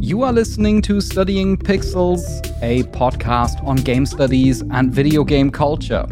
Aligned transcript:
You 0.00 0.22
are 0.22 0.34
listening 0.34 0.82
to 0.82 1.00
Studying 1.00 1.56
Pixels, 1.56 2.20
a 2.60 2.82
podcast 2.90 3.64
on 3.66 3.76
game 3.76 4.04
studies 4.04 4.60
and 4.70 4.92
video 4.92 5.24
game 5.24 5.50
culture. 5.50 6.04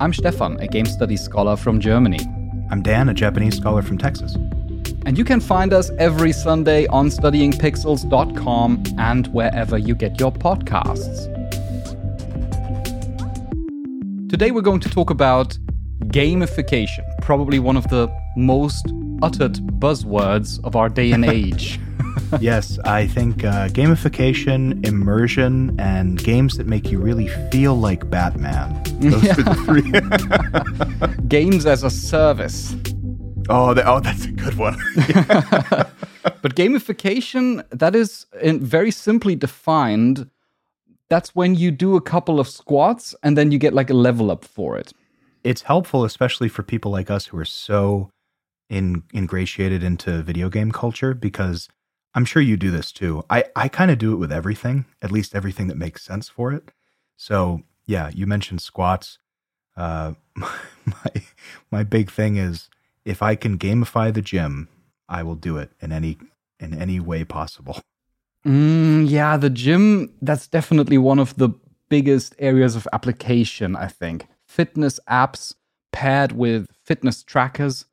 I'm 0.00 0.14
Stefan, 0.14 0.58
a 0.60 0.66
game 0.66 0.86
studies 0.86 1.20
scholar 1.20 1.56
from 1.56 1.78
Germany. 1.78 2.20
I'm 2.70 2.80
Dan, 2.80 3.10
a 3.10 3.14
Japanese 3.14 3.58
scholar 3.58 3.82
from 3.82 3.98
Texas. 3.98 4.34
And 5.04 5.18
you 5.18 5.24
can 5.24 5.40
find 5.40 5.74
us 5.74 5.90
every 5.98 6.32
Sunday 6.32 6.86
on 6.86 7.08
studyingpixels.com 7.10 8.84
and 8.96 9.26
wherever 9.26 9.76
you 9.76 9.94
get 9.94 10.18
your 10.18 10.32
podcasts. 10.32 11.28
Today 14.30 14.52
we're 14.52 14.62
going 14.62 14.80
to 14.80 14.88
talk 14.88 15.10
about 15.10 15.58
gamification, 16.04 17.04
probably 17.20 17.58
one 17.58 17.76
of 17.76 17.86
the 17.88 18.08
most 18.38 18.86
uttered 19.22 19.54
buzzwords 19.80 20.62
of 20.64 20.76
our 20.76 20.88
day 20.88 21.12
and 21.12 21.24
age. 21.24 21.78
yes, 22.40 22.78
I 22.84 23.06
think 23.06 23.44
uh, 23.44 23.68
gamification, 23.68 24.84
immersion, 24.86 25.78
and 25.80 26.22
games 26.22 26.56
that 26.58 26.66
make 26.66 26.90
you 26.90 26.98
really 26.98 27.28
feel 27.50 27.74
like 27.74 28.08
Batman. 28.10 28.82
Those 29.00 29.22
Yeah. 29.24 29.32
are 29.32 29.42
the 29.42 29.54
three. 29.64 31.26
Games 31.28 31.66
as 31.66 31.82
a 31.84 31.90
service. 31.90 32.74
oh, 33.48 33.74
that, 33.74 33.86
oh, 33.86 34.00
that's 34.00 34.24
a 34.24 34.32
good 34.32 34.54
one. 34.54 34.76
But 36.42 36.54
gamification, 36.54 37.64
that 37.70 37.94
is 37.96 38.26
in 38.42 38.60
very 38.60 38.90
simply 38.90 39.34
defined, 39.34 40.28
that's 41.08 41.34
when 41.34 41.54
you 41.54 41.70
do 41.70 41.96
a 41.96 42.00
couple 42.00 42.38
of 42.38 42.48
squats 42.48 43.14
and 43.22 43.36
then 43.36 43.50
you 43.50 43.58
get 43.58 43.72
like 43.74 43.88
a 43.90 43.94
level 43.94 44.30
up 44.30 44.44
for 44.44 44.76
it. 44.76 44.92
it's 45.44 45.62
helpful, 45.62 46.04
especially 46.04 46.48
for 46.48 46.62
people 46.62 46.90
like 46.90 47.10
us 47.10 47.26
who 47.26 47.38
are 47.38 47.44
so 47.46 48.10
in, 48.68 49.02
ingratiated 49.14 49.82
into 49.82 50.22
video 50.22 50.48
game 50.48 50.72
culture, 50.72 51.14
because 51.14 51.68
I'm 52.14 52.24
sure 52.24 52.42
you 52.42 52.56
do 52.56 52.70
this 52.70 52.92
too. 52.92 53.24
I, 53.30 53.44
I 53.54 53.68
kind 53.68 53.90
of 53.90 53.98
do 53.98 54.12
it 54.12 54.16
with 54.16 54.32
everything, 54.32 54.86
at 55.02 55.12
least 55.12 55.34
everything 55.34 55.68
that 55.68 55.76
makes 55.76 56.02
sense 56.02 56.28
for 56.28 56.52
it. 56.52 56.70
So 57.16 57.62
yeah, 57.86 58.10
you 58.14 58.26
mentioned 58.26 58.60
squats. 58.60 59.18
Uh, 59.76 60.14
my 60.36 61.22
my 61.70 61.84
big 61.84 62.10
thing 62.10 62.36
is 62.36 62.68
if 63.04 63.22
I 63.22 63.34
can 63.34 63.58
gamify 63.58 64.12
the 64.12 64.22
gym, 64.22 64.68
I 65.08 65.22
will 65.22 65.34
do 65.34 65.56
it 65.56 65.72
in 65.80 65.92
any 65.92 66.18
in 66.60 66.74
any 66.74 67.00
way 67.00 67.24
possible. 67.24 67.80
Mm, 68.46 69.08
yeah, 69.08 69.36
the 69.36 69.50
gym, 69.50 70.12
that's 70.22 70.46
definitely 70.46 70.98
one 70.98 71.18
of 71.18 71.36
the 71.36 71.50
biggest 71.88 72.34
areas 72.38 72.76
of 72.76 72.86
application, 72.92 73.76
I 73.76 73.88
think. 73.88 74.26
Fitness 74.46 75.00
apps 75.08 75.54
paired 75.92 76.32
with 76.32 76.66
fitness 76.84 77.22
trackers 77.22 77.84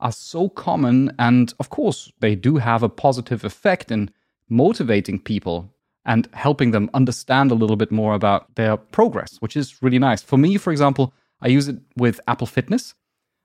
are 0.00 0.12
so 0.12 0.48
common. 0.48 1.14
And 1.18 1.52
of 1.60 1.70
course, 1.70 2.12
they 2.20 2.34
do 2.34 2.56
have 2.56 2.82
a 2.82 2.88
positive 2.88 3.44
effect 3.44 3.90
in 3.90 4.10
motivating 4.48 5.18
people 5.18 5.72
and 6.04 6.28
helping 6.32 6.70
them 6.70 6.90
understand 6.94 7.50
a 7.50 7.54
little 7.54 7.76
bit 7.76 7.90
more 7.90 8.14
about 8.14 8.54
their 8.54 8.76
progress, 8.76 9.36
which 9.40 9.56
is 9.56 9.82
really 9.82 9.98
nice. 9.98 10.22
For 10.22 10.38
me, 10.38 10.56
for 10.56 10.70
example, 10.72 11.12
I 11.40 11.48
use 11.48 11.68
it 11.68 11.78
with 11.96 12.20
Apple 12.26 12.46
Fitness. 12.46 12.94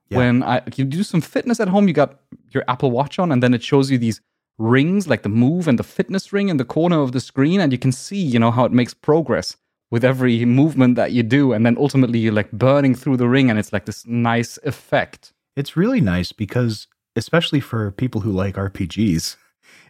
Yeah. 0.09 0.19
When 0.19 0.43
I, 0.43 0.61
you 0.75 0.85
do 0.85 1.03
some 1.03 1.21
fitness 1.21 1.59
at 1.59 1.67
home, 1.67 1.87
you 1.87 1.93
got 1.93 2.19
your 2.51 2.63
Apple 2.67 2.91
Watch 2.91 3.19
on, 3.19 3.31
and 3.31 3.41
then 3.41 3.53
it 3.53 3.63
shows 3.63 3.89
you 3.89 3.97
these 3.97 4.21
rings, 4.57 5.07
like 5.07 5.23
the 5.23 5.29
move 5.29 5.67
and 5.67 5.77
the 5.79 5.83
fitness 5.83 6.31
ring 6.31 6.49
in 6.49 6.57
the 6.57 6.65
corner 6.65 7.01
of 7.01 7.11
the 7.11 7.19
screen, 7.19 7.59
and 7.59 7.71
you 7.71 7.77
can 7.77 7.91
see, 7.91 8.21
you 8.21 8.39
know, 8.39 8.51
how 8.51 8.65
it 8.65 8.71
makes 8.71 8.93
progress 8.93 9.57
with 9.91 10.05
every 10.05 10.45
movement 10.45 10.95
that 10.95 11.11
you 11.11 11.23
do, 11.23 11.53
and 11.53 11.65
then 11.65 11.75
ultimately 11.77 12.19
you're 12.19 12.33
like 12.33 12.51
burning 12.51 12.95
through 12.95 13.17
the 13.17 13.27
ring, 13.27 13.49
and 13.49 13.59
it's 13.59 13.73
like 13.73 13.85
this 13.85 14.05
nice 14.05 14.57
effect. 14.63 15.33
It's 15.55 15.77
really 15.77 16.01
nice 16.01 16.31
because, 16.31 16.87
especially 17.15 17.59
for 17.59 17.91
people 17.91 18.21
who 18.21 18.31
like 18.31 18.55
RPGs, 18.55 19.37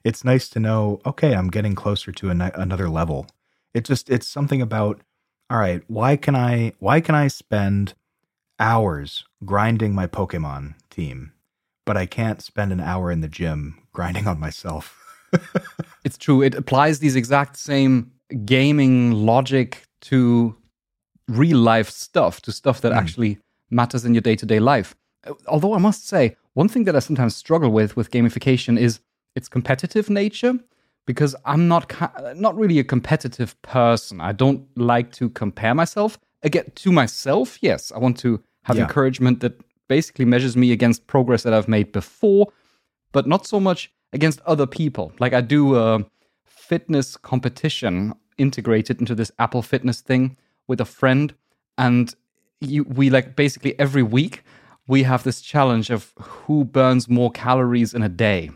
it's 0.03 0.23
nice 0.23 0.47
to 0.49 0.59
know, 0.59 1.01
okay, 1.05 1.33
I'm 1.33 1.49
getting 1.49 1.75
closer 1.75 2.11
to 2.11 2.29
an, 2.29 2.41
another 2.41 2.89
level. 2.89 3.27
It 3.73 3.85
just, 3.85 4.09
it's 4.09 4.27
something 4.27 4.61
about, 4.61 5.01
all 5.49 5.57
right, 5.57 5.81
why 5.87 6.17
can 6.17 6.35
I, 6.35 6.73
why 6.79 7.01
can 7.01 7.15
I 7.15 7.27
spend 7.27 7.93
hours 8.59 9.25
grinding 9.43 9.93
my 9.93 10.07
Pokemon 10.07 10.75
team, 10.89 11.33
but 11.85 11.97
I 11.97 12.05
can't 12.05 12.41
spend 12.41 12.71
an 12.71 12.79
hour 12.79 13.11
in 13.11 13.21
the 13.21 13.27
gym 13.27 13.81
grinding 13.91 14.27
on 14.27 14.39
myself? 14.39 15.01
It's 16.05 16.17
true. 16.17 16.43
It 16.43 16.53
applies 16.53 16.99
these 16.99 17.15
exact 17.15 17.57
same 17.57 18.11
gaming 18.45 19.11
logic 19.11 19.83
to 20.01 20.55
real 21.27 21.57
life 21.57 21.89
stuff, 21.89 22.41
to 22.41 22.51
stuff 22.51 22.81
that 22.81 22.91
hmm. 22.91 22.99
actually 22.99 23.39
matters 23.71 24.05
in 24.05 24.13
your 24.13 24.21
day 24.21 24.35
to 24.35 24.45
day 24.45 24.59
life. 24.59 24.95
Although 25.47 25.73
I 25.73 25.79
must 25.79 26.07
say, 26.07 26.35
one 26.53 26.67
thing 26.69 26.85
that 26.85 26.95
I 26.95 26.99
sometimes 26.99 27.35
struggle 27.35 27.69
with 27.71 27.95
with 27.95 28.11
gamification 28.11 28.77
is 28.79 28.99
its 29.35 29.47
competitive 29.49 30.09
nature. 30.09 30.59
Because 31.07 31.35
I'm 31.45 31.67
not 31.67 31.93
not 32.35 32.57
really 32.57 32.79
a 32.79 32.83
competitive 32.83 33.61
person. 33.61 34.19
I 34.21 34.31
don't 34.31 34.65
like 34.75 35.11
to 35.19 35.29
compare 35.29 35.75
myself 35.75 36.17
again 36.41 36.71
to 36.75 36.91
myself. 36.91 37.59
Yes, 37.61 37.91
I 37.91 37.99
want 37.99 38.17
to 38.19 38.41
have 38.63 38.77
Yeah. 38.77 38.85
encouragement 38.85 39.39
that 39.41 39.53
basically 39.87 40.25
measures 40.25 40.55
me 40.57 40.71
against 40.71 41.05
progress 41.05 41.43
that 41.43 41.53
I've 41.53 41.67
made 41.67 41.91
before, 41.91 42.47
but 43.11 43.27
not 43.27 43.45
so 43.45 43.59
much 43.59 43.91
against 44.13 44.39
other 44.47 44.65
people. 44.65 45.11
Like 45.19 45.33
I 45.33 45.41
do 45.41 45.75
a 45.75 46.03
fitness 46.43 47.17
competition 47.17 48.13
integrated 48.37 48.99
into 48.99 49.13
this 49.13 49.31
Apple 49.37 49.61
Fitness 49.61 50.01
thing 50.01 50.35
with 50.67 50.81
a 50.81 50.85
friend, 50.85 51.35
and 51.77 52.15
you, 52.61 52.83
we 52.83 53.11
like 53.11 53.35
basically 53.35 53.77
every 53.79 54.01
week 54.03 54.43
we 54.87 55.03
have 55.03 55.23
this 55.23 55.41
challenge 55.41 55.89
of 55.89 56.13
who 56.19 56.63
burns 56.63 57.09
more 57.09 57.31
calories 57.31 57.93
in 57.93 58.03
a 58.03 58.09
day. 58.09 58.51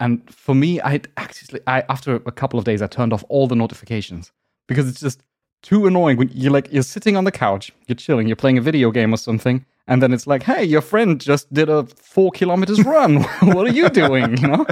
And 0.00 0.22
for 0.32 0.54
me, 0.54 0.80
I 0.80 1.00
actually, 1.16 1.60
I 1.66 1.84
after 1.88 2.16
a 2.16 2.32
couple 2.32 2.58
of 2.58 2.64
days, 2.64 2.82
I 2.82 2.86
turned 2.86 3.12
off 3.12 3.24
all 3.28 3.46
the 3.46 3.54
notifications 3.54 4.32
because 4.66 4.88
it's 4.88 5.00
just 5.00 5.22
too 5.62 5.86
annoying 5.86 6.16
when 6.16 6.28
you're 6.32 6.52
like 6.52 6.72
you're 6.72 6.82
sitting 6.82 7.16
on 7.16 7.24
the 7.24 7.30
couch, 7.30 7.72
you're 7.86 7.96
chilling, 7.96 8.26
you're 8.26 8.36
playing 8.36 8.58
a 8.58 8.62
video 8.62 8.90
game 8.90 9.14
or 9.14 9.16
something, 9.16 9.64
and 9.86 10.02
then 10.02 10.12
it's 10.12 10.26
like, 10.26 10.42
hey, 10.42 10.64
your 10.64 10.80
friend 10.80 11.20
just 11.20 11.52
did 11.52 11.68
a 11.68 11.84
four 11.86 12.32
kilometers 12.32 12.84
run. 12.84 13.22
what 13.42 13.66
are 13.66 13.72
you 13.72 13.88
doing? 13.90 14.36
You 14.38 14.48
know? 14.48 14.66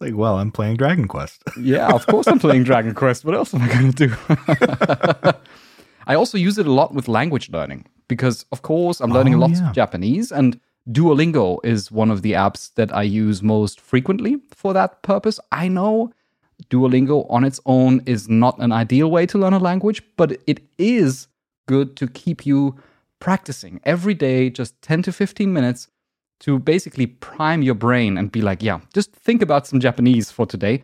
like, 0.00 0.14
well, 0.16 0.38
I'm 0.38 0.50
playing 0.50 0.76
Dragon 0.76 1.08
Quest. 1.08 1.42
Yeah, 1.58 1.88
of 1.88 2.06
course 2.06 2.26
I'm 2.26 2.38
playing 2.38 2.64
Dragon 2.70 2.94
Quest. 2.94 3.24
What 3.24 3.34
else 3.34 3.54
am 3.54 3.62
I 3.62 3.68
going 3.68 3.92
to 3.92 4.06
do? 4.06 5.32
I 6.06 6.14
also 6.14 6.38
use 6.38 6.58
it 6.58 6.66
a 6.66 6.72
lot 6.72 6.94
with 6.94 7.08
language 7.08 7.50
learning 7.50 7.86
because, 8.08 8.44
of 8.52 8.62
course, 8.62 9.00
I'm 9.00 9.10
learning 9.12 9.34
Oh, 9.34 9.38
lots 9.38 9.60
yeah. 9.60 9.68
of 9.68 9.74
Japanese, 9.74 10.32
and 10.32 10.58
Duolingo 10.90 11.58
is 11.64 11.92
one 11.92 12.10
of 12.10 12.22
the 12.22 12.32
apps 12.32 12.74
that 12.74 12.92
I 12.94 13.02
use 13.02 13.42
most 13.42 13.80
frequently 13.80 14.38
for 14.50 14.72
that 14.74 15.02
purpose. 15.02 15.38
I 15.52 15.68
know 15.68 16.12
Duolingo 16.70 17.26
on 17.30 17.44
its 17.44 17.60
own 17.66 18.02
is 18.06 18.28
not 18.28 18.58
an 18.58 18.72
ideal 18.72 19.10
way 19.10 19.26
to 19.26 19.38
learn 19.38 19.52
a 19.52 19.58
language, 19.58 20.02
but 20.16 20.32
it 20.46 20.60
is 20.78 21.28
good 21.66 21.96
to 21.96 22.06
keep 22.08 22.44
you 22.44 22.76
practicing 23.20 23.80
every 23.84 24.14
day, 24.14 24.50
just 24.50 24.80
10 24.82 25.02
to 25.02 25.12
15 25.12 25.52
minutes 25.52 25.88
to 26.40 26.58
basically 26.58 27.06
prime 27.06 27.62
your 27.62 27.76
brain 27.76 28.18
and 28.18 28.32
be 28.32 28.40
like, 28.42 28.62
yeah, 28.62 28.80
just 28.92 29.12
think 29.12 29.42
about 29.42 29.66
some 29.66 29.78
Japanese 29.78 30.30
for 30.32 30.44
today. 30.44 30.82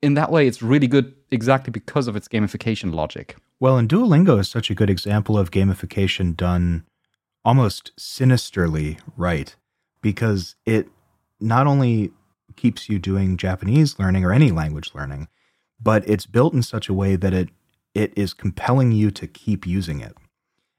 In 0.00 0.14
that 0.14 0.30
way, 0.30 0.46
it's 0.46 0.62
really 0.62 0.86
good 0.86 1.12
exactly 1.32 1.72
because 1.72 2.06
of 2.06 2.14
its 2.14 2.28
gamification 2.28 2.94
logic. 2.94 3.36
Well, 3.62 3.78
and 3.78 3.88
Duolingo 3.88 4.40
is 4.40 4.48
such 4.48 4.70
a 4.70 4.74
good 4.74 4.90
example 4.90 5.38
of 5.38 5.52
gamification 5.52 6.36
done 6.36 6.84
almost 7.44 7.92
sinisterly 7.96 8.98
right 9.16 9.54
because 10.00 10.56
it 10.66 10.88
not 11.38 11.68
only 11.68 12.10
keeps 12.56 12.88
you 12.88 12.98
doing 12.98 13.36
Japanese 13.36 14.00
learning 14.00 14.24
or 14.24 14.32
any 14.32 14.50
language 14.50 14.90
learning, 14.96 15.28
but 15.80 16.02
it's 16.08 16.26
built 16.26 16.54
in 16.54 16.64
such 16.64 16.88
a 16.88 16.92
way 16.92 17.14
that 17.14 17.32
it 17.32 17.50
it 17.94 18.12
is 18.16 18.34
compelling 18.34 18.90
you 18.90 19.12
to 19.12 19.28
keep 19.28 19.64
using 19.64 20.00
it. 20.00 20.16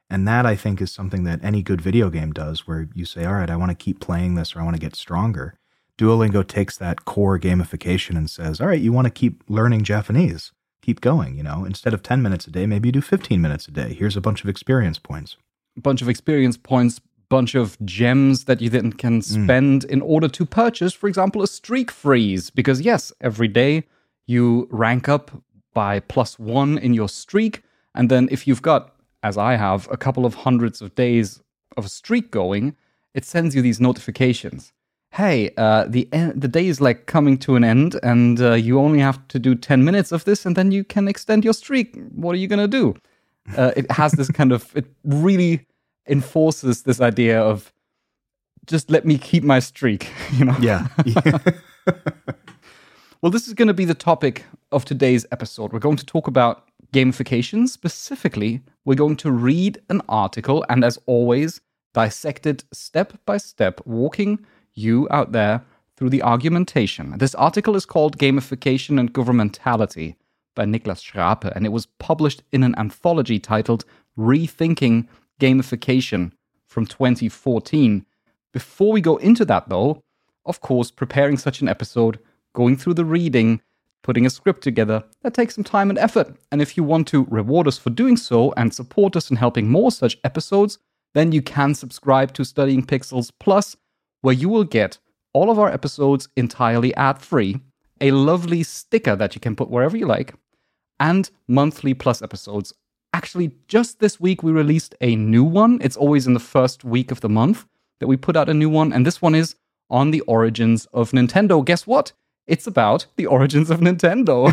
And 0.10 0.28
that 0.28 0.46
I 0.46 0.58
think 0.58 0.82
is 0.82 0.92
something 0.92 1.24
that 1.24 1.42
any 1.42 1.64
good 1.64 1.80
video 1.80 2.10
game 2.10 2.34
does 2.34 2.68
where 2.68 2.90
you 2.94 3.06
say, 3.06 3.24
"All 3.24 3.36
right, 3.36 3.50
I 3.50 3.56
want 3.56 3.70
to 3.70 3.86
keep 3.86 4.02
playing 4.02 4.36
this 4.36 4.58
or 4.58 4.60
I 4.60 4.66
want 4.66 4.76
to 4.76 4.82
get 4.82 4.98
stronger." 4.98 5.58
Duolingo 5.98 6.46
takes 6.46 6.76
that 6.80 7.06
core 7.06 7.40
gamification 7.40 8.18
and 8.18 8.30
says, 8.30 8.60
"All 8.60 8.68
right, 8.68 8.82
you 8.82 8.92
want 8.92 9.06
to 9.06 9.20
keep 9.22 9.42
learning 9.48 9.86
Japanese 9.86 10.52
keep 10.84 11.02
going. 11.02 11.38
You 11.38 11.44
know, 11.44 11.66
instead 11.66 11.94
of 11.94 12.04
10 12.04 12.22
minutes 12.22 12.46
a 12.46 12.52
day, 12.52 12.68
maybe 12.68 12.90
you 12.90 12.92
do 12.92 13.02
15 13.02 13.42
minutes 13.42 13.68
a 13.68 13.72
day. 13.72 13.94
Here's 13.94 14.18
a 14.18 14.22
bunch 14.22 14.44
of 14.44 14.50
experience 14.50 15.00
points. 15.00 15.38
A 15.78 15.82
bunch 15.82 16.02
of 16.04 16.10
experience 16.10 16.58
points, 16.58 17.02
bunch 17.30 17.56
of 17.56 17.78
gems 17.84 18.44
that 18.46 18.62
you 18.62 18.70
then 18.70 18.94
can 18.94 19.20
mm. 19.20 19.24
spend 19.24 19.86
in 19.86 20.02
order 20.02 20.28
to 20.28 20.46
purchase, 20.46 20.94
for 20.94 21.08
example, 21.08 21.42
a 21.42 21.48
streak 21.48 21.90
freeze. 21.90 22.52
Because 22.52 22.82
yes, 22.82 23.12
every 23.22 23.48
day 23.48 23.86
you 24.28 24.68
rank 24.70 25.10
up 25.10 25.32
by 25.74 26.00
plus 26.02 26.38
one 26.38 26.78
in 26.78 26.94
your 26.94 27.10
streak, 27.10 27.64
and 27.96 28.10
then 28.10 28.28
if 28.30 28.46
you've 28.48 28.62
got, 28.62 28.94
as 29.24 29.38
I 29.38 29.56
have, 29.56 29.88
a 29.90 29.98
couple 29.98 30.26
of 30.26 30.36
hundreds 30.36 30.82
of 30.82 30.94
days 30.94 31.42
of 31.76 31.86
a 31.86 31.90
streak 31.90 32.30
going, 32.30 32.76
it 33.14 33.26
sends 33.26 33.56
you 33.56 33.62
these 33.62 33.80
notifications. 33.80 34.74
Hey, 35.14 35.52
uh, 35.58 35.86
the 35.88 36.10
en- 36.12 36.40
the 36.40 36.48
day 36.48 36.68
is 36.68 36.82
like 36.82 37.06
coming 37.06 37.38
to 37.40 37.56
an 37.56 37.64
end, 37.64 38.00
and 38.02 38.42
uh, 38.42 38.54
you 38.54 38.80
only 38.80 39.00
have 39.00 39.28
to 39.28 39.38
do 39.38 39.54
ten 39.54 39.84
minutes 39.84 40.12
of 40.12 40.26
this, 40.26 40.46
and 40.46 40.56
then 40.56 40.72
you 40.72 40.84
can 40.84 41.08
extend 41.08 41.44
your 41.44 41.54
streak. 41.54 41.96
What 42.16 42.34
are 42.34 42.40
you 42.40 42.48
gonna 42.48 42.68
do? 42.68 42.96
Uh, 43.56 43.72
it 43.76 43.92
has 43.92 44.14
this 44.14 44.32
kind 44.32 44.52
of 44.52 44.76
it 44.76 44.86
really 45.04 45.68
enforces 46.08 46.84
this 46.84 47.00
idea 47.00 47.40
of 47.40 47.72
just 48.66 48.90
let 48.90 49.06
me 49.06 49.18
keep 49.18 49.44
my 49.44 49.60
streak, 49.60 50.10
you 50.34 50.46
know? 50.46 50.56
Yeah. 50.60 50.88
well, 53.22 53.32
this 53.32 53.48
is 53.48 53.54
going 53.54 53.68
to 53.68 53.74
be 53.74 53.86
the 53.86 53.94
topic 53.94 54.46
of 54.72 54.86
today's 54.86 55.26
episode. 55.32 55.74
We're 55.74 55.80
going 55.80 55.98
to 55.98 56.06
talk 56.06 56.28
about 56.28 56.70
gamification. 56.94 57.68
Specifically, 57.68 58.62
we're 58.86 58.96
going 58.96 59.18
to 59.18 59.32
read 59.32 59.82
an 59.90 60.02
article 60.08 60.66
and, 60.70 60.84
as 60.84 60.98
always, 61.06 61.62
dissect 61.94 62.46
it 62.46 62.64
step 62.72 63.14
by 63.26 63.38
step, 63.38 63.82
walking 63.86 64.46
you 64.74 65.08
out 65.12 65.32
there 65.32 65.64
through 65.96 66.10
the 66.10 66.24
argumentation. 66.24 67.18
This 67.18 67.36
article 67.36 67.76
is 67.76 67.86
called 67.86 68.18
Gamification 68.18 69.00
and 69.00 69.14
Governmentality 69.14 70.16
by 70.56 70.66
Niklas 70.66 71.02
Schrape, 71.02 71.52
and 71.56 71.66
it 71.66 71.72
was 71.72 71.86
published 71.86 72.44
in 72.52 72.64
an 72.64 72.76
anthology 72.78 73.40
titled 73.40 73.86
Rethinking 74.18 75.08
Gamification 75.40 76.32
from 76.68 76.86
2014. 76.86 78.06
Before 78.52 78.92
we 78.92 79.02
go 79.02 79.18
into 79.18 79.46
that, 79.46 79.70
though, 79.70 80.04
of 80.46 80.62
course, 80.62 80.92
preparing 80.92 81.38
such 81.38 81.62
an 81.62 81.70
episode, 81.70 82.20
going 82.54 82.78
through 82.78 82.96
the 82.96 83.06
reading, 83.06 83.62
putting 84.04 84.26
a 84.26 84.30
script 84.30 84.62
together, 84.62 85.04
that 85.22 85.34
takes 85.34 85.56
some 85.56 85.64
time 85.64 85.90
and 85.90 85.98
effort. 85.98 86.36
And 86.52 86.62
if 86.62 86.78
you 86.78 86.84
want 86.84 87.08
to 87.10 87.26
reward 87.30 87.68
us 87.68 87.78
for 87.78 87.90
doing 87.90 88.18
so 88.18 88.54
and 88.58 88.74
support 88.74 89.16
us 89.16 89.32
in 89.32 89.38
helping 89.38 89.70
more 89.70 89.92
such 89.92 90.18
episodes, 90.24 90.78
then 91.14 91.32
you 91.32 91.42
can 91.42 91.74
subscribe 91.74 92.34
to 92.34 92.44
Studying 92.44 92.86
Pixels 92.86 93.32
Plus, 93.40 93.76
where 94.24 94.34
you 94.34 94.50
will 94.50 94.64
get 94.64 94.98
all 95.34 95.52
of 95.52 95.60
our 95.60 95.70
episodes 95.70 96.30
entirely 96.38 96.96
ad 96.96 97.22
free, 97.22 97.60
a 98.02 98.12
lovely 98.12 98.64
sticker 98.64 99.16
that 99.16 99.36
you 99.36 99.42
can 99.42 99.56
put 99.56 99.70
wherever 99.70 99.98
you 99.98 100.06
like, 100.06 100.34
and 101.00 101.30
monthly 101.48 101.94
plus 101.94 102.22
episodes. 102.22 102.74
Actually, 103.14 103.52
just 103.68 104.00
this 104.00 104.20
week 104.20 104.42
we 104.42 104.52
released 104.52 104.96
a 105.02 105.16
new 105.16 105.44
one. 105.44 105.78
It's 105.82 105.98
always 105.98 106.26
in 106.26 106.34
the 106.34 106.40
first 106.40 106.84
week 106.86 107.12
of 107.12 107.20
the 107.20 107.30
month 107.30 107.66
that 108.00 108.08
we 108.08 108.16
put 108.16 108.38
out 108.38 108.50
a 108.50 108.54
new 108.54 108.70
one, 108.70 108.94
and 108.94 109.06
this 109.06 109.22
one 109.22 109.36
is 109.36 109.56
on 109.90 110.12
the 110.12 110.22
origins 110.22 110.88
of 110.94 111.12
Nintendo. 111.12 111.64
Guess 111.64 111.86
what? 111.86 112.14
It's 112.48 112.66
about 112.66 113.06
the 113.18 113.26
origins 113.26 113.70
of 113.70 113.82
Nintendo. 113.82 114.52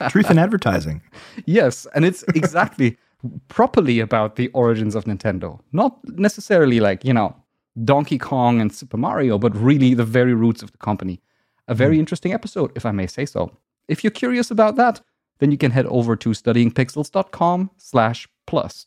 Truth 0.10 0.30
in 0.30 0.38
advertising. 0.38 1.00
Yes, 1.46 1.86
and 1.94 2.04
it's 2.04 2.24
exactly 2.34 2.98
properly 3.48 4.00
about 4.00 4.36
the 4.36 4.48
origins 4.48 4.94
of 4.94 5.04
Nintendo. 5.04 5.60
Not 5.72 5.96
necessarily 6.08 6.80
like, 6.80 7.04
you 7.04 7.14
know, 7.14 7.36
Donkey 7.84 8.18
Kong 8.18 8.60
and 8.60 8.72
Super 8.72 8.96
Mario, 8.96 9.38
but 9.38 9.56
really 9.56 9.94
the 9.94 10.04
very 10.04 10.34
roots 10.34 10.62
of 10.62 10.72
the 10.72 10.78
company. 10.78 11.20
A 11.68 11.74
very 11.74 11.96
mm. 11.96 12.00
interesting 12.00 12.32
episode, 12.32 12.72
if 12.74 12.84
I 12.84 12.90
may 12.90 13.06
say 13.06 13.26
so. 13.26 13.56
If 13.88 14.02
you're 14.02 14.10
curious 14.10 14.50
about 14.50 14.76
that, 14.76 15.00
then 15.38 15.50
you 15.50 15.58
can 15.58 15.70
head 15.70 15.86
over 15.86 16.16
to 16.16 16.30
studyingpixels.com 16.30 17.70
slash 17.76 18.28
plus. 18.46 18.86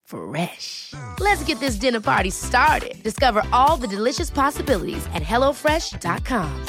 Fresh. 0.11 0.93
Let's 1.19 1.43
get 1.45 1.59
this 1.61 1.75
dinner 1.75 2.01
party 2.01 2.31
started. 2.31 3.01
Discover 3.01 3.43
all 3.53 3.77
the 3.77 3.87
delicious 3.87 4.29
possibilities 4.29 5.05
at 5.13 5.23
hellofresh.com. 5.23 6.65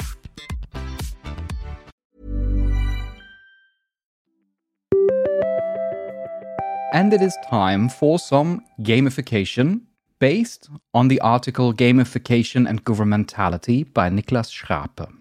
And 6.93 7.11
it 7.11 7.21
is 7.21 7.35
time 7.49 7.89
for 7.89 8.19
some 8.19 8.61
gamification 8.81 9.81
based 10.19 10.69
on 10.93 11.07
the 11.09 11.19
article 11.19 11.73
Gamification 11.73 12.69
and 12.69 12.85
Governmentality 12.85 13.91
by 13.93 14.09
Niklas 14.09 14.51
Schrape. 14.51 15.11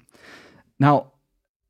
Now, 0.78 1.12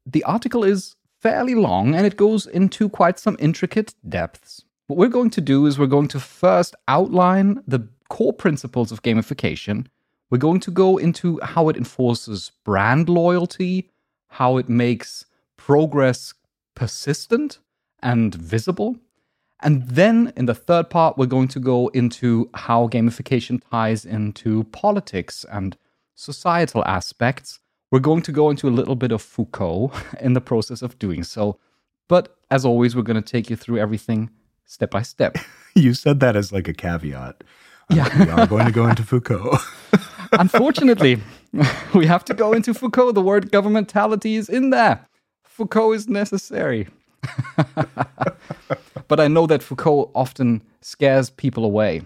the 0.04 0.24
article 0.24 0.64
is 0.64 0.96
fairly 1.20 1.54
long 1.54 1.94
and 1.94 2.04
it 2.04 2.16
goes 2.16 2.46
into 2.46 2.88
quite 2.88 3.18
some 3.18 3.36
intricate 3.38 3.94
depths. 4.06 4.64
What 4.92 4.98
we're 4.98 5.08
going 5.08 5.30
to 5.30 5.40
do 5.40 5.64
is 5.64 5.78
we're 5.78 5.86
going 5.86 6.08
to 6.08 6.20
first 6.20 6.74
outline 6.86 7.62
the 7.66 7.88
core 8.10 8.34
principles 8.34 8.92
of 8.92 9.00
gamification. 9.00 9.86
We're 10.28 10.36
going 10.36 10.60
to 10.60 10.70
go 10.70 10.98
into 10.98 11.40
how 11.42 11.70
it 11.70 11.78
enforces 11.78 12.52
brand 12.62 13.08
loyalty, 13.08 13.88
how 14.28 14.58
it 14.58 14.68
makes 14.68 15.24
progress 15.56 16.34
persistent 16.74 17.58
and 18.02 18.34
visible, 18.34 18.98
and 19.62 19.88
then 19.88 20.30
in 20.36 20.44
the 20.44 20.54
third 20.54 20.90
part, 20.90 21.16
we're 21.16 21.24
going 21.24 21.48
to 21.48 21.58
go 21.58 21.88
into 21.94 22.50
how 22.52 22.88
gamification 22.88 23.62
ties 23.70 24.04
into 24.04 24.64
politics 24.64 25.46
and 25.50 25.74
societal 26.14 26.84
aspects. 26.84 27.60
We're 27.90 28.00
going 28.00 28.20
to 28.24 28.32
go 28.32 28.50
into 28.50 28.68
a 28.68 28.76
little 28.78 28.96
bit 28.96 29.10
of 29.10 29.22
Foucault 29.22 29.90
in 30.20 30.34
the 30.34 30.42
process 30.42 30.82
of 30.82 30.98
doing 30.98 31.24
so. 31.24 31.58
But 32.08 32.36
as 32.50 32.66
always, 32.66 32.94
we're 32.94 33.00
going 33.00 33.22
to 33.22 33.32
take 33.32 33.48
you 33.48 33.56
through 33.56 33.78
everything 33.78 34.28
step 34.72 34.90
by 34.90 35.02
step. 35.02 35.36
you 35.74 35.92
said 35.92 36.20
that 36.20 36.34
as 36.34 36.52
like 36.52 36.66
a 36.66 36.72
caveat. 36.72 37.44
Yeah. 37.90 38.08
we 38.18 38.30
are 38.30 38.46
going 38.46 38.64
to 38.64 38.72
go 38.72 38.88
into 38.88 39.02
Foucault. 39.02 39.58
Unfortunately, 40.32 41.20
we 41.94 42.06
have 42.06 42.24
to 42.24 42.34
go 42.34 42.52
into 42.52 42.72
Foucault. 42.72 43.12
The 43.12 43.20
word 43.20 43.52
governmentality 43.52 44.38
is 44.38 44.48
in 44.48 44.70
there. 44.70 45.06
Foucault 45.44 45.92
is 45.92 46.08
necessary. 46.08 46.88
but 49.08 49.20
I 49.20 49.28
know 49.28 49.46
that 49.46 49.62
Foucault 49.62 50.10
often 50.14 50.62
scares 50.80 51.28
people 51.28 51.64
away. 51.64 52.02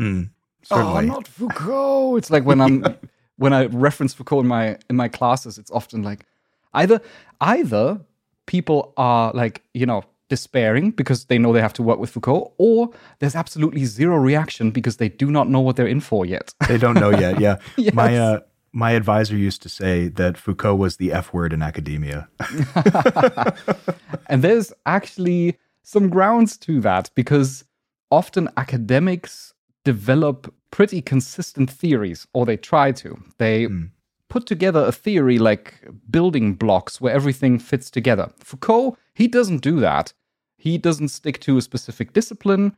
Mm, 0.00 0.30
oh, 0.70 1.00
not 1.00 1.28
Foucault. 1.28 2.16
It's 2.16 2.30
like 2.30 2.44
when 2.44 2.60
I'm 2.60 2.96
when 3.36 3.52
I 3.52 3.66
reference 3.66 4.14
Foucault 4.14 4.40
in 4.40 4.48
my 4.48 4.78
in 4.88 4.96
my 4.96 5.08
classes, 5.08 5.58
it's 5.58 5.70
often 5.70 6.02
like 6.02 6.24
either 6.72 7.00
either 7.40 8.00
people 8.46 8.92
are 8.96 9.30
like 9.34 9.62
you 9.72 9.86
know 9.86 10.02
despairing 10.28 10.90
because 10.90 11.26
they 11.26 11.38
know 11.38 11.52
they 11.52 11.60
have 11.60 11.72
to 11.74 11.82
work 11.82 11.98
with 11.98 12.10
Foucault, 12.10 12.52
or 12.58 12.90
there's 13.18 13.36
absolutely 13.36 13.84
zero 13.84 14.16
reaction 14.16 14.70
because 14.70 14.96
they 14.96 15.08
do 15.08 15.30
not 15.30 15.48
know 15.48 15.60
what 15.60 15.76
they're 15.76 15.86
in 15.86 16.00
for 16.00 16.26
yet. 16.26 16.54
they 16.68 16.78
don't 16.78 16.94
know 16.94 17.10
yet. 17.10 17.40
Yeah, 17.40 17.56
yes. 17.76 17.94
my 17.94 18.16
uh, 18.16 18.40
my 18.72 18.92
advisor 18.92 19.36
used 19.36 19.62
to 19.62 19.68
say 19.68 20.08
that 20.08 20.36
Foucault 20.36 20.76
was 20.76 20.96
the 20.98 21.12
F 21.12 21.32
word 21.32 21.52
in 21.52 21.62
academia. 21.62 22.28
and 24.26 24.42
there's 24.42 24.72
actually 24.84 25.58
some 25.82 26.10
grounds 26.10 26.56
to 26.58 26.80
that 26.80 27.10
because 27.14 27.64
often 28.10 28.48
academics 28.56 29.54
develop 29.84 30.52
pretty 30.70 31.00
consistent 31.00 31.70
theories, 31.70 32.26
or 32.34 32.44
they 32.44 32.56
try 32.56 32.92
to. 32.92 33.18
They 33.38 33.66
mm. 33.66 33.90
Put 34.36 34.44
together 34.44 34.84
a 34.84 34.92
theory 34.92 35.38
like 35.38 35.88
building 36.10 36.52
blocks 36.52 37.00
where 37.00 37.14
everything 37.14 37.58
fits 37.58 37.90
together. 37.90 38.30
Foucault, 38.38 38.98
he 39.14 39.26
doesn't 39.26 39.62
do 39.62 39.80
that. 39.80 40.12
He 40.58 40.76
doesn't 40.76 41.08
stick 41.08 41.40
to 41.40 41.56
a 41.56 41.62
specific 41.62 42.12
discipline. 42.12 42.76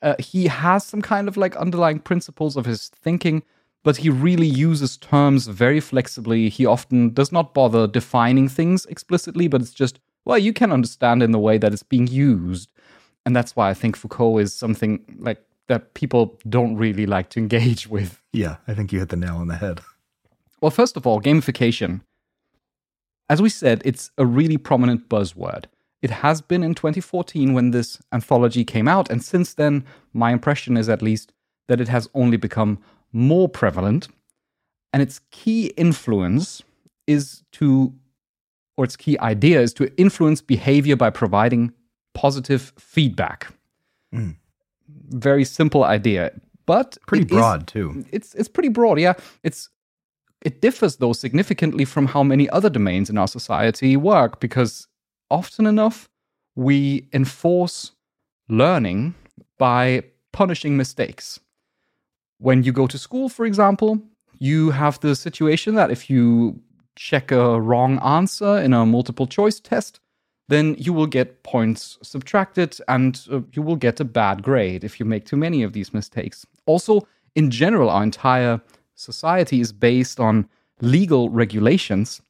Uh, 0.00 0.14
he 0.20 0.46
has 0.46 0.86
some 0.86 1.02
kind 1.02 1.26
of 1.26 1.36
like 1.36 1.56
underlying 1.56 1.98
principles 1.98 2.56
of 2.56 2.66
his 2.66 2.88
thinking, 2.88 3.42
but 3.82 3.96
he 3.96 4.10
really 4.10 4.46
uses 4.46 4.96
terms 4.96 5.48
very 5.48 5.80
flexibly. 5.80 6.48
He 6.48 6.66
often 6.66 7.12
does 7.12 7.32
not 7.32 7.52
bother 7.52 7.88
defining 7.88 8.48
things 8.48 8.86
explicitly, 8.86 9.48
but 9.48 9.60
it's 9.60 9.74
just, 9.74 9.98
well, 10.24 10.38
you 10.38 10.52
can 10.52 10.70
understand 10.70 11.20
in 11.20 11.32
the 11.32 11.40
way 11.40 11.58
that 11.58 11.72
it's 11.72 11.82
being 11.82 12.06
used. 12.06 12.70
And 13.26 13.34
that's 13.34 13.56
why 13.56 13.70
I 13.70 13.74
think 13.74 13.96
Foucault 13.96 14.38
is 14.38 14.54
something 14.54 15.00
like 15.18 15.44
that 15.66 15.94
people 15.94 16.38
don't 16.48 16.76
really 16.76 17.06
like 17.06 17.28
to 17.30 17.40
engage 17.40 17.88
with. 17.88 18.22
Yeah, 18.32 18.58
I 18.68 18.74
think 18.74 18.92
you 18.92 19.00
hit 19.00 19.08
the 19.08 19.16
nail 19.16 19.38
on 19.38 19.48
the 19.48 19.56
head. 19.56 19.80
Well, 20.62 20.70
first 20.70 20.96
of 20.96 21.06
all, 21.06 21.20
gamification. 21.20 22.00
As 23.28 23.42
we 23.42 23.48
said, 23.48 23.82
it's 23.84 24.10
a 24.16 24.24
really 24.24 24.56
prominent 24.56 25.08
buzzword. 25.08 25.64
It 26.00 26.10
has 26.10 26.40
been 26.40 26.62
in 26.62 26.74
2014 26.74 27.52
when 27.52 27.70
this 27.72 28.00
anthology 28.12 28.64
came 28.64 28.88
out, 28.88 29.10
and 29.10 29.22
since 29.22 29.54
then, 29.54 29.84
my 30.12 30.32
impression 30.32 30.76
is 30.76 30.88
at 30.88 31.02
least 31.02 31.32
that 31.68 31.80
it 31.80 31.88
has 31.88 32.08
only 32.14 32.36
become 32.36 32.78
more 33.12 33.48
prevalent, 33.48 34.08
and 34.92 35.02
its 35.02 35.20
key 35.30 35.66
influence 35.76 36.62
is 37.06 37.42
to, 37.52 37.92
or 38.76 38.84
its 38.84 38.96
key 38.96 39.18
idea 39.18 39.60
is 39.60 39.72
to 39.74 39.92
influence 40.00 40.40
behavior 40.40 40.96
by 40.96 41.10
providing 41.10 41.72
positive 42.14 42.72
feedback. 42.78 43.48
Mm. 44.14 44.36
Very 45.08 45.44
simple 45.44 45.84
idea, 45.84 46.32
but 46.66 46.98
Pretty 47.06 47.24
it 47.24 47.30
is- 47.30 47.36
broad, 47.36 47.66
too. 47.66 48.04
it's 48.12 48.34
it's 48.34 48.48
pretty 48.48 48.68
broad, 48.68 48.98
yeah. 48.98 49.14
It's 49.42 49.68
it 50.42 50.60
differs 50.60 50.96
though 50.96 51.12
significantly 51.12 51.84
from 51.84 52.06
how 52.06 52.22
many 52.22 52.48
other 52.50 52.70
domains 52.70 53.08
in 53.08 53.18
our 53.18 53.28
society 53.28 53.96
work 53.96 54.40
because 54.40 54.88
often 55.30 55.66
enough 55.66 56.08
we 56.54 57.08
enforce 57.12 57.92
learning 58.48 59.14
by 59.58 60.02
punishing 60.32 60.76
mistakes. 60.76 61.40
When 62.38 62.62
you 62.62 62.72
go 62.72 62.86
to 62.86 62.98
school, 62.98 63.28
for 63.28 63.46
example, 63.46 64.00
you 64.38 64.70
have 64.70 64.98
the 65.00 65.14
situation 65.14 65.76
that 65.76 65.90
if 65.90 66.10
you 66.10 66.60
check 66.96 67.30
a 67.30 67.60
wrong 67.60 67.98
answer 68.00 68.58
in 68.58 68.72
a 68.72 68.84
multiple 68.84 69.26
choice 69.26 69.60
test, 69.60 70.00
then 70.48 70.74
you 70.78 70.92
will 70.92 71.06
get 71.06 71.42
points 71.44 71.98
subtracted 72.02 72.76
and 72.88 73.26
uh, 73.30 73.40
you 73.52 73.62
will 73.62 73.76
get 73.76 74.00
a 74.00 74.04
bad 74.04 74.42
grade 74.42 74.84
if 74.84 74.98
you 74.98 75.06
make 75.06 75.24
too 75.24 75.36
many 75.36 75.62
of 75.62 75.72
these 75.72 75.94
mistakes. 75.94 76.44
Also, 76.66 77.06
in 77.34 77.50
general, 77.50 77.88
our 77.88 78.02
entire 78.02 78.60
society 79.02 79.60
is 79.60 79.72
based 79.72 80.20
on 80.20 80.48
legal 80.80 81.28
regulations 81.28 82.22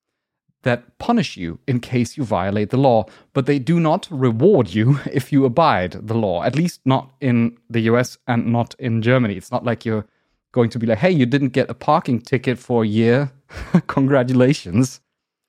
that 0.62 0.98
punish 0.98 1.36
you 1.36 1.58
in 1.66 1.80
case 1.80 2.16
you 2.16 2.24
violate 2.24 2.70
the 2.70 2.76
law, 2.76 3.04
but 3.32 3.46
they 3.46 3.58
do 3.58 3.80
not 3.80 4.06
reward 4.10 4.72
you 4.72 4.98
if 5.12 5.32
you 5.32 5.44
abide 5.44 5.92
the 5.92 6.14
law, 6.14 6.42
at 6.42 6.56
least 6.56 6.80
not 6.84 7.10
in 7.20 7.56
the 7.68 7.80
US 7.80 8.18
and 8.26 8.46
not 8.46 8.74
in 8.78 9.02
Germany. 9.02 9.34
It's 9.34 9.50
not 9.50 9.64
like 9.64 9.84
you're 9.84 10.06
going 10.52 10.70
to 10.70 10.78
be 10.78 10.86
like, 10.86 10.98
hey, 10.98 11.10
you 11.10 11.26
didn't 11.26 11.48
get 11.48 11.70
a 11.70 11.74
parking 11.74 12.20
ticket 12.20 12.58
for 12.58 12.84
a 12.84 12.86
year. 12.86 13.32
Congratulations. 13.86 15.00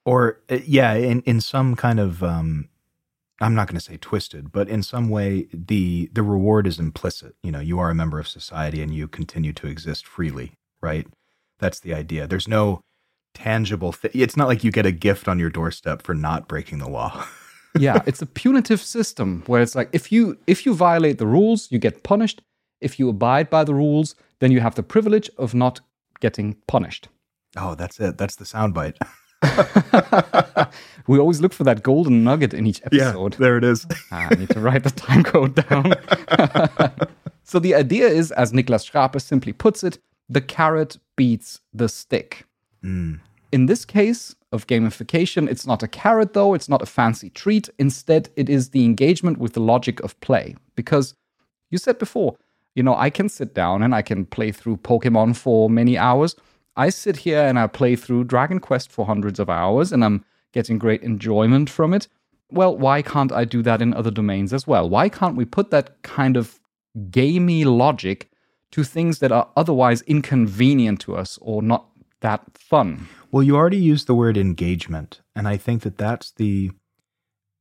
Or 0.06 0.40
uh, 0.50 0.58
yeah, 0.66 0.94
in 0.94 1.22
in 1.22 1.40
some 1.40 1.76
kind 1.76 2.00
of 2.00 2.22
um, 2.24 2.68
I'm 3.40 3.56
not 3.56 3.68
going 3.68 3.78
to 3.78 3.86
say 3.86 3.98
twisted, 3.98 4.52
but 4.52 4.68
in 4.68 4.84
some 4.84 5.10
way 5.10 5.48
the 5.54 6.10
the 6.14 6.24
reward 6.24 6.68
is 6.68 6.80
implicit. 6.80 7.36
You 7.42 7.52
know, 7.52 7.60
you 7.60 7.80
are 7.80 7.90
a 7.90 7.96
member 7.96 8.20
of 8.20 8.28
society 8.28 8.82
and 8.82 8.94
you 8.94 9.08
continue 9.08 9.54
to 9.54 9.68
exist 9.68 10.06
freely, 10.06 10.54
right? 10.84 11.08
That's 11.60 11.80
the 11.80 11.94
idea. 11.94 12.28
There's 12.28 12.48
no 12.48 12.82
tangible 13.34 13.92
thing. 13.92 14.12
It's 14.14 14.38
not 14.38 14.48
like 14.48 14.64
you 14.64 14.72
get 14.72 14.86
a 14.86 14.92
gift 14.92 15.28
on 15.28 15.40
your 15.40 15.50
doorstep 15.50 16.02
for 16.04 16.14
not 16.14 16.48
breaking 16.48 16.80
the 16.80 16.90
law. 16.90 17.26
yeah, 17.80 18.02
it's 18.06 18.22
a 18.22 18.26
punitive 18.26 18.82
system 18.82 19.44
where 19.48 19.62
it's 19.62 19.76
like 19.76 19.90
if 19.94 20.12
you 20.12 20.38
if 20.46 20.66
you 20.66 20.74
violate 20.74 21.18
the 21.18 21.28
rules, 21.28 21.72
you 21.72 21.80
get 21.80 22.04
punished. 22.04 22.42
If 22.82 23.00
you 23.00 23.10
abide 23.10 23.50
by 23.50 23.64
the 23.64 23.74
rules, 23.74 24.16
then 24.40 24.52
you 24.52 24.60
have 24.60 24.76
the 24.76 24.84
privilege 24.84 25.30
of 25.38 25.56
not 25.56 25.80
getting 26.20 26.56
punished. 26.68 27.08
oh, 27.58 27.76
that's 27.76 28.00
it. 28.00 28.18
That's 28.18 28.36
the 28.36 28.46
soundbite. 28.46 28.98
we 31.08 31.20
always 31.20 31.42
look 31.42 31.54
for 31.54 31.64
that 31.64 31.84
golden 31.84 32.24
nugget 32.24 32.54
in 32.54 32.66
each 32.66 32.82
episode. 32.86 33.34
there 33.34 33.58
it 33.58 33.64
is. 33.64 33.86
Ah, 34.12 34.28
I 34.32 34.36
need 34.36 34.50
to 34.50 34.60
write 34.60 34.84
the 34.84 34.92
time 34.92 35.24
code 35.24 35.56
down. 35.56 35.94
so 37.44 37.60
the 37.60 37.76
idea 37.76 38.08
is, 38.08 38.32
as 38.32 38.52
Niklas 38.54 38.90
Schrape 38.90 39.20
simply 39.22 39.54
puts 39.54 39.84
it, 39.84 40.00
the 40.34 40.42
carrot 40.42 40.98
beats 41.16 41.62
the 41.74 41.88
stick. 41.88 42.46
Mm. 42.84 43.20
In 43.52 43.68
this 43.68 43.86
case 43.86 44.36
of 44.52 44.66
gamification, 44.66 45.48
it's 45.48 45.68
not 45.68 45.84
a 45.84 45.88
carrot 45.88 46.34
though, 46.34 46.56
it's 46.56 46.68
not 46.68 46.82
a 46.82 46.88
fancy 46.88 47.30
treat. 47.30 47.70
Instead, 47.78 48.30
it 48.36 48.50
is 48.50 48.72
the 48.72 48.84
engagement 48.84 49.38
with 49.38 49.54
the 49.54 49.60
logic 49.60 50.00
of 50.02 50.20
play. 50.22 50.56
Because 50.76 51.14
you 51.70 51.78
said 51.78 52.00
before, 52.00 52.36
you 52.74 52.82
know, 52.82 52.96
I 52.96 53.12
can 53.12 53.30
sit 53.30 53.54
down 53.54 53.84
and 53.84 53.94
I 53.94 54.02
can 54.02 54.26
play 54.26 54.52
through 54.52 54.78
Pokemon 54.78 55.36
for 55.36 55.70
many 55.70 55.98
hours. 55.98 56.36
I 56.76 56.90
sit 56.90 57.18
here 57.18 57.42
and 57.42 57.60
I 57.60 57.68
play 57.68 57.96
through 57.96 58.24
Dragon 58.24 58.60
Quest 58.60 58.92
for 58.92 59.06
hundreds 59.06 59.40
of 59.40 59.52
hours 59.52 59.92
and 59.92 60.04
I'm 60.04 60.26
getting 60.52 60.80
great 60.80 61.04
enjoyment 61.04 61.70
from 61.70 61.94
it. 61.94 62.08
Well, 62.50 62.76
why 62.76 63.04
can't 63.04 63.32
I 63.32 63.46
do 63.46 63.62
that 63.62 63.84
in 63.84 63.94
other 63.94 64.12
domains 64.12 64.52
as 64.52 64.66
well? 64.66 64.90
Why 64.90 65.10
can't 65.10 65.36
we 65.36 65.46
put 65.46 65.70
that 65.70 66.02
kind 66.02 66.38
of 66.38 66.60
gamey 67.12 67.66
logic 67.66 68.32
to 68.74 68.84
things 68.84 69.20
that 69.20 69.32
are 69.32 69.48
otherwise 69.56 70.02
inconvenient 70.02 71.00
to 71.00 71.16
us 71.16 71.38
or 71.44 71.62
not 71.62 71.86
that 72.22 72.42
fun? 72.58 73.08
Well, 73.32 73.44
you 73.44 73.56
already 73.56 73.78
used 73.78 74.08
the 74.08 74.16
word 74.16 74.36
engagement, 74.36 75.22
and 75.36 75.48
I 75.48 75.58
think 75.58 75.84
that 75.84 76.00
that's 76.00 76.32
the 76.32 76.72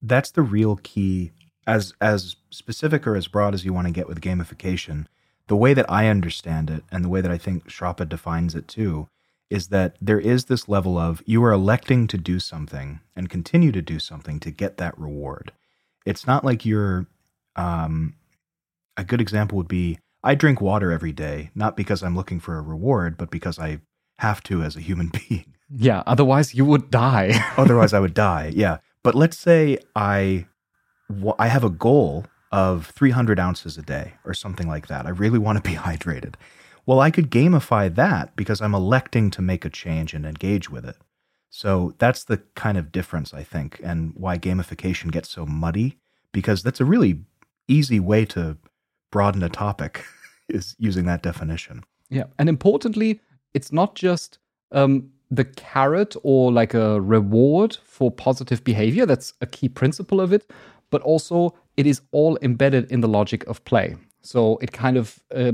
that's 0.01 0.31
the 0.31 0.43
real 0.43 0.77
key. 0.83 1.33
As 1.67 1.93
as 2.01 2.37
specific 2.49 3.07
or 3.07 3.15
as 3.15 3.29
broad 3.29 3.53
as 3.53 3.63
you 3.65 3.75
want 3.75 3.87
to 3.89 3.93
get 3.93 4.09
with 4.09 4.23
gamification, 4.23 5.07
the 5.49 5.57
way 5.57 5.75
that 5.75 5.91
I 5.91 6.09
understand 6.09 6.71
it, 6.71 6.83
and 6.91 7.05
the 7.05 7.11
way 7.11 7.21
that 7.21 7.31
I 7.31 7.37
think 7.39 7.69
Schrape 7.69 8.09
defines 8.09 8.55
it 8.55 8.67
too, 8.67 9.09
is 9.51 9.69
that 9.69 9.97
there 10.01 10.19
is 10.19 10.47
this 10.47 10.67
level 10.67 10.97
of 10.97 11.23
you 11.27 11.45
are 11.45 11.53
electing 11.53 12.07
to 12.09 12.17
do 12.17 12.41
something 12.41 13.01
and 13.15 13.29
continue 13.29 13.71
to 13.73 13.83
do 13.83 13.99
something 13.99 14.41
to 14.41 14.51
get 14.51 14.79
that 14.79 14.99
reward. 14.99 15.53
It's 16.07 16.27
not 16.27 16.43
like 16.43 16.65
you're. 16.65 17.07
Um, 17.55 18.15
a 18.97 19.05
good 19.05 19.21
example 19.21 19.57
would 19.57 19.69
be 19.69 19.99
I 20.25 20.35
drink 20.35 20.61
water 20.61 20.93
every 20.93 21.13
day, 21.13 21.51
not 21.55 21.77
because 21.77 22.03
I'm 22.03 22.17
looking 22.17 22.41
for 22.41 22.57
a 22.57 22.63
reward, 22.63 23.17
but 23.17 23.31
because 23.31 23.59
I 23.59 23.81
have 24.19 24.43
to 24.45 24.63
as 24.63 24.77
a 24.77 24.81
human 24.81 25.11
being. 25.29 25.55
Yeah, 25.75 26.03
otherwise 26.07 26.55
you 26.55 26.65
would 26.67 26.91
die. 26.91 27.33
Otherwise, 27.57 27.95
I 27.95 28.01
would 28.01 28.13
die. 28.13 28.53
Yeah. 28.55 28.79
But 29.03 29.15
let's 29.15 29.39
say 29.39 29.79
I, 29.97 30.47
I 31.39 31.49
have 31.49 31.65
a 31.65 31.71
goal 31.71 32.27
of 32.53 32.87
300 32.89 33.41
ounces 33.41 33.79
a 33.79 33.83
day 33.83 34.15
or 34.27 34.35
something 34.35 34.69
like 34.69 34.89
that. 34.89 35.07
I 35.07 35.11
really 35.11 35.39
want 35.39 35.57
to 35.57 35.69
be 35.69 35.77
hydrated. 35.89 36.35
Well, 36.85 37.01
I 37.01 37.11
could 37.11 37.31
gamify 37.31 37.93
that 37.95 38.37
because 38.37 38.61
I'm 38.61 38.75
electing 38.75 39.31
to 39.31 39.43
make 39.43 39.65
a 39.65 39.71
change 39.71 40.13
and 40.13 40.27
engage 40.27 40.69
with 40.69 40.85
it. 40.85 40.97
So 41.49 41.95
that's 41.99 42.25
the 42.25 42.39
kind 42.55 42.77
of 42.77 42.93
difference, 42.93 43.33
I 43.33 43.43
think, 43.43 43.81
and 43.83 44.13
why 44.17 44.39
gamification 44.39 45.11
gets 45.11 45.31
so 45.31 45.47
muddy 45.47 45.99
because 46.33 46.63
that's 46.63 46.81
a 46.81 46.85
really 46.85 47.21
easy 47.69 48.01
way 48.01 48.25
to 48.27 48.59
broaden 49.13 49.45
a 49.45 49.49
topic 49.49 50.05
is 50.49 50.75
using 50.79 51.05
that 51.07 51.23
definition. 51.23 51.85
Yeah, 52.11 52.25
and 52.39 52.49
importantly, 52.49 53.21
it's 53.55 53.71
not 53.71 53.95
just 53.95 54.39
um, 54.73 55.11
the 55.31 55.45
carrot 55.45 56.17
or 56.25 56.53
like 56.53 56.75
a 56.75 57.01
reward 57.01 57.79
for 57.85 58.11
positive 58.11 58.65
behavior. 58.65 59.07
That's 59.07 59.33
a 59.41 59.47
key 59.47 59.69
principle 59.69 60.21
of 60.21 60.33
it, 60.33 60.51
but 60.91 61.01
also 61.03 61.55
it 61.77 61.87
is 61.87 62.03
all 62.11 62.39
embedded 62.43 62.91
in 62.91 63.01
the 63.01 63.09
logic 63.09 63.47
of 63.47 63.65
play. 63.65 63.97
So 64.23 64.59
it 64.59 64.73
kind 64.73 64.97
of 64.97 65.21
uh, 65.35 65.53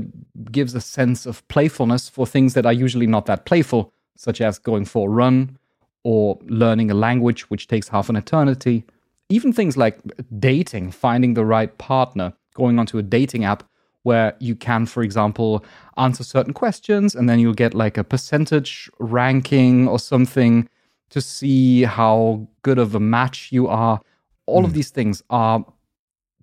gives 0.51 0.75
a 0.75 0.81
sense 0.81 1.25
of 1.25 1.47
playfulness 1.47 2.09
for 2.09 2.27
things 2.27 2.53
that 2.53 2.65
are 2.65 2.73
usually 2.73 3.07
not 3.07 3.25
that 3.25 3.45
playful, 3.45 3.93
such 4.15 4.41
as 4.41 4.59
going 4.59 4.85
for 4.85 5.09
a 5.09 5.11
run 5.11 5.57
or 6.03 6.37
learning 6.43 6.91
a 6.91 6.93
language, 6.93 7.49
which 7.49 7.67
takes 7.67 7.87
half 7.87 8.09
an 8.09 8.15
eternity. 8.15 8.83
Even 9.29 9.53
things 9.53 9.77
like 9.77 9.99
dating, 10.39 10.91
finding 10.91 11.33
the 11.33 11.45
right 11.45 11.75
partner, 11.77 12.33
going 12.59 12.77
onto 12.77 12.97
a 12.97 13.03
dating 13.03 13.45
app 13.45 13.63
where 14.03 14.35
you 14.39 14.55
can, 14.55 14.85
for 14.85 15.03
example, 15.03 15.65
answer 15.97 16.23
certain 16.23 16.53
questions 16.53 17.15
and 17.15 17.27
then 17.27 17.39
you'll 17.39 17.53
get 17.53 17.73
like 17.73 17.97
a 17.97 18.03
percentage 18.03 18.89
ranking 18.99 19.87
or 19.87 19.99
something 19.99 20.67
to 21.09 21.21
see 21.21 21.83
how 21.83 22.47
good 22.61 22.77
of 22.77 22.95
a 22.95 22.99
match 22.99 23.51
you 23.51 23.67
are. 23.67 23.99
All 24.45 24.63
of 24.63 24.71
hmm. 24.71 24.75
these 24.75 24.89
things 24.89 25.23
are 25.29 25.65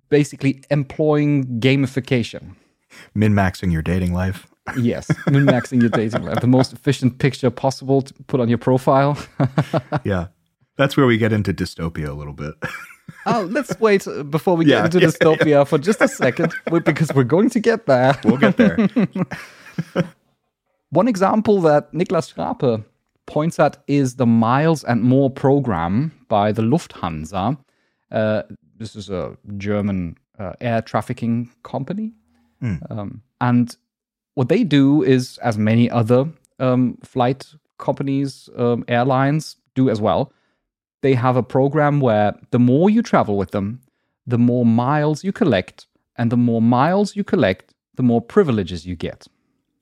basically 0.09 0.63
employing 0.69 1.59
gamification. 1.59 2.55
Min 3.13 3.33
maxing 3.33 3.71
your 3.71 3.81
dating 3.81 4.13
life. 4.13 4.47
Yes, 4.77 5.09
min 5.27 5.45
maxing 5.45 5.81
your 5.81 5.89
dating 5.89 6.23
life, 6.23 6.41
the 6.41 6.47
most 6.47 6.73
efficient 6.73 7.19
picture 7.19 7.49
possible 7.49 8.01
to 8.01 8.13
put 8.27 8.39
on 8.39 8.49
your 8.49 8.57
profile. 8.57 9.17
yeah. 10.03 10.27
That's 10.77 10.95
where 10.95 11.07
we 11.07 11.17
get 11.17 11.33
into 11.33 11.53
dystopia 11.53 12.07
a 12.07 12.13
little 12.13 12.33
bit. 12.33 12.53
oh, 13.25 13.47
let's 13.49 13.79
wait 13.79 14.07
uh, 14.07 14.23
before 14.23 14.55
we 14.57 14.65
Yeah, 14.65 14.87
get 14.87 14.95
into 14.95 14.99
yeah, 14.99 15.07
dystopia 15.07 15.67
for 15.67 15.77
just 15.77 16.01
a 16.01 16.07
second, 16.07 16.53
because 16.85 17.13
we're 17.13 17.23
going 17.23 17.49
to 17.51 17.59
get 17.59 17.85
there. 17.85 18.17
we'll 18.23 18.37
get 18.37 18.57
there. 18.57 18.77
One 20.89 21.07
example 21.07 21.61
that 21.61 21.91
Niklas 21.93 22.33
Schrape 22.33 22.83
points 23.25 23.59
at 23.59 23.83
is 23.87 24.15
the 24.15 24.25
Miles 24.25 24.83
and 24.85 25.01
More 25.03 25.29
program 25.29 26.11
by 26.29 26.51
the 26.51 26.61
Lufthansa. 26.61 27.57
Uh, 28.11 28.43
this 28.77 28.95
is 28.95 29.09
a 29.09 29.37
German 29.57 30.17
uh, 30.39 30.53
air 30.61 30.81
trafficking 30.81 31.49
company. 31.63 32.13
Um, 32.89 33.21
and 33.41 33.75
what 34.35 34.49
they 34.49 34.63
do 34.63 35.03
is, 35.03 35.37
as 35.39 35.57
many 35.57 35.89
other 35.91 36.25
um, 36.59 36.97
flight 37.03 37.45
companies, 37.77 38.49
um, 38.57 38.83
airlines 38.87 39.57
do 39.75 39.89
as 39.89 40.01
well, 40.01 40.31
they 41.01 41.13
have 41.13 41.37
a 41.37 41.43
program 41.43 41.99
where 41.99 42.33
the 42.51 42.59
more 42.59 42.89
you 42.89 43.01
travel 43.01 43.37
with 43.37 43.51
them, 43.51 43.81
the 44.25 44.37
more 44.37 44.65
miles 44.65 45.23
you 45.23 45.31
collect. 45.31 45.87
And 46.17 46.31
the 46.31 46.37
more 46.37 46.61
miles 46.61 47.15
you 47.15 47.23
collect, 47.23 47.73
the 47.95 48.03
more 48.03 48.21
privileges 48.21 48.85
you 48.85 48.95
get. 48.95 49.27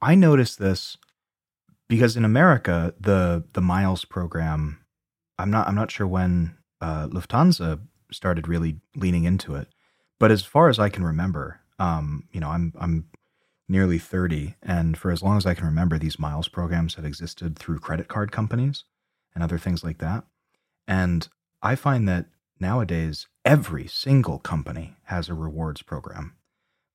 I 0.01 0.15
noticed 0.15 0.59
this 0.59 0.97
because 1.87 2.17
in 2.17 2.25
America, 2.25 2.93
the 2.99 3.43
the 3.53 3.61
miles 3.61 4.05
program, 4.05 4.79
I'm 5.39 5.51
not 5.51 5.67
I'm 5.67 5.75
not 5.75 5.91
sure 5.91 6.07
when 6.07 6.57
uh, 6.81 7.07
Lufthansa 7.07 7.79
started 8.11 8.47
really 8.47 8.77
leaning 8.95 9.23
into 9.23 9.55
it, 9.55 9.69
but 10.19 10.31
as 10.31 10.43
far 10.43 10.69
as 10.69 10.79
I 10.79 10.89
can 10.89 11.03
remember, 11.03 11.61
um, 11.79 12.27
you 12.31 12.39
know, 12.39 12.49
I'm 12.49 12.73
I'm 12.79 13.07
nearly 13.67 13.97
30, 13.97 14.55
and 14.61 14.97
for 14.97 15.11
as 15.11 15.23
long 15.23 15.37
as 15.37 15.45
I 15.45 15.55
can 15.55 15.65
remember, 15.65 15.97
these 15.97 16.19
miles 16.19 16.47
programs 16.47 16.95
have 16.95 17.05
existed 17.05 17.57
through 17.57 17.79
credit 17.79 18.07
card 18.07 18.31
companies, 18.31 18.83
and 19.33 19.43
other 19.43 19.57
things 19.57 19.83
like 19.83 19.99
that. 19.99 20.25
And 20.87 21.27
I 21.61 21.75
find 21.75 22.07
that 22.07 22.25
nowadays 22.59 23.27
every 23.43 23.87
single 23.87 24.39
company 24.39 24.95
has 25.05 25.29
a 25.29 25.33
rewards 25.33 25.81
program 25.81 26.35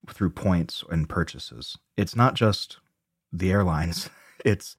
through 0.09 0.31
points 0.31 0.83
and 0.91 1.09
purchases. 1.09 1.77
It's 1.97 2.17
not 2.17 2.35
just 2.35 2.79
the 3.33 3.51
airlines, 3.53 4.09
it's 4.45 4.77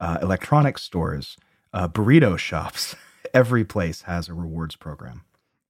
uh, 0.00 0.18
electronics 0.22 0.82
stores, 0.82 1.36
uh, 1.72 1.88
burrito 1.88 2.38
shops. 2.38 2.96
Every 3.34 3.64
place 3.64 4.02
has 4.02 4.28
a 4.28 4.34
rewards 4.34 4.74
program. 4.76 5.22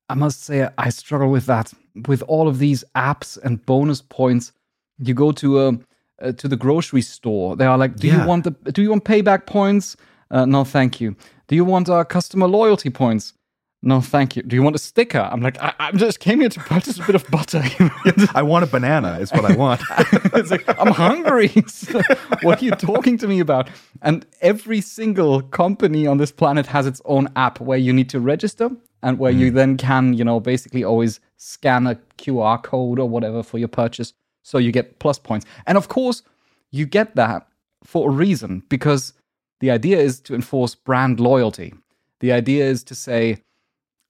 I 0.08 0.14
must 0.14 0.42
say, 0.42 0.66
I 0.78 0.88
struggle 0.88 1.30
with 1.30 1.44
that. 1.46 1.72
With 2.08 2.22
all 2.22 2.48
of 2.48 2.58
these 2.58 2.84
apps 2.96 3.36
and 3.42 3.64
bonus 3.66 4.00
points, 4.00 4.52
you 4.98 5.12
go 5.14 5.30
to 5.32 5.60
a 5.60 5.78
uh, 6.22 6.32
to 6.32 6.48
the 6.48 6.56
grocery 6.56 7.02
store. 7.02 7.56
They 7.56 7.66
are 7.66 7.76
like, 7.76 7.96
"Do 7.96 8.06
Yeah. 8.06 8.22
you 8.22 8.28
want 8.28 8.44
the? 8.44 8.50
Do 8.72 8.80
you 8.82 8.90
want 8.90 9.04
payback 9.04 9.44
points? 9.46 9.96
Uh, 10.30 10.44
no, 10.44 10.64
thank 10.64 11.00
you. 11.00 11.16
Do 11.48 11.56
you 11.56 11.64
want 11.64 11.88
uh, 11.88 12.04
customer 12.04 12.46
loyalty 12.46 12.90
points? 12.90 13.34
No, 13.82 14.02
thank 14.02 14.36
you. 14.36 14.42
Do 14.42 14.54
you 14.56 14.62
want 14.62 14.76
a 14.76 14.78
sticker? 14.78 15.20
I'm 15.20 15.40
like, 15.40 15.60
I, 15.62 15.72
I 15.78 15.92
just 15.92 16.20
came 16.20 16.40
here 16.40 16.50
to 16.50 16.60
purchase 16.60 16.98
a 16.98 17.02
bit 17.02 17.14
of 17.14 17.26
butter. 17.30 17.62
I 18.34 18.42
want 18.42 18.62
a 18.62 18.66
banana, 18.66 19.18
is 19.20 19.32
what 19.32 19.46
I 19.46 19.56
want. 19.56 19.80
it's 20.34 20.50
like 20.50 20.68
I'm 20.78 20.92
hungry. 20.92 21.50
So 21.66 22.02
what 22.42 22.60
are 22.60 22.64
you 22.64 22.72
talking 22.72 23.16
to 23.18 23.26
me 23.26 23.40
about? 23.40 23.70
And 24.02 24.26
every 24.42 24.82
single 24.82 25.40
company 25.40 26.06
on 26.06 26.18
this 26.18 26.30
planet 26.30 26.66
has 26.66 26.86
its 26.86 27.00
own 27.06 27.28
app 27.36 27.58
where 27.58 27.78
you 27.78 27.92
need 27.92 28.10
to 28.10 28.20
register 28.20 28.70
and 29.02 29.18
where 29.18 29.32
you 29.32 29.50
then 29.50 29.78
can, 29.78 30.12
you 30.12 30.24
know, 30.24 30.40
basically 30.40 30.84
always 30.84 31.20
scan 31.38 31.86
a 31.86 31.94
QR 32.18 32.62
code 32.62 32.98
or 32.98 33.08
whatever 33.08 33.42
for 33.42 33.56
your 33.56 33.68
purchase, 33.68 34.12
so 34.42 34.58
you 34.58 34.72
get 34.72 34.98
plus 34.98 35.18
points. 35.18 35.46
And 35.66 35.78
of 35.78 35.88
course, 35.88 36.22
you 36.70 36.84
get 36.84 37.16
that 37.16 37.46
for 37.82 38.10
a 38.10 38.12
reason 38.12 38.62
because 38.68 39.14
the 39.60 39.70
idea 39.70 39.98
is 39.98 40.20
to 40.22 40.34
enforce 40.34 40.74
brand 40.74 41.20
loyalty. 41.20 41.74
The 42.20 42.32
idea 42.32 42.64
is 42.64 42.82
to 42.84 42.94
say, 42.94 43.42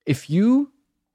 if 0.06 0.30
you 0.30 0.72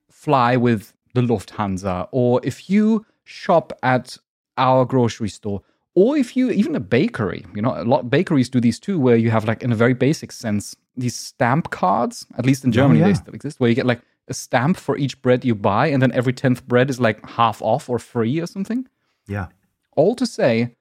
fly 0.10 0.56
with 0.56 0.94
the 1.13 1.22
Lufthansa, 1.22 2.08
or 2.12 2.42
if 2.44 2.70
you 2.70 3.06
shop 3.24 3.74
at 3.82 4.18
our 4.58 4.86
grocery 4.86 5.30
store, 5.30 5.62
or 5.96 6.18
if 6.18 6.36
you 6.36 6.51
even 6.51 6.75
a 6.75 6.80
bakery, 6.80 7.46
you 7.56 7.62
know, 7.62 7.74
a 7.75 7.84
lot 7.84 8.01
of 8.01 8.10
bakeries 8.10 8.50
do 8.50 8.60
these 8.60 8.80
too, 8.80 9.00
where 9.00 9.15
you 9.15 9.32
have 9.32 9.46
like 9.46 9.63
in 9.63 9.72
a 9.72 9.75
very 9.75 9.94
basic 9.94 10.32
sense 10.32 10.75
these 10.98 11.15
stamp 11.15 11.70
cards. 11.72 12.25
At 12.38 12.46
least 12.46 12.63
in 12.63 12.70
oh, 12.70 12.74
Germany, 12.74 13.00
yeah. 13.00 13.08
they 13.08 13.13
still 13.13 13.34
exist, 13.34 13.60
where 13.60 13.70
you 13.70 13.75
get 13.75 13.86
like 13.86 14.01
a 14.27 14.34
stamp 14.34 14.77
for 14.77 14.98
each 14.98 15.22
bread 15.22 15.46
you 15.46 15.56
buy, 15.56 15.88
and 15.88 16.01
then 16.01 16.12
every 16.12 16.34
tenth 16.34 16.65
bread 16.68 16.89
is 16.89 17.00
like 17.00 17.25
half 17.25 17.62
off 17.62 17.89
or 17.89 18.00
free 18.00 18.39
or 18.39 18.48
something. 18.48 18.88
yeah. 19.27 19.48
All 19.96 20.15
to 20.15 20.25
say, 20.25 20.75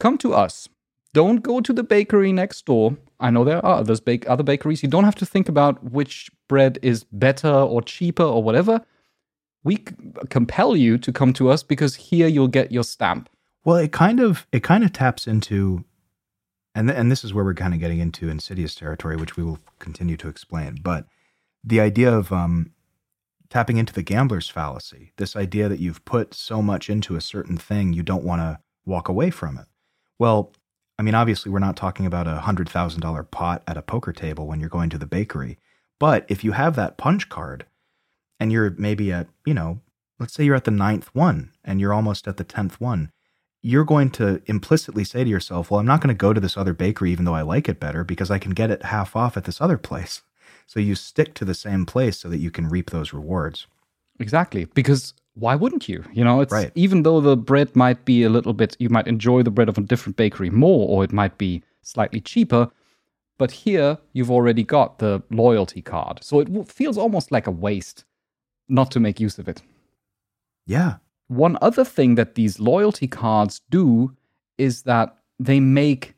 come 0.00 0.16
to 0.18 0.32
us. 0.32 0.70
Don't 1.18 1.42
go 1.42 1.60
to 1.60 1.72
the 1.72 1.82
bakery 1.82 2.32
next 2.32 2.64
door. 2.64 2.96
I 3.18 3.30
know 3.30 3.42
there 3.42 3.56
are 3.66 3.80
others 3.80 3.98
bake 3.98 4.30
other 4.30 4.44
bakeries. 4.44 4.84
You 4.84 4.88
don't 4.88 5.02
have 5.02 5.16
to 5.16 5.26
think 5.26 5.48
about 5.48 5.82
which 5.82 6.30
bread 6.46 6.78
is 6.80 7.02
better 7.10 7.52
or 7.52 7.82
cheaper 7.82 8.22
or 8.22 8.40
whatever. 8.40 8.84
We 9.64 9.78
c- 9.78 9.96
compel 10.30 10.76
you 10.76 10.96
to 10.98 11.10
come 11.10 11.32
to 11.32 11.50
us 11.50 11.64
because 11.64 11.96
here 11.96 12.28
you'll 12.28 12.46
get 12.46 12.70
your 12.70 12.84
stamp. 12.84 13.28
Well, 13.64 13.78
it 13.78 13.90
kind 13.90 14.20
of 14.20 14.46
it 14.52 14.62
kind 14.62 14.84
of 14.84 14.92
taps 14.92 15.26
into, 15.26 15.84
and 16.76 16.86
th- 16.86 16.96
and 16.96 17.10
this 17.10 17.24
is 17.24 17.34
where 17.34 17.44
we're 17.44 17.52
kind 17.52 17.74
of 17.74 17.80
getting 17.80 17.98
into 17.98 18.28
insidious 18.28 18.76
territory, 18.76 19.16
which 19.16 19.36
we 19.36 19.42
will 19.42 19.58
continue 19.80 20.16
to 20.18 20.28
explain. 20.28 20.78
But 20.84 21.06
the 21.64 21.80
idea 21.80 22.14
of 22.16 22.30
um, 22.30 22.70
tapping 23.50 23.76
into 23.76 23.92
the 23.92 24.04
gambler's 24.04 24.48
fallacy, 24.48 25.14
this 25.16 25.34
idea 25.34 25.68
that 25.68 25.80
you've 25.80 26.04
put 26.04 26.32
so 26.32 26.62
much 26.62 26.88
into 26.88 27.16
a 27.16 27.20
certain 27.20 27.56
thing, 27.56 27.92
you 27.92 28.04
don't 28.04 28.22
want 28.22 28.40
to 28.40 28.60
walk 28.86 29.08
away 29.08 29.30
from 29.30 29.58
it. 29.58 29.66
Well, 30.20 30.52
I 30.98 31.02
mean, 31.02 31.14
obviously, 31.14 31.52
we're 31.52 31.58
not 31.60 31.76
talking 31.76 32.06
about 32.06 32.26
a 32.26 32.40
hundred 32.40 32.68
thousand 32.68 33.00
dollar 33.00 33.22
pot 33.22 33.62
at 33.66 33.76
a 33.76 33.82
poker 33.82 34.12
table 34.12 34.46
when 34.46 34.60
you're 34.60 34.68
going 34.68 34.90
to 34.90 34.98
the 34.98 35.06
bakery, 35.06 35.58
but 35.98 36.24
if 36.28 36.42
you 36.42 36.52
have 36.52 36.76
that 36.76 36.96
punch 36.96 37.28
card, 37.28 37.66
and 38.40 38.52
you're 38.52 38.70
maybe 38.78 39.12
at 39.12 39.28
you 39.44 39.54
know, 39.54 39.80
let's 40.18 40.34
say 40.34 40.44
you're 40.44 40.56
at 40.56 40.64
the 40.64 40.70
ninth 40.70 41.14
one, 41.14 41.52
and 41.64 41.80
you're 41.80 41.94
almost 41.94 42.26
at 42.26 42.36
the 42.36 42.44
tenth 42.44 42.80
one 42.80 43.12
you're 43.62 43.84
going 43.84 44.10
to 44.10 44.40
implicitly 44.46 45.04
say 45.04 45.24
to 45.24 45.30
yourself, 45.30 45.70
well, 45.70 45.80
I'm 45.80 45.86
not 45.86 46.00
going 46.00 46.14
to 46.14 46.18
go 46.18 46.32
to 46.32 46.40
this 46.40 46.56
other 46.56 46.72
bakery 46.72 47.10
even 47.10 47.24
though 47.24 47.34
I 47.34 47.42
like 47.42 47.68
it 47.68 47.80
better 47.80 48.04
because 48.04 48.30
I 48.30 48.38
can 48.38 48.52
get 48.52 48.70
it 48.70 48.84
half 48.84 49.16
off 49.16 49.36
at 49.36 49.44
this 49.44 49.60
other 49.60 49.78
place. 49.78 50.22
So 50.66 50.80
you 50.80 50.96
stick 50.96 51.32
to 51.34 51.46
the 51.46 51.54
same 51.54 51.86
place 51.86 52.18
so 52.18 52.28
that 52.28 52.40
you 52.40 52.50
can 52.50 52.68
reap 52.68 52.90
those 52.90 53.14
rewards. 53.14 53.66
Exactly. 54.20 54.66
Because 54.66 55.14
why 55.38 55.54
wouldn't 55.54 55.88
you? 55.88 56.04
You 56.12 56.24
know, 56.24 56.40
it's 56.40 56.52
Right. 56.52 56.72
even 56.74 57.02
though 57.02 57.20
the 57.20 57.36
bread 57.36 57.74
might 57.76 58.04
be 58.04 58.22
a 58.24 58.28
little 58.28 58.52
bit, 58.52 58.76
you 58.78 58.88
might 58.88 59.06
enjoy 59.06 59.42
the 59.42 59.50
bread 59.50 59.68
of 59.68 59.78
a 59.78 59.80
different 59.82 60.16
bakery 60.16 60.50
more, 60.50 60.88
or 60.88 61.04
it 61.04 61.12
might 61.12 61.38
be 61.38 61.62
slightly 61.82 62.20
cheaper. 62.20 62.70
But 63.38 63.50
here 63.52 63.98
you've 64.12 64.30
already 64.30 64.64
got 64.64 64.98
the 64.98 65.22
loyalty 65.30 65.80
card. 65.82 66.22
So 66.22 66.40
it 66.40 66.48
feels 66.68 66.98
almost 66.98 67.30
like 67.30 67.46
a 67.46 67.52
waste 67.52 68.04
not 68.68 68.90
to 68.90 69.00
make 69.00 69.20
use 69.20 69.38
of 69.38 69.48
it. 69.48 69.62
Yeah. 70.66 70.96
One 71.28 71.56
other 71.62 71.84
thing 71.84 72.16
that 72.16 72.34
these 72.34 72.58
loyalty 72.58 73.06
cards 73.06 73.60
do 73.70 74.16
is 74.56 74.82
that 74.82 75.16
they 75.38 75.60
make 75.60 76.14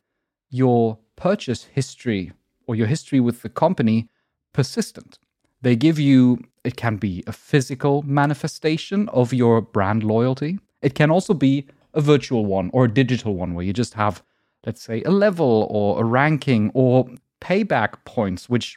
your 0.51 0.99
purchase 1.17 1.65
history 1.65 2.33
or 2.67 2.75
your 2.75 2.87
history 2.87 3.21
with 3.21 3.43
the 3.43 3.49
company 3.49 4.09
persistent. 4.53 5.19
They 5.63 5.77
give 5.77 5.99
you, 5.99 6.39
it 6.65 6.77
can 6.77 6.97
be 6.97 7.23
a 7.27 7.33
physical 7.33 8.03
manifestation 8.03 9.09
of 9.11 9.33
your 9.33 9.61
brand 9.61 10.03
loyalty. 10.03 10.59
It 10.83 10.95
can 10.95 11.11
also 11.11 11.35
be 11.35 11.67
a 11.95 12.01
virtual 12.01 12.47
one 12.47 12.71
or 12.73 12.85
a 12.85 12.89
digital 12.93 13.35
one 13.35 13.55
where 13.55 13.65
you 13.65 13.73
just 13.73 13.95
have, 13.95 14.23
let's 14.67 14.83
say, 14.83 15.03
a 15.05 15.11
level 15.11 15.67
or 15.71 16.01
a 16.01 16.05
ranking 16.05 16.71
or 16.75 17.09
payback 17.41 18.05
points, 18.05 18.49
which, 18.49 18.77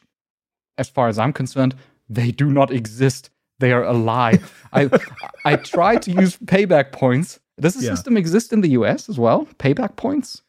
as 0.77 0.89
far 0.89 1.07
as 1.07 1.19
I'm 1.19 1.33
concerned, 1.33 1.75
they 2.09 2.31
do 2.31 2.51
not 2.51 2.71
exist. 2.71 3.29
They 3.59 3.71
are 3.71 3.83
a 3.83 3.93
lie. 3.93 4.39
I 4.71 4.89
I 5.45 5.55
tried 5.57 6.01
to 6.03 6.11
use 6.11 6.37
payback 6.37 6.91
points. 6.91 7.39
Does 7.59 7.75
the 7.75 7.83
Yeah. 7.85 7.93
system 7.93 8.17
exist 8.17 8.51
in 8.51 8.61
the 8.61 8.69
US 8.69 9.09
as 9.09 9.19
well? 9.19 9.45
Payback 9.59 9.95
points? 9.95 10.41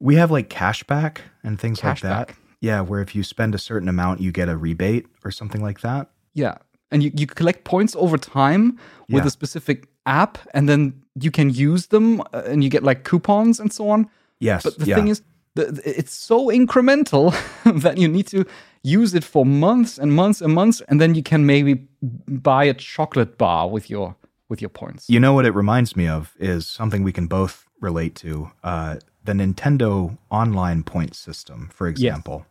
We 0.00 0.16
have 0.16 0.30
like 0.30 0.48
cashback 0.48 1.18
and 1.42 1.58
things 1.60 1.82
like 1.84 2.00
that. 2.00 2.28
Cashback. 2.28 2.34
Yeah, 2.60 2.80
where 2.80 3.00
if 3.00 3.14
you 3.14 3.22
spend 3.22 3.54
a 3.54 3.58
certain 3.58 3.88
amount, 3.88 4.20
you 4.20 4.32
get 4.32 4.48
a 4.48 4.56
rebate 4.56 5.06
or 5.24 5.30
something 5.30 5.62
like 5.62 5.80
that. 5.82 6.10
Yeah. 6.34 6.56
And 6.90 7.02
you, 7.02 7.10
you 7.14 7.26
collect 7.26 7.64
points 7.64 7.94
over 7.96 8.16
time 8.16 8.78
with 9.08 9.22
Yeah. 9.24 9.28
a 9.28 9.30
specific 9.30 9.88
app, 10.06 10.38
and 10.54 10.68
then 10.68 11.02
you 11.20 11.30
can 11.30 11.50
use 11.50 11.88
them 11.88 12.20
uh, 12.32 12.42
and 12.46 12.62
you 12.64 12.70
get 12.70 12.82
like 12.82 13.04
coupons 13.04 13.60
and 13.60 13.72
so 13.72 13.90
on. 13.90 14.08
Yes. 14.40 14.62
But 14.62 14.78
the 14.78 14.86
yeah. 14.86 14.96
thing 14.96 15.08
is, 15.08 15.22
the, 15.54 15.82
it's 15.84 16.14
so 16.14 16.46
incremental 16.48 17.32
that 17.82 17.98
you 17.98 18.08
need 18.08 18.26
to 18.28 18.44
use 18.82 19.12
it 19.14 19.24
for 19.24 19.44
months 19.44 19.98
and 19.98 20.12
months 20.12 20.40
and 20.40 20.54
months, 20.54 20.80
and 20.88 21.00
then 21.00 21.14
you 21.14 21.22
can 21.22 21.44
maybe 21.44 21.86
buy 22.28 22.64
a 22.64 22.74
chocolate 22.74 23.36
bar 23.36 23.68
with 23.68 23.90
your 23.90 24.14
with 24.48 24.62
your 24.62 24.70
points. 24.70 25.10
You 25.10 25.20
know 25.20 25.34
what 25.34 25.44
it 25.44 25.54
reminds 25.54 25.94
me 25.94 26.08
of 26.08 26.34
is 26.38 26.66
something 26.66 27.02
we 27.04 27.12
can 27.12 27.26
both 27.26 27.66
relate 27.80 28.14
to. 28.16 28.50
Uh, 28.64 28.96
the 29.24 29.32
Nintendo 29.34 30.16
online 30.30 30.82
point 30.84 31.14
system, 31.14 31.68
for 31.70 31.86
example. 31.86 32.46
yes. 32.46 32.48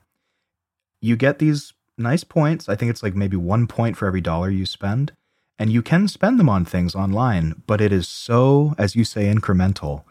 You 1.09 1.15
get 1.15 1.39
these 1.39 1.73
nice 1.97 2.23
points. 2.23 2.69
I 2.69 2.75
think 2.75 2.89
it's 2.89 3.03
like 3.03 3.15
maybe 3.15 3.37
one 3.37 3.67
point 3.67 3.97
for 3.97 4.07
every 4.07 4.21
dollar 4.21 4.49
you 4.49 4.65
spend. 4.65 5.11
And 5.59 5.71
you 5.71 5.81
can 5.81 6.07
spend 6.07 6.39
them 6.39 6.49
on 6.49 6.65
things 6.65 6.93
online, 6.93 7.63
but 7.65 7.81
it 7.81 7.91
is 7.91 8.07
so, 8.07 8.75
as 8.77 8.95
you 8.95 9.03
say, 9.03 9.33
incremental 9.33 10.03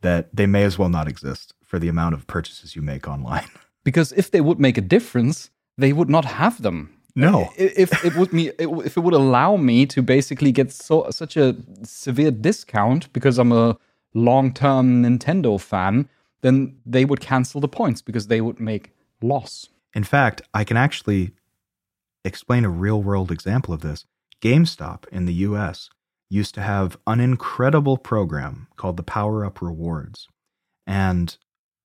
that 0.00 0.34
they 0.34 0.46
may 0.46 0.64
as 0.64 0.78
well 0.78 0.88
not 0.88 1.08
exist 1.08 1.52
for 1.62 1.78
the 1.78 1.88
amount 1.88 2.14
of 2.14 2.26
purchases 2.26 2.74
you 2.74 2.82
make 2.82 3.06
online. 3.06 3.48
because 3.84 4.12
if 4.12 4.30
they 4.30 4.40
would 4.40 4.58
make 4.58 4.78
a 4.78 4.80
difference, 4.80 5.50
they 5.76 5.92
would 5.92 6.08
not 6.08 6.24
have 6.24 6.62
them. 6.62 6.90
No. 7.14 7.50
If 7.56 8.04
it 8.04 8.16
would 8.16 8.32
me, 8.32 8.50
if 8.58 8.96
it 8.96 9.00
would 9.00 9.14
allow 9.14 9.56
me 9.56 9.86
to 9.86 10.02
basically 10.02 10.50
get 10.50 10.72
so 10.72 11.08
such 11.10 11.36
a 11.36 11.54
severe 11.82 12.32
discount 12.32 13.12
because 13.12 13.38
I'm 13.38 13.52
a 13.52 13.76
long-term 14.14 15.02
Nintendo 15.04 15.60
fan, 15.60 16.08
then 16.40 16.76
they 16.84 17.04
would 17.04 17.20
cancel 17.20 17.60
the 17.60 17.68
points 17.68 18.02
because 18.02 18.26
they 18.26 18.40
would 18.40 18.58
make 18.58 18.90
loss. 19.22 19.68
In 19.94 20.04
fact, 20.04 20.42
I 20.52 20.64
can 20.64 20.76
actually 20.76 21.32
explain 22.24 22.64
a 22.64 22.70
real 22.70 23.02
world 23.02 23.30
example 23.30 23.72
of 23.72 23.80
this. 23.80 24.06
GameStop 24.40 25.06
in 25.08 25.26
the 25.26 25.34
US 25.34 25.90
used 26.28 26.54
to 26.54 26.62
have 26.62 26.98
an 27.06 27.20
incredible 27.20 27.96
program 27.96 28.66
called 28.76 28.96
the 28.96 29.02
Power 29.02 29.44
Up 29.44 29.62
Rewards. 29.62 30.28
And 30.86 31.36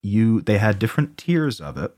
you 0.01 0.41
they 0.41 0.57
had 0.57 0.79
different 0.79 1.17
tiers 1.17 1.61
of 1.61 1.77
it. 1.77 1.95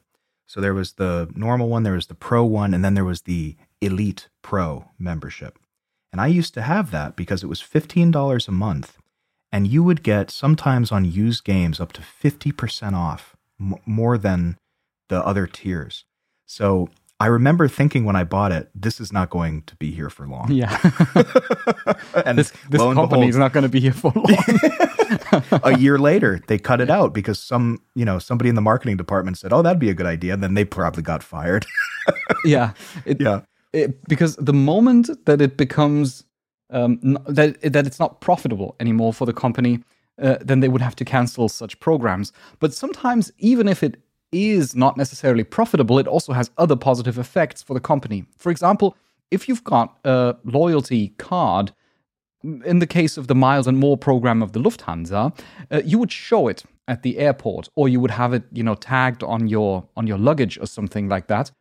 So 0.47 0.59
there 0.59 0.73
was 0.73 0.93
the 0.93 1.31
normal 1.33 1.69
one, 1.69 1.83
there 1.83 1.93
was 1.93 2.07
the 2.07 2.15
pro 2.15 2.43
one, 2.43 2.73
and 2.73 2.83
then 2.83 2.93
there 2.93 3.05
was 3.05 3.21
the 3.21 3.55
Elite 3.79 4.27
Pro 4.41 4.89
membership. 4.99 5.57
And 6.11 6.19
I 6.19 6.27
used 6.27 6.53
to 6.55 6.61
have 6.61 6.91
that 6.91 7.15
because 7.15 7.41
it 7.41 7.47
was 7.47 7.61
$15 7.61 8.47
a 8.47 8.51
month. 8.51 8.97
And 9.51 9.67
you 9.67 9.81
would 9.83 10.03
get 10.03 10.29
sometimes 10.29 10.91
on 10.91 11.05
used 11.05 11.45
games 11.45 11.79
up 11.79 11.93
to 11.93 12.01
50% 12.01 12.93
off, 12.93 13.35
m- 13.59 13.75
more 13.85 14.17
than 14.17 14.57
the 15.11 15.23
other 15.25 15.45
tiers. 15.45 16.05
So 16.45 16.89
I 17.19 17.27
remember 17.27 17.67
thinking 17.67 18.05
when 18.05 18.15
I 18.15 18.23
bought 18.23 18.51
it, 18.51 18.71
this 18.73 18.99
is 18.99 19.13
not 19.13 19.29
going 19.29 19.61
to 19.67 19.75
be 19.75 19.91
here 19.91 20.09
for 20.09 20.25
long. 20.25 20.51
Yeah, 20.51 20.71
and 22.25 22.39
this 22.39 22.51
this 22.69 22.81
company 22.81 23.07
behold, 23.07 23.29
is 23.29 23.37
not 23.37 23.53
going 23.53 23.61
to 23.61 23.69
be 23.69 23.79
here 23.79 23.93
for 23.93 24.11
long. 24.15 25.43
a 25.63 25.77
year 25.77 25.99
later, 25.99 26.41
they 26.47 26.57
cut 26.57 26.81
it 26.81 26.89
out 26.89 27.13
because 27.13 27.37
some, 27.37 27.79
you 27.93 28.05
know, 28.05 28.17
somebody 28.17 28.49
in 28.49 28.55
the 28.55 28.61
marketing 28.61 28.97
department 28.97 29.37
said, 29.37 29.53
"Oh, 29.53 29.61
that'd 29.61 29.79
be 29.79 29.91
a 29.91 29.93
good 29.93 30.07
idea." 30.07 30.33
And 30.33 30.41
then 30.41 30.55
they 30.55 30.65
probably 30.65 31.03
got 31.03 31.21
fired. 31.21 31.67
yeah, 32.45 32.71
it, 33.05 33.21
yeah, 33.21 33.41
it, 33.71 34.03
because 34.07 34.35
the 34.37 34.53
moment 34.53 35.11
that 35.25 35.41
it 35.41 35.57
becomes 35.57 36.23
um, 36.71 37.19
that 37.27 37.61
that 37.61 37.85
it's 37.85 37.99
not 37.99 38.21
profitable 38.21 38.75
anymore 38.79 39.13
for 39.13 39.25
the 39.25 39.33
company, 39.33 39.83
uh, 40.19 40.37
then 40.41 40.61
they 40.61 40.69
would 40.69 40.81
have 40.81 40.95
to 40.95 41.05
cancel 41.05 41.49
such 41.49 41.79
programs. 41.79 42.33
But 42.59 42.73
sometimes, 42.73 43.31
even 43.37 43.67
if 43.67 43.83
it 43.83 44.01
is 44.31 44.75
not 44.75 44.97
necessarily 44.97 45.43
profitable, 45.43 45.99
it 45.99 46.07
also 46.07 46.33
has 46.33 46.51
other 46.57 46.75
positive 46.75 47.17
effects 47.17 47.61
for 47.61 47.73
the 47.73 47.79
company. 47.79 48.25
For 48.37 48.51
example, 48.51 48.95
if 49.29 49.47
you've 49.47 49.63
got 49.63 49.97
a 50.03 50.35
loyalty 50.43 51.09
card, 51.17 51.71
in 52.43 52.79
the 52.79 52.87
case 52.87 53.17
of 53.17 53.27
the 53.27 53.35
Miles 53.35 53.67
and 53.67 53.77
More 53.77 53.97
program 53.97 54.41
of 54.41 54.53
the 54.53 54.59
Lufthansa, 54.59 55.37
uh, 55.69 55.81
you 55.85 55.99
would 55.99 56.11
show 56.11 56.47
it 56.47 56.63
at 56.87 57.03
the 57.03 57.17
airport, 57.17 57.69
or 57.75 57.87
you 57.87 57.99
would 57.99 58.11
have 58.11 58.33
it, 58.33 58.43
you 58.51 58.63
know, 58.63 58.75
tagged 58.75 59.23
on 59.23 59.47
your 59.47 59.87
on 59.95 60.07
your 60.07 60.17
luggage 60.17 60.57
or 60.59 60.65
something 60.65 61.07
like 61.07 61.27
that. 61.27 61.51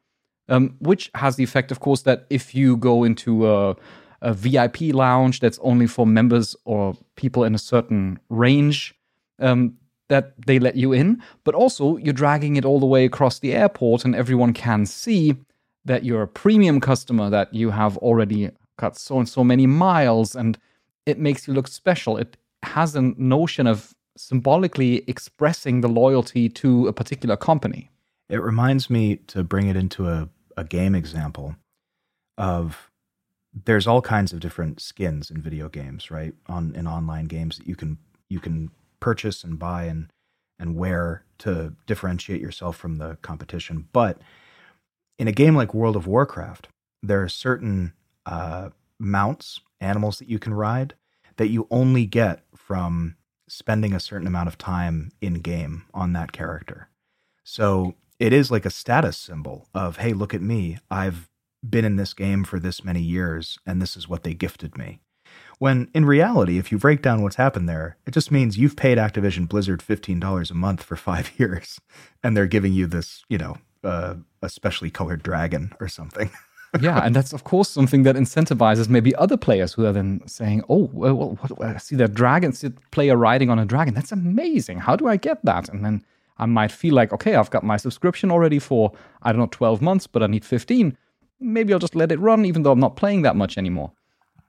Um, 0.48 0.74
which 0.80 1.10
has 1.14 1.36
the 1.36 1.44
effect, 1.44 1.70
of 1.70 1.78
course, 1.78 2.02
that 2.02 2.26
if 2.28 2.56
you 2.56 2.76
go 2.76 3.04
into 3.04 3.48
a, 3.48 3.76
a 4.20 4.34
VIP 4.34 4.80
lounge 4.92 5.38
that's 5.38 5.60
only 5.62 5.86
for 5.86 6.04
members 6.04 6.56
or 6.64 6.96
people 7.14 7.44
in 7.44 7.54
a 7.54 7.58
certain 7.58 8.18
range, 8.30 8.94
um, 9.38 9.76
that 10.10 10.34
they 10.46 10.58
let 10.58 10.76
you 10.76 10.92
in, 10.92 11.22
but 11.44 11.54
also 11.54 11.96
you're 11.96 12.12
dragging 12.12 12.56
it 12.56 12.64
all 12.64 12.80
the 12.80 12.92
way 12.94 13.04
across 13.04 13.38
the 13.38 13.54
airport 13.54 14.04
and 14.04 14.14
everyone 14.14 14.52
can 14.52 14.84
see 14.84 15.36
that 15.84 16.04
you're 16.04 16.22
a 16.22 16.28
premium 16.28 16.80
customer, 16.80 17.30
that 17.30 17.54
you 17.54 17.70
have 17.70 17.96
already 17.98 18.50
got 18.76 18.98
so 18.98 19.18
and 19.18 19.28
so 19.28 19.42
many 19.42 19.66
miles, 19.66 20.36
and 20.36 20.58
it 21.06 21.18
makes 21.18 21.46
you 21.46 21.54
look 21.54 21.68
special. 21.68 22.16
It 22.16 22.36
has 22.62 22.96
a 22.96 23.02
notion 23.02 23.66
of 23.66 23.94
symbolically 24.16 25.04
expressing 25.06 25.80
the 25.80 25.88
loyalty 25.88 26.48
to 26.48 26.88
a 26.88 26.92
particular 26.92 27.36
company. 27.36 27.90
It 28.28 28.42
reminds 28.42 28.90
me 28.90 29.16
to 29.28 29.42
bring 29.42 29.68
it 29.68 29.76
into 29.76 30.08
a, 30.08 30.28
a 30.56 30.64
game 30.64 30.94
example 30.94 31.56
of 32.36 32.90
there's 33.64 33.86
all 33.86 34.02
kinds 34.02 34.32
of 34.32 34.40
different 34.40 34.80
skins 34.80 35.30
in 35.30 35.40
video 35.40 35.68
games, 35.68 36.10
right? 36.10 36.34
On 36.46 36.74
in 36.74 36.86
online 36.86 37.26
games 37.26 37.58
that 37.58 37.66
you 37.66 37.76
can 37.76 37.98
you 38.28 38.40
can 38.40 38.70
purchase 39.00 39.42
and 39.44 39.58
buy 39.58 39.84
and 39.84 40.12
and 40.58 40.76
wear 40.76 41.24
to 41.38 41.74
differentiate 41.86 42.40
yourself 42.40 42.76
from 42.76 42.98
the 42.98 43.16
competition. 43.22 43.88
But 43.92 44.20
in 45.18 45.26
a 45.26 45.32
game 45.32 45.56
like 45.56 45.72
World 45.72 45.96
of 45.96 46.06
Warcraft, 46.06 46.68
there 47.02 47.22
are 47.22 47.28
certain 47.28 47.94
uh, 48.26 48.68
mounts, 48.98 49.60
animals 49.80 50.18
that 50.18 50.28
you 50.28 50.38
can 50.38 50.52
ride 50.52 50.94
that 51.36 51.48
you 51.48 51.66
only 51.70 52.04
get 52.04 52.42
from 52.54 53.16
spending 53.48 53.94
a 53.94 54.00
certain 54.00 54.26
amount 54.26 54.48
of 54.48 54.58
time 54.58 55.10
in 55.22 55.34
game 55.34 55.84
on 55.94 56.12
that 56.12 56.32
character. 56.32 56.90
So 57.42 57.94
it 58.18 58.34
is 58.34 58.50
like 58.50 58.66
a 58.66 58.70
status 58.70 59.16
symbol 59.16 59.66
of, 59.74 59.96
hey, 59.96 60.12
look 60.12 60.34
at 60.34 60.42
me. 60.42 60.78
I've 60.90 61.30
been 61.68 61.86
in 61.86 61.96
this 61.96 62.12
game 62.12 62.44
for 62.44 62.60
this 62.60 62.84
many 62.84 63.00
years, 63.00 63.58
and 63.66 63.80
this 63.80 63.96
is 63.96 64.08
what 64.08 64.22
they 64.22 64.34
gifted 64.34 64.76
me. 64.76 65.00
When 65.60 65.90
in 65.92 66.06
reality, 66.06 66.56
if 66.56 66.72
you 66.72 66.78
break 66.78 67.02
down 67.02 67.20
what's 67.20 67.36
happened 67.36 67.68
there, 67.68 67.98
it 68.06 68.12
just 68.12 68.30
means 68.30 68.56
you've 68.56 68.76
paid 68.76 68.96
Activision 68.96 69.46
Blizzard 69.46 69.80
$15 69.80 70.50
a 70.50 70.54
month 70.54 70.82
for 70.82 70.96
five 70.96 71.30
years, 71.38 71.78
and 72.24 72.34
they're 72.34 72.46
giving 72.46 72.72
you 72.72 72.86
this, 72.86 73.22
you 73.28 73.36
know, 73.36 73.56
uh, 73.84 74.14
a 74.40 74.48
specially 74.48 74.90
colored 74.90 75.22
dragon 75.22 75.74
or 75.78 75.86
something. 75.86 76.30
yeah, 76.80 77.04
and 77.04 77.14
that's 77.14 77.34
of 77.34 77.44
course 77.44 77.68
something 77.68 78.04
that 78.04 78.16
incentivizes 78.16 78.88
maybe 78.88 79.14
other 79.16 79.36
players 79.36 79.74
who 79.74 79.84
are 79.84 79.92
then 79.92 80.22
saying, 80.26 80.64
"Oh, 80.70 80.88
well, 80.94 81.36
what, 81.42 81.62
I 81.62 81.76
see 81.76 81.96
that 81.96 82.14
dragon, 82.14 82.54
see 82.54 82.70
player 82.90 83.18
riding 83.18 83.50
on 83.50 83.58
a 83.58 83.66
dragon. 83.66 83.92
That's 83.92 84.12
amazing. 84.12 84.78
How 84.78 84.96
do 84.96 85.08
I 85.08 85.18
get 85.18 85.44
that?" 85.44 85.68
And 85.68 85.84
then 85.84 86.02
I 86.38 86.46
might 86.46 86.72
feel 86.72 86.94
like, 86.94 87.12
okay, 87.12 87.34
I've 87.34 87.50
got 87.50 87.64
my 87.64 87.76
subscription 87.76 88.30
already 88.30 88.58
for 88.60 88.92
I 89.22 89.30
don't 89.30 89.40
know 89.40 89.48
12 89.50 89.82
months, 89.82 90.06
but 90.06 90.22
I 90.22 90.26
need 90.26 90.44
15. 90.44 90.96
Maybe 91.38 91.74
I'll 91.74 91.78
just 91.78 91.94
let 91.94 92.10
it 92.10 92.18
run, 92.18 92.46
even 92.46 92.62
though 92.62 92.72
I'm 92.72 92.80
not 92.80 92.96
playing 92.96 93.22
that 93.22 93.36
much 93.36 93.58
anymore. 93.58 93.92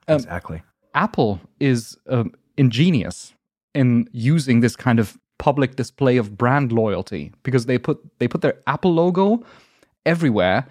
Um, 0.08 0.16
exactly. 0.16 0.62
Apple 0.94 1.40
is 1.60 1.96
um, 2.08 2.32
ingenious 2.56 3.34
in 3.74 4.08
using 4.12 4.60
this 4.60 4.76
kind 4.76 4.98
of 4.98 5.18
public 5.38 5.76
display 5.76 6.16
of 6.16 6.36
brand 6.36 6.70
loyalty 6.72 7.32
because 7.42 7.66
they 7.66 7.78
put 7.78 8.00
they 8.18 8.28
put 8.28 8.42
their 8.42 8.54
Apple 8.66 8.92
logo 8.92 9.44
everywhere 10.06 10.66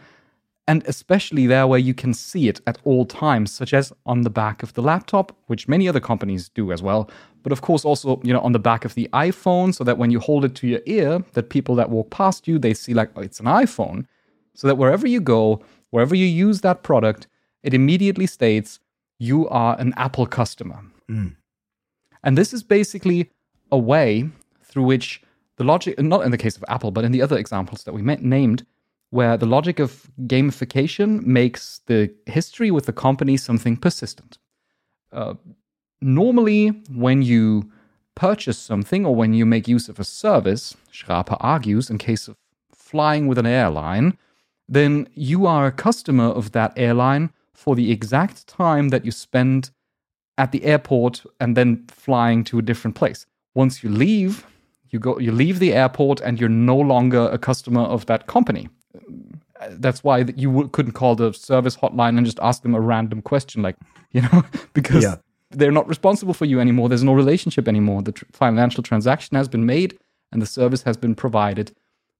and 0.68 0.84
especially 0.88 1.48
there 1.48 1.68
where 1.68 1.80
you 1.80 1.94
can 1.94 2.14
see 2.14 2.48
it 2.48 2.62
at 2.68 2.78
all 2.86 3.06
times 3.06 3.52
such 3.52 3.74
as 3.74 3.92
on 4.06 4.22
the 4.22 4.30
back 4.30 4.64
of 4.64 4.74
the 4.74 4.82
laptop 4.82 5.36
which 5.48 5.68
many 5.68 5.90
other 5.90 6.00
companies 6.00 6.48
do 6.50 6.72
as 6.72 6.82
well 6.82 7.10
but 7.44 7.52
of 7.52 7.62
course 7.62 7.84
also 7.84 8.22
you 8.24 8.32
know 8.32 8.40
on 8.42 8.52
the 8.52 8.60
back 8.60 8.86
of 8.86 8.94
the 8.94 9.10
iPhone 9.12 9.74
so 9.74 9.84
that 9.84 9.98
when 9.98 10.12
you 10.12 10.20
hold 10.20 10.46
it 10.46 10.56
to 10.56 10.68
your 10.68 10.82
ear 10.86 11.24
that 11.34 11.50
people 11.50 11.76
that 11.76 11.90
walk 11.90 12.10
past 12.10 12.48
you 12.48 12.58
they 12.60 12.74
see 12.74 12.94
like 12.94 13.10
oh, 13.16 13.22
it's 13.22 13.40
an 13.40 13.48
iPhone. 13.48 14.06
So 14.54 14.68
that 14.68 14.76
wherever 14.76 15.08
you 15.08 15.20
go 15.20 15.62
wherever 15.90 16.16
you 16.16 16.26
use 16.26 16.62
that 16.62 16.84
product 16.84 17.28
it 17.64 17.74
immediately 17.74 18.28
states 18.28 18.80
you 19.22 19.48
are 19.50 19.80
an 19.80 19.94
Apple 19.98 20.26
customer. 20.26 20.80
Mm. 21.08 21.36
And 22.24 22.36
this 22.36 22.54
is 22.54 22.64
basically 22.64 23.30
a 23.72 23.78
way 23.78 24.28
through 24.64 24.84
which 24.84 25.22
the 25.58 25.64
logic, 25.64 26.00
not 26.00 26.26
in 26.26 26.32
the 26.32 26.40
case 26.40 26.58
of 26.58 26.66
Apple, 26.68 26.90
but 26.90 27.04
in 27.04 27.12
the 27.12 27.22
other 27.22 27.38
examples 27.38 27.84
that 27.84 27.94
we 27.94 28.02
named, 28.02 28.66
where 29.12 29.38
the 29.38 29.46
logic 29.46 29.78
of 29.78 30.10
gamification 30.22 31.22
makes 31.24 31.82
the 31.86 32.12
history 32.26 32.72
with 32.72 32.88
the 32.88 32.94
company 32.94 33.38
something 33.38 33.78
persistent. 33.78 34.40
Uh, 35.12 35.36
normally, 36.02 36.70
when 36.90 37.22
you 37.22 37.72
purchase 38.16 38.58
something 38.58 39.06
or 39.06 39.14
when 39.14 39.36
you 39.36 39.46
make 39.46 39.68
use 39.68 39.88
of 39.88 40.00
a 40.00 40.04
service, 40.04 40.76
Schrape 40.92 41.38
argues, 41.40 41.92
in 41.92 42.00
case 42.00 42.28
of 42.28 42.38
flying 42.74 43.28
with 43.28 43.38
an 43.38 43.46
airline, 43.46 44.18
then 44.68 45.08
you 45.14 45.46
are 45.46 45.68
a 45.68 45.72
customer 45.72 46.30
of 46.40 46.54
that 46.54 46.74
airline 46.76 47.30
for 47.62 47.76
the 47.76 47.92
exact 47.92 48.48
time 48.48 48.90
that 48.90 49.06
you 49.06 49.12
spend 49.12 49.70
at 50.40 50.52
the 50.52 50.64
airport 50.64 51.24
and 51.40 51.56
then 51.56 51.86
flying 51.88 52.44
to 52.44 52.58
a 52.58 52.62
different 52.64 52.96
place. 52.96 53.28
Once 53.54 53.84
you 53.84 53.90
leave, 53.90 54.48
you 54.90 54.98
go 54.98 55.20
you 55.20 55.32
leave 55.32 55.60
the 55.60 55.74
airport 55.74 56.20
and 56.22 56.40
you're 56.40 56.50
no 56.50 56.76
longer 56.76 57.30
a 57.32 57.38
customer 57.38 57.82
of 57.82 58.08
that 58.08 58.26
company. 58.26 58.68
That's 59.70 60.04
why 60.04 60.26
you 60.36 60.70
couldn't 60.70 60.94
call 60.94 61.16
the 61.16 61.34
service 61.34 61.78
hotline 61.78 62.18
and 62.18 62.26
just 62.26 62.40
ask 62.42 62.64
them 62.64 62.74
a 62.74 62.82
random 62.82 63.22
question 63.22 63.62
like, 63.62 63.76
you 64.12 64.22
know, 64.24 64.44
because 64.74 65.04
yeah. 65.04 65.18
they're 65.52 65.72
not 65.80 65.88
responsible 65.88 66.34
for 66.34 66.46
you 66.46 66.60
anymore. 66.60 66.90
There's 66.90 67.04
no 67.04 67.14
relationship 67.14 67.68
anymore. 67.68 68.02
The 68.02 68.14
tr- 68.14 68.26
financial 68.32 68.82
transaction 68.82 69.38
has 69.38 69.48
been 69.48 69.68
made 69.68 70.00
and 70.32 70.42
the 70.42 70.48
service 70.48 70.82
has 70.82 70.98
been 70.98 71.14
provided. 71.14 71.76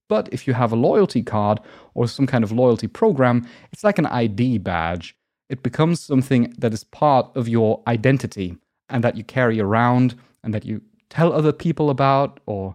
But 0.08 0.28
if 0.30 0.46
you 0.46 0.54
have 0.54 0.70
a 0.70 0.76
loyalty 0.76 1.22
card 1.24 1.58
or 1.94 2.06
some 2.06 2.28
kind 2.28 2.44
of 2.44 2.52
loyalty 2.52 2.86
program, 2.86 3.44
it's 3.72 3.82
like 3.82 3.98
an 3.98 4.06
ID 4.06 4.58
badge 4.58 5.16
it 5.52 5.62
becomes 5.62 6.00
something 6.00 6.52
that 6.58 6.72
is 6.72 6.82
part 6.82 7.30
of 7.36 7.46
your 7.46 7.82
identity 7.86 8.56
and 8.88 9.04
that 9.04 9.16
you 9.16 9.22
carry 9.22 9.60
around 9.60 10.14
and 10.42 10.54
that 10.54 10.64
you 10.64 10.80
tell 11.10 11.30
other 11.30 11.52
people 11.52 11.90
about 11.90 12.40
or 12.46 12.74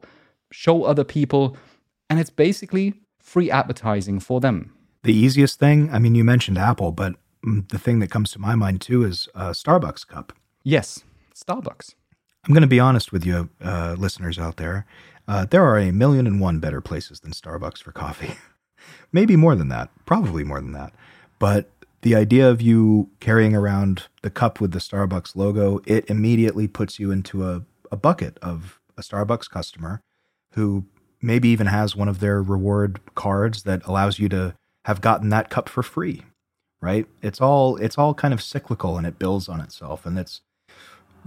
show 0.51 0.83
other 0.83 1.03
people. 1.03 1.57
And 2.07 2.19
it's 2.19 2.29
basically 2.29 2.93
free 3.19 3.49
advertising 3.49 4.19
for 4.19 4.39
them. 4.39 4.73
The 5.01 5.13
easiest 5.13 5.59
thing, 5.59 5.89
I 5.91 5.97
mean, 5.97 6.13
you 6.13 6.23
mentioned 6.23 6.59
Apple, 6.59 6.91
but 6.91 7.15
the 7.43 7.79
thing 7.79 7.97
that 7.99 8.11
comes 8.11 8.29
to 8.31 8.39
my 8.39 8.53
mind 8.53 8.79
too 8.79 9.03
is 9.03 9.27
a 9.33 9.51
Starbucks 9.51 10.07
cup. 10.07 10.33
Yes, 10.63 11.03
Starbucks. 11.33 11.95
I'm 12.45 12.53
going 12.53 12.61
to 12.61 12.67
be 12.67 12.79
honest 12.79 13.11
with 13.11 13.25
you, 13.25 13.49
uh, 13.59 13.95
listeners 13.97 14.37
out 14.37 14.57
there. 14.57 14.85
Uh, 15.27 15.45
there 15.45 15.63
are 15.63 15.79
a 15.79 15.91
million 15.91 16.27
and 16.27 16.39
one 16.39 16.59
better 16.59 16.79
places 16.79 17.21
than 17.21 17.31
Starbucks 17.31 17.81
for 17.81 17.91
coffee. 17.91 18.35
Maybe 19.11 19.35
more 19.35 19.55
than 19.55 19.69
that, 19.69 19.89
probably 20.05 20.43
more 20.43 20.61
than 20.61 20.73
that. 20.73 20.93
But 21.39 21.71
the 22.01 22.15
idea 22.15 22.49
of 22.49 22.61
you 22.61 23.09
carrying 23.19 23.55
around 23.55 24.03
the 24.21 24.29
cup 24.29 24.61
with 24.61 24.71
the 24.71 24.79
Starbucks 24.79 25.35
logo, 25.35 25.81
it 25.85 26.09
immediately 26.09 26.67
puts 26.67 26.99
you 26.99 27.11
into 27.11 27.45
a, 27.47 27.63
a 27.91 27.97
bucket 27.97 28.37
of 28.41 28.79
a 28.97 29.01
Starbucks 29.01 29.49
customer 29.49 30.01
who 30.53 30.85
maybe 31.21 31.49
even 31.49 31.67
has 31.67 31.95
one 31.95 32.07
of 32.07 32.19
their 32.19 32.41
reward 32.41 32.99
cards 33.15 33.63
that 33.63 33.85
allows 33.85 34.19
you 34.19 34.29
to 34.29 34.55
have 34.85 35.01
gotten 35.01 35.29
that 35.29 35.49
cup 35.49 35.69
for 35.69 35.83
free. 35.83 36.23
Right? 36.79 37.07
It's 37.23 37.41
all 37.41 37.75
it's 37.77 37.97
all 37.97 38.13
kind 38.13 38.33
of 38.33 38.41
cyclical 38.41 38.97
and 38.97 39.07
it 39.07 39.17
builds 39.17 39.49
on 39.49 39.59
itself. 39.61 40.05
And 40.05 40.19
it's 40.19 40.41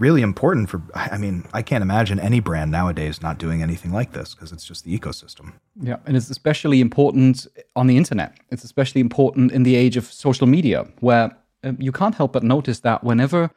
really 0.01 0.23
important 0.23 0.69
for 0.69 0.83
i 0.95 1.19
mean 1.19 1.45
i 1.53 1.63
can't 1.63 1.83
imagine 1.83 2.19
any 2.19 2.41
brand 2.41 2.71
nowadays 2.71 3.21
not 3.21 3.39
doing 3.39 3.63
anything 3.63 3.93
like 3.93 4.13
this 4.13 4.35
because 4.35 4.51
it's 4.51 4.65
just 4.65 4.85
the 4.85 4.99
ecosystem. 4.99 5.53
Yeah 5.81 5.99
and 6.07 6.17
it's 6.17 6.31
especially 6.31 6.81
important 6.81 7.47
on 7.77 7.87
the 7.87 7.97
internet. 7.97 8.37
It's 8.51 8.65
especially 8.65 9.01
important 9.01 9.53
in 9.53 9.63
the 9.63 9.77
age 9.77 9.97
of 9.97 10.05
social 10.07 10.47
media 10.47 10.87
where 11.01 11.37
um, 11.63 11.77
you 11.79 11.93
can't 11.93 12.15
help 12.15 12.33
but 12.33 12.43
notice 12.43 12.81
that 12.81 13.05
whenever 13.05 13.51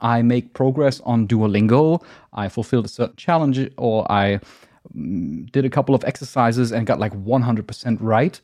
i 0.00 0.22
make 0.22 0.54
progress 0.54 1.00
on 1.00 1.26
duolingo 1.26 2.02
i 2.32 2.48
fulfilled 2.48 2.84
a 2.84 2.88
certain 2.88 3.16
challenge 3.16 3.58
or 3.76 4.10
i 4.10 4.40
mm, 4.94 5.50
did 5.50 5.64
a 5.64 5.70
couple 5.70 5.94
of 5.94 6.04
exercises 6.04 6.72
and 6.72 6.86
got 6.86 7.00
like 7.00 7.12
100% 7.14 7.98
right 8.00 8.40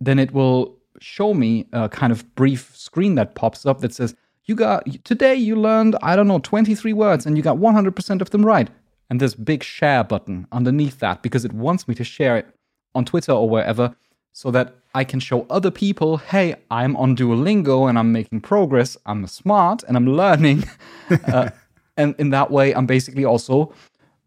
then 0.00 0.18
it 0.18 0.32
will 0.32 0.76
show 1.00 1.32
me 1.34 1.66
a 1.72 1.88
kind 1.88 2.12
of 2.12 2.34
brief 2.34 2.74
screen 2.74 3.14
that 3.14 3.34
pops 3.34 3.64
up 3.66 3.80
that 3.80 3.94
says 3.94 4.16
you 4.46 4.54
got 4.54 4.86
today 5.04 5.34
you 5.34 5.56
learned 5.56 5.96
i 6.02 6.16
don't 6.16 6.28
know 6.28 6.38
23 6.38 6.92
words 6.92 7.26
and 7.26 7.36
you 7.36 7.42
got 7.42 7.58
100% 7.58 8.20
of 8.20 8.30
them 8.30 8.44
right 8.44 8.70
and 9.10 9.20
this 9.20 9.34
big 9.34 9.62
share 9.62 10.04
button 10.04 10.46
underneath 10.52 10.98
that 10.98 11.22
because 11.22 11.44
it 11.44 11.52
wants 11.52 11.86
me 11.86 11.94
to 11.94 12.04
share 12.04 12.36
it 12.36 12.46
on 12.94 13.04
Twitter 13.04 13.32
or 13.32 13.48
wherever 13.48 13.94
so 14.32 14.50
that 14.50 14.74
I 14.94 15.04
can 15.04 15.20
show 15.20 15.46
other 15.48 15.70
people, 15.70 16.18
hey, 16.18 16.56
I'm 16.70 16.96
on 16.96 17.16
Duolingo 17.16 17.88
and 17.88 17.98
I'm 17.98 18.12
making 18.12 18.40
progress. 18.40 18.96
I'm 19.06 19.26
smart 19.26 19.82
and 19.84 19.96
I'm 19.96 20.06
learning. 20.06 20.64
uh, 21.28 21.50
and 21.96 22.14
in 22.18 22.30
that 22.30 22.50
way, 22.50 22.74
I'm 22.74 22.86
basically 22.86 23.24
also 23.24 23.72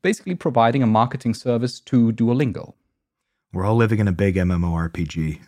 basically 0.02 0.36
providing 0.36 0.82
a 0.82 0.88
marketing 0.88 1.34
service 1.34 1.80
to 1.82 2.12
Duolingo. 2.14 2.74
We're 3.52 3.66
all 3.66 3.76
living 3.76 4.00
in 4.00 4.08
a 4.08 4.12
big 4.12 4.36
MMORPG. 4.36 5.40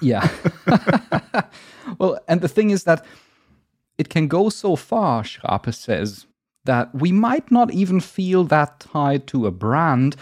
Yeah. 0.00 0.28
well, 1.98 2.18
and 2.26 2.40
the 2.40 2.48
thing 2.48 2.70
is 2.70 2.84
that 2.84 3.04
it 4.00 4.08
can 4.08 4.28
go 4.28 4.48
so 4.48 4.76
far, 4.76 5.22
Schrape 5.22 5.74
says, 5.74 6.26
that 6.64 6.94
we 6.94 7.12
might 7.12 7.50
not 7.50 7.70
even 7.70 8.00
feel 8.00 8.44
that 8.44 8.80
tied 8.80 9.26
to 9.26 9.46
a 9.46 9.50
brand, 9.50 10.16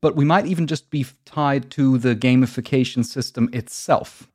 but 0.00 0.14
we 0.14 0.24
might 0.24 0.46
even 0.46 0.68
just 0.68 0.90
be 0.90 1.04
tied 1.24 1.72
to 1.72 1.98
the 1.98 2.14
gamification 2.14 3.04
system 3.04 3.50
itself. 3.52 4.28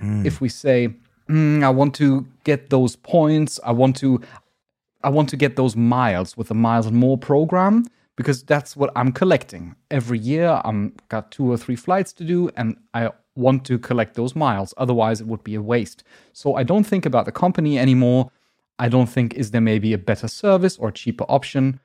Mm. 0.00 0.24
If 0.24 0.40
we 0.40 0.48
say, 0.48 0.94
mm, 1.28 1.64
I 1.64 1.70
want 1.70 1.92
to 1.96 2.24
get 2.44 2.70
those 2.70 2.94
points, 2.94 3.58
I 3.64 3.72
want 3.72 3.96
to 3.96 4.20
I 5.02 5.08
want 5.08 5.28
to 5.30 5.36
get 5.36 5.56
those 5.56 5.74
miles 5.74 6.36
with 6.36 6.48
the 6.48 6.54
miles 6.54 6.86
and 6.86 6.96
more 6.96 7.18
program 7.18 7.86
because 8.16 8.44
that's 8.44 8.76
what 8.76 8.92
I'm 8.94 9.10
collecting. 9.10 9.74
Every 9.90 10.18
year 10.18 10.60
I'm 10.64 10.94
got 11.08 11.32
two 11.32 11.50
or 11.50 11.56
three 11.56 11.76
flights 11.76 12.12
to 12.12 12.24
do 12.24 12.48
and 12.56 12.76
I 12.94 13.10
want 13.34 13.64
to 13.66 13.78
collect 13.78 14.14
those 14.14 14.34
miles. 14.34 14.74
Otherwise 14.76 15.20
it 15.20 15.26
would 15.26 15.44
be 15.44 15.54
a 15.54 15.62
waste. 15.62 16.02
So 16.32 16.54
I 16.54 16.62
don't 16.62 16.84
think 16.84 17.06
about 17.06 17.24
the 17.24 17.32
company 17.32 17.78
anymore. 17.78 18.30
I 18.78 18.88
don't 18.88 19.08
think 19.08 19.34
is 19.34 19.50
there 19.50 19.60
maybe 19.60 19.92
a 19.92 19.98
better 19.98 20.28
service 20.28 20.78
or 20.78 20.90
cheaper 20.90 21.24
option. 21.28 21.80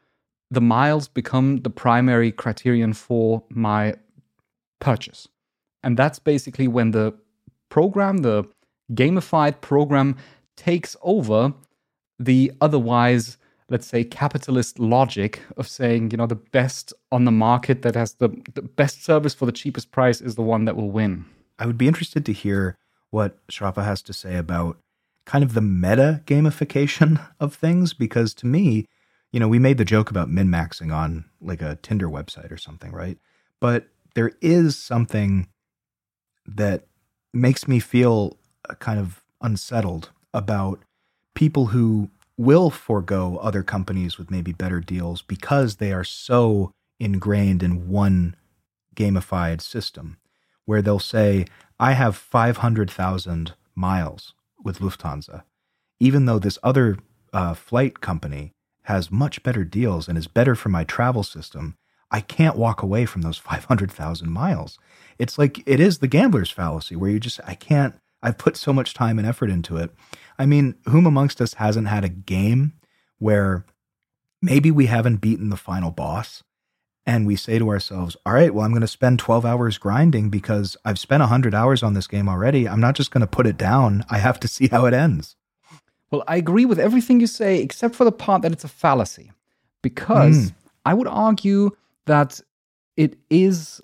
The 0.50 0.62
miles 0.62 1.08
become 1.08 1.58
the 1.58 1.70
primary 1.70 2.32
criterion 2.32 2.94
for 2.94 3.44
my 3.50 3.96
purchase. 4.80 5.28
And 5.84 5.98
that's 5.98 6.20
basically 6.20 6.68
when 6.68 6.92
the 6.92 7.14
program, 7.70 8.18
the 8.18 8.46
gamified 8.94 9.62
program, 9.62 10.18
takes 10.56 10.96
over 11.02 11.54
the 12.18 12.52
otherwise, 12.62 13.38
let's 13.70 13.88
say, 13.88 14.04
capitalist 14.04 14.80
logic 14.80 15.42
of 15.58 15.68
saying, 15.68 16.12
you 16.12 16.18
know, 16.18 16.28
the 16.28 16.36
best 16.36 16.94
on 17.12 17.26
the 17.26 17.32
market 17.32 17.82
that 17.82 17.96
has 17.96 18.14
the, 18.16 18.30
the 18.54 18.62
best 18.62 19.04
service 19.04 19.34
for 19.34 19.46
the 19.46 19.52
cheapest 19.52 19.92
price 19.92 20.22
is 20.22 20.36
the 20.36 20.42
one 20.42 20.66
that 20.66 20.76
will 20.76 20.92
win. 20.92 21.26
I 21.58 21.66
would 21.66 21.78
be 21.78 21.88
interested 21.88 22.26
to 22.26 22.34
hear 22.34 22.78
what 23.10 23.38
Schrape 23.48 23.84
has 23.84 24.02
to 24.04 24.14
say 24.14 24.36
about 24.36 24.78
kind 25.26 25.44
of 25.44 25.54
the 25.54 25.62
meta 25.62 26.22
gamification 26.26 27.26
of 27.40 27.56
things 27.56 27.94
because 27.94 28.34
to 28.36 28.46
me, 28.46 28.86
you 29.32 29.40
know, 29.40 29.48
we 29.48 29.60
made 29.60 29.78
the 29.78 29.86
joke 29.86 30.10
about 30.10 30.30
min 30.30 30.48
maxing 30.48 30.94
on 30.94 31.26
like 31.42 31.62
a 31.62 31.78
Tinder 31.82 32.08
website 32.08 32.52
or 32.52 32.58
something, 32.58 32.92
right? 32.92 33.18
But 33.60 33.88
there 34.14 34.32
is 34.42 34.78
something 34.78 35.48
that 36.46 36.86
makes 37.34 37.68
me 37.68 37.80
feel 37.80 38.38
uh, 38.70 38.76
kind 38.76 39.00
of 39.00 39.24
unsettled 39.42 40.12
about 40.34 40.82
people 41.34 41.68
who 41.68 42.10
will 42.38 42.70
forego 42.70 43.38
other 43.38 43.64
companies 43.64 44.18
with 44.18 44.32
maybe 44.32 44.52
better 44.52 44.80
deals 44.80 45.22
because 45.22 45.78
they 45.78 45.92
are 45.92 46.04
so 46.04 46.72
ingrained 47.00 47.64
in 47.64 47.90
one 47.90 48.36
gamified 48.96 49.62
system 49.62 50.18
where 50.66 50.82
they'll 50.82 51.00
say, 51.00 51.46
I 51.80 51.94
have 51.94 52.16
500,000 52.16 53.54
miles 53.76 54.34
with 54.64 54.80
Lufthansa, 54.80 55.44
even 56.00 56.26
though 56.26 56.40
this 56.40 56.58
other 56.64 56.98
uh, 57.34 57.54
flight 57.54 58.02
company 58.02 58.52
has 58.84 59.12
much 59.12 59.44
better 59.44 59.64
deals 59.64 60.08
and 60.08 60.18
is 60.18 60.28
better 60.28 60.56
for 60.56 60.70
my 60.70 60.84
travel 60.84 61.24
system, 61.24 61.76
I 62.12 62.22
can't 62.22 62.58
walk 62.58 62.82
away 62.82 63.06
from 63.06 63.24
those 63.24 63.38
500,000 63.38 64.30
miles. 64.30 64.78
It's 65.18 65.38
like 65.38 65.64
it 65.66 65.80
is 65.80 66.00
the 66.00 66.08
gambler's 66.08 66.52
fallacy 66.52 66.96
where 66.96 67.10
you 67.10 67.20
just, 67.20 67.40
I 67.46 67.56
can't, 67.56 67.96
I've 68.22 68.38
put 68.38 68.58
so 68.58 68.72
much 68.72 68.94
time 68.94 69.18
and 69.20 69.28
effort 69.28 69.50
into 69.50 69.78
it. 69.78 69.92
I 70.38 70.46
mean, 70.46 70.76
whom 70.88 71.06
amongst 71.06 71.42
us 71.42 71.56
hasn't 71.56 71.88
had 71.88 72.04
a 72.04 72.10
game 72.10 72.74
where 73.18 73.66
maybe 74.42 74.72
we 74.72 74.86
haven't 74.86 75.18
beaten 75.18 75.50
the 75.50 75.58
final 75.58 75.92
boss 75.92 76.44
and 77.06 77.28
we 77.28 77.36
say 77.36 77.60
to 77.60 77.70
ourselves, 77.70 78.18
all 78.26 78.34
right, 78.34 78.54
well, 78.54 78.66
I'm 78.66 78.72
going 78.72 78.82
to 78.82 78.88
spend 78.88 79.20
12 79.20 79.46
hours 79.46 79.78
grinding 79.78 80.30
because 80.30 80.76
I've 80.84 80.98
spent 80.98 81.22
100 81.22 81.54
hours 81.54 81.84
on 81.84 81.94
this 81.94 82.08
game 82.08 82.28
already. 82.28 82.68
I'm 82.68 82.80
not 82.80 82.96
just 82.96 83.12
going 83.12 83.22
to 83.22 83.28
put 83.28 83.46
it 83.46 83.58
down. 83.58 84.04
I 84.10 84.18
have 84.18 84.40
to 84.42 84.48
see 84.56 84.68
how 84.68 84.86
it 84.86 84.94
ends. 84.94 85.36
Well, 86.12 86.24
I 86.28 86.38
agree 86.38 86.66
with 86.66 86.80
everything 86.80 87.20
you 87.20 87.28
say, 87.28 87.62
except 87.62 87.96
for 87.96 88.06
the 88.06 88.12
part 88.12 88.42
that 88.42 88.52
it's 88.52 88.64
a 88.64 88.70
fallacy. 88.70 89.32
Because 89.82 90.52
mm. 90.52 90.56
I 90.86 90.94
would 90.94 91.08
argue 91.08 91.72
that 92.06 92.40
it 92.98 93.18
is, 93.30 93.82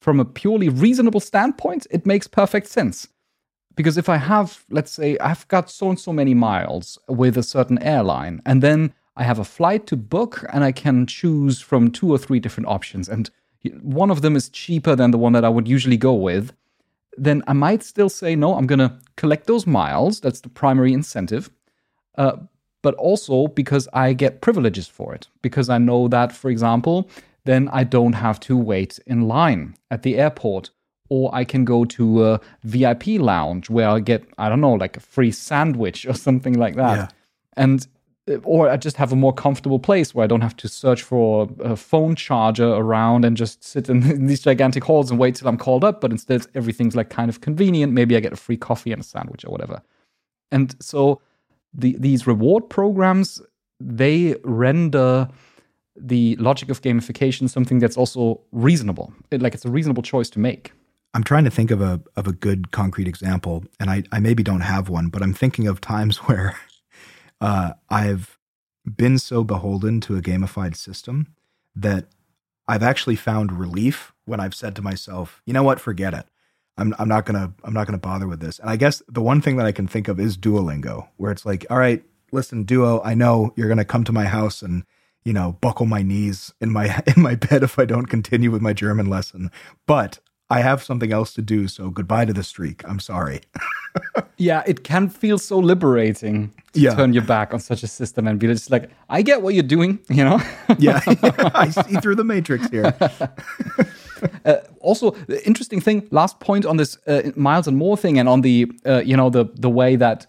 from 0.00 0.20
a 0.20 0.24
purely 0.24 0.68
reasonable 0.68 1.20
standpoint, 1.20 1.86
it 1.90 2.06
makes 2.06 2.26
perfect 2.26 2.66
sense. 2.66 3.08
Because 3.74 3.96
if 3.96 4.08
I 4.08 4.16
have, 4.16 4.64
let's 4.70 4.90
say, 4.90 5.16
I've 5.18 5.46
got 5.48 5.70
so 5.70 5.88
and 5.88 6.00
so 6.00 6.12
many 6.12 6.34
miles 6.34 6.98
with 7.08 7.38
a 7.38 7.42
certain 7.42 7.80
airline, 7.80 8.42
and 8.44 8.62
then 8.62 8.92
I 9.18 9.24
have 9.24 9.40
a 9.40 9.44
flight 9.44 9.86
to 9.88 9.96
book 9.96 10.44
and 10.52 10.62
I 10.62 10.70
can 10.70 11.04
choose 11.04 11.60
from 11.60 11.90
two 11.90 12.10
or 12.10 12.18
three 12.18 12.38
different 12.38 12.68
options. 12.68 13.08
And 13.08 13.28
one 13.82 14.12
of 14.12 14.22
them 14.22 14.36
is 14.36 14.48
cheaper 14.48 14.94
than 14.94 15.10
the 15.10 15.18
one 15.18 15.32
that 15.32 15.44
I 15.44 15.48
would 15.48 15.66
usually 15.66 15.96
go 15.96 16.14
with. 16.14 16.52
Then 17.16 17.42
I 17.48 17.52
might 17.52 17.82
still 17.82 18.08
say, 18.08 18.36
no, 18.36 18.54
I'm 18.54 18.68
going 18.68 18.78
to 18.78 18.96
collect 19.16 19.48
those 19.48 19.66
miles. 19.66 20.20
That's 20.20 20.40
the 20.40 20.48
primary 20.48 20.92
incentive. 20.92 21.50
Uh, 22.16 22.36
but 22.80 22.94
also 22.94 23.48
because 23.48 23.88
I 23.92 24.12
get 24.12 24.40
privileges 24.40 24.86
for 24.86 25.12
it. 25.16 25.26
Because 25.42 25.68
I 25.68 25.78
know 25.78 26.06
that, 26.08 26.30
for 26.30 26.48
example, 26.48 27.10
then 27.44 27.68
I 27.72 27.82
don't 27.82 28.12
have 28.12 28.38
to 28.40 28.56
wait 28.56 29.00
in 29.04 29.26
line 29.26 29.74
at 29.90 30.04
the 30.04 30.16
airport. 30.16 30.70
Or 31.08 31.34
I 31.34 31.42
can 31.42 31.64
go 31.64 31.84
to 31.86 32.24
a 32.24 32.40
VIP 32.62 33.06
lounge 33.18 33.68
where 33.68 33.88
I 33.88 33.98
get, 33.98 34.24
I 34.38 34.48
don't 34.48 34.60
know, 34.60 34.74
like 34.74 34.96
a 34.96 35.00
free 35.00 35.32
sandwich 35.32 36.06
or 36.08 36.14
something 36.14 36.54
like 36.54 36.76
that. 36.76 36.96
Yeah. 36.96 37.08
And 37.56 37.84
or 38.44 38.68
I 38.68 38.76
just 38.76 38.96
have 38.96 39.12
a 39.12 39.16
more 39.16 39.32
comfortable 39.32 39.78
place 39.78 40.14
where 40.14 40.24
I 40.24 40.26
don't 40.26 40.40
have 40.40 40.56
to 40.58 40.68
search 40.68 41.02
for 41.02 41.48
a 41.60 41.76
phone 41.76 42.14
charger 42.14 42.68
around 42.68 43.24
and 43.24 43.36
just 43.36 43.64
sit 43.64 43.88
in, 43.88 44.26
these 44.26 44.40
gigantic 44.40 44.84
halls 44.84 45.10
and 45.10 45.18
wait 45.18 45.34
till 45.36 45.48
I'm 45.48 45.58
called 45.58 45.84
up. 45.84 46.00
But 46.00 46.10
instead, 46.10 46.46
everything's 46.54 46.96
like 46.96 47.10
kind 47.10 47.28
of 47.28 47.40
convenient. 47.40 47.92
Maybe 47.92 48.16
I 48.16 48.20
get 48.20 48.32
a 48.32 48.36
free 48.36 48.56
coffee 48.56 48.92
and 48.92 49.00
a 49.00 49.04
sandwich 49.04 49.44
or 49.44 49.50
whatever. 49.50 49.82
And 50.50 50.74
so 50.80 51.20
the, 51.74 51.96
these 51.98 52.26
reward 52.26 52.68
programs 52.68 53.40
they 53.80 54.34
render 54.44 55.28
the 55.96 56.36
logic 56.36 56.68
of 56.68 56.82
gamification 56.82 57.48
something 57.48 57.78
that's 57.78 57.96
also 57.96 58.40
reasonable. 58.52 59.12
It, 59.30 59.42
like 59.42 59.54
it's 59.54 59.64
a 59.64 59.70
reasonable 59.70 60.02
choice 60.02 60.30
to 60.30 60.38
make. 60.38 60.72
I'm 61.14 61.24
trying 61.24 61.44
to 61.44 61.50
think 61.50 61.70
of 61.70 61.80
a 61.80 62.00
of 62.16 62.26
a 62.26 62.32
good 62.32 62.70
concrete 62.70 63.08
example, 63.08 63.64
and 63.80 63.90
I, 63.90 64.04
I 64.12 64.20
maybe 64.20 64.42
don't 64.42 64.60
have 64.60 64.88
one, 64.88 65.08
but 65.08 65.22
I'm 65.22 65.34
thinking 65.34 65.66
of 65.66 65.80
times 65.80 66.16
where 66.28 66.56
uh, 67.40 67.72
I've 67.88 68.38
been 68.84 69.18
so 69.18 69.44
beholden 69.44 70.00
to 70.02 70.16
a 70.16 70.22
gamified 70.22 70.76
system 70.76 71.34
that 71.74 72.06
I've 72.66 72.82
actually 72.82 73.16
found 73.16 73.58
relief 73.58 74.12
when 74.24 74.40
I've 74.40 74.54
said 74.54 74.76
to 74.76 74.82
myself, 74.82 75.42
you 75.46 75.52
know 75.52 75.62
what, 75.62 75.80
forget 75.80 76.14
it. 76.14 76.26
I'm, 76.76 76.94
I'm 76.98 77.08
not 77.08 77.26
gonna 77.26 77.52
I'm 77.64 77.74
not 77.74 77.86
gonna 77.86 77.98
bother 77.98 78.28
with 78.28 78.40
this. 78.40 78.58
And 78.58 78.70
I 78.70 78.76
guess 78.76 79.02
the 79.08 79.20
one 79.22 79.40
thing 79.40 79.56
that 79.56 79.66
I 79.66 79.72
can 79.72 79.88
think 79.88 80.06
of 80.06 80.20
is 80.20 80.36
Duolingo, 80.38 81.08
where 81.16 81.32
it's 81.32 81.44
like, 81.44 81.66
all 81.70 81.78
right, 81.78 82.04
listen, 82.30 82.64
Duo, 82.64 83.02
I 83.04 83.14
know 83.14 83.52
you're 83.56 83.68
gonna 83.68 83.84
come 83.84 84.04
to 84.04 84.12
my 84.12 84.26
house 84.26 84.62
and 84.62 84.84
you 85.24 85.32
know 85.32 85.58
buckle 85.60 85.86
my 85.86 86.02
knees 86.02 86.54
in 86.60 86.72
my 86.72 87.02
in 87.16 87.22
my 87.22 87.34
bed 87.34 87.62
if 87.62 87.78
I 87.78 87.84
don't 87.84 88.06
continue 88.06 88.50
with 88.50 88.62
my 88.62 88.72
German 88.72 89.06
lesson, 89.06 89.50
but 89.86 90.20
I 90.50 90.60
have 90.60 90.82
something 90.82 91.12
else 91.12 91.34
to 91.34 91.42
do, 91.42 91.68
so 91.68 91.90
goodbye 91.90 92.24
to 92.24 92.32
the 92.32 92.42
streak. 92.42 92.82
I'm 92.88 93.00
sorry. 93.00 93.42
yeah, 94.38 94.62
it 94.66 94.82
can 94.82 95.10
feel 95.10 95.36
so 95.36 95.58
liberating 95.58 96.54
to 96.72 96.80
yeah. 96.80 96.94
turn 96.94 97.12
your 97.12 97.24
back 97.24 97.52
on 97.52 97.60
such 97.60 97.82
a 97.82 97.86
system 97.86 98.26
and 98.26 98.38
be 98.38 98.46
just 98.46 98.70
like, 98.70 98.90
I 99.10 99.20
get 99.20 99.42
what 99.42 99.52
you're 99.52 99.62
doing, 99.62 99.98
you 100.08 100.24
know? 100.24 100.40
yeah, 100.78 101.00
I 101.54 101.68
see 101.68 101.96
through 101.96 102.14
the 102.14 102.24
matrix 102.24 102.70
here. 102.70 102.94
uh, 104.46 104.56
also, 104.80 105.10
the 105.26 105.46
interesting 105.46 105.82
thing, 105.82 106.08
last 106.10 106.40
point 106.40 106.64
on 106.64 106.78
this 106.78 106.96
uh, 107.06 107.30
miles 107.36 107.66
and 107.68 107.76
more 107.76 107.98
thing, 107.98 108.18
and 108.18 108.28
on 108.28 108.40
the 108.40 108.70
uh, 108.86 109.02
you 109.04 109.16
know 109.16 109.28
the 109.28 109.44
the 109.54 109.70
way 109.70 109.96
that 109.96 110.26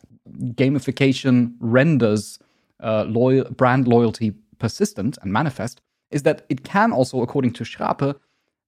gamification 0.55 1.53
renders 1.59 2.39
uh, 2.81 3.05
loyal 3.07 3.45
brand 3.51 3.87
loyalty 3.87 4.33
persistent 4.57 5.17
and 5.21 5.31
manifest 5.31 5.81
is 6.11 6.23
that 6.23 6.45
it 6.49 6.63
can 6.63 6.91
also, 6.91 7.21
according 7.21 7.53
to 7.53 7.63
Schrape, 7.63 8.15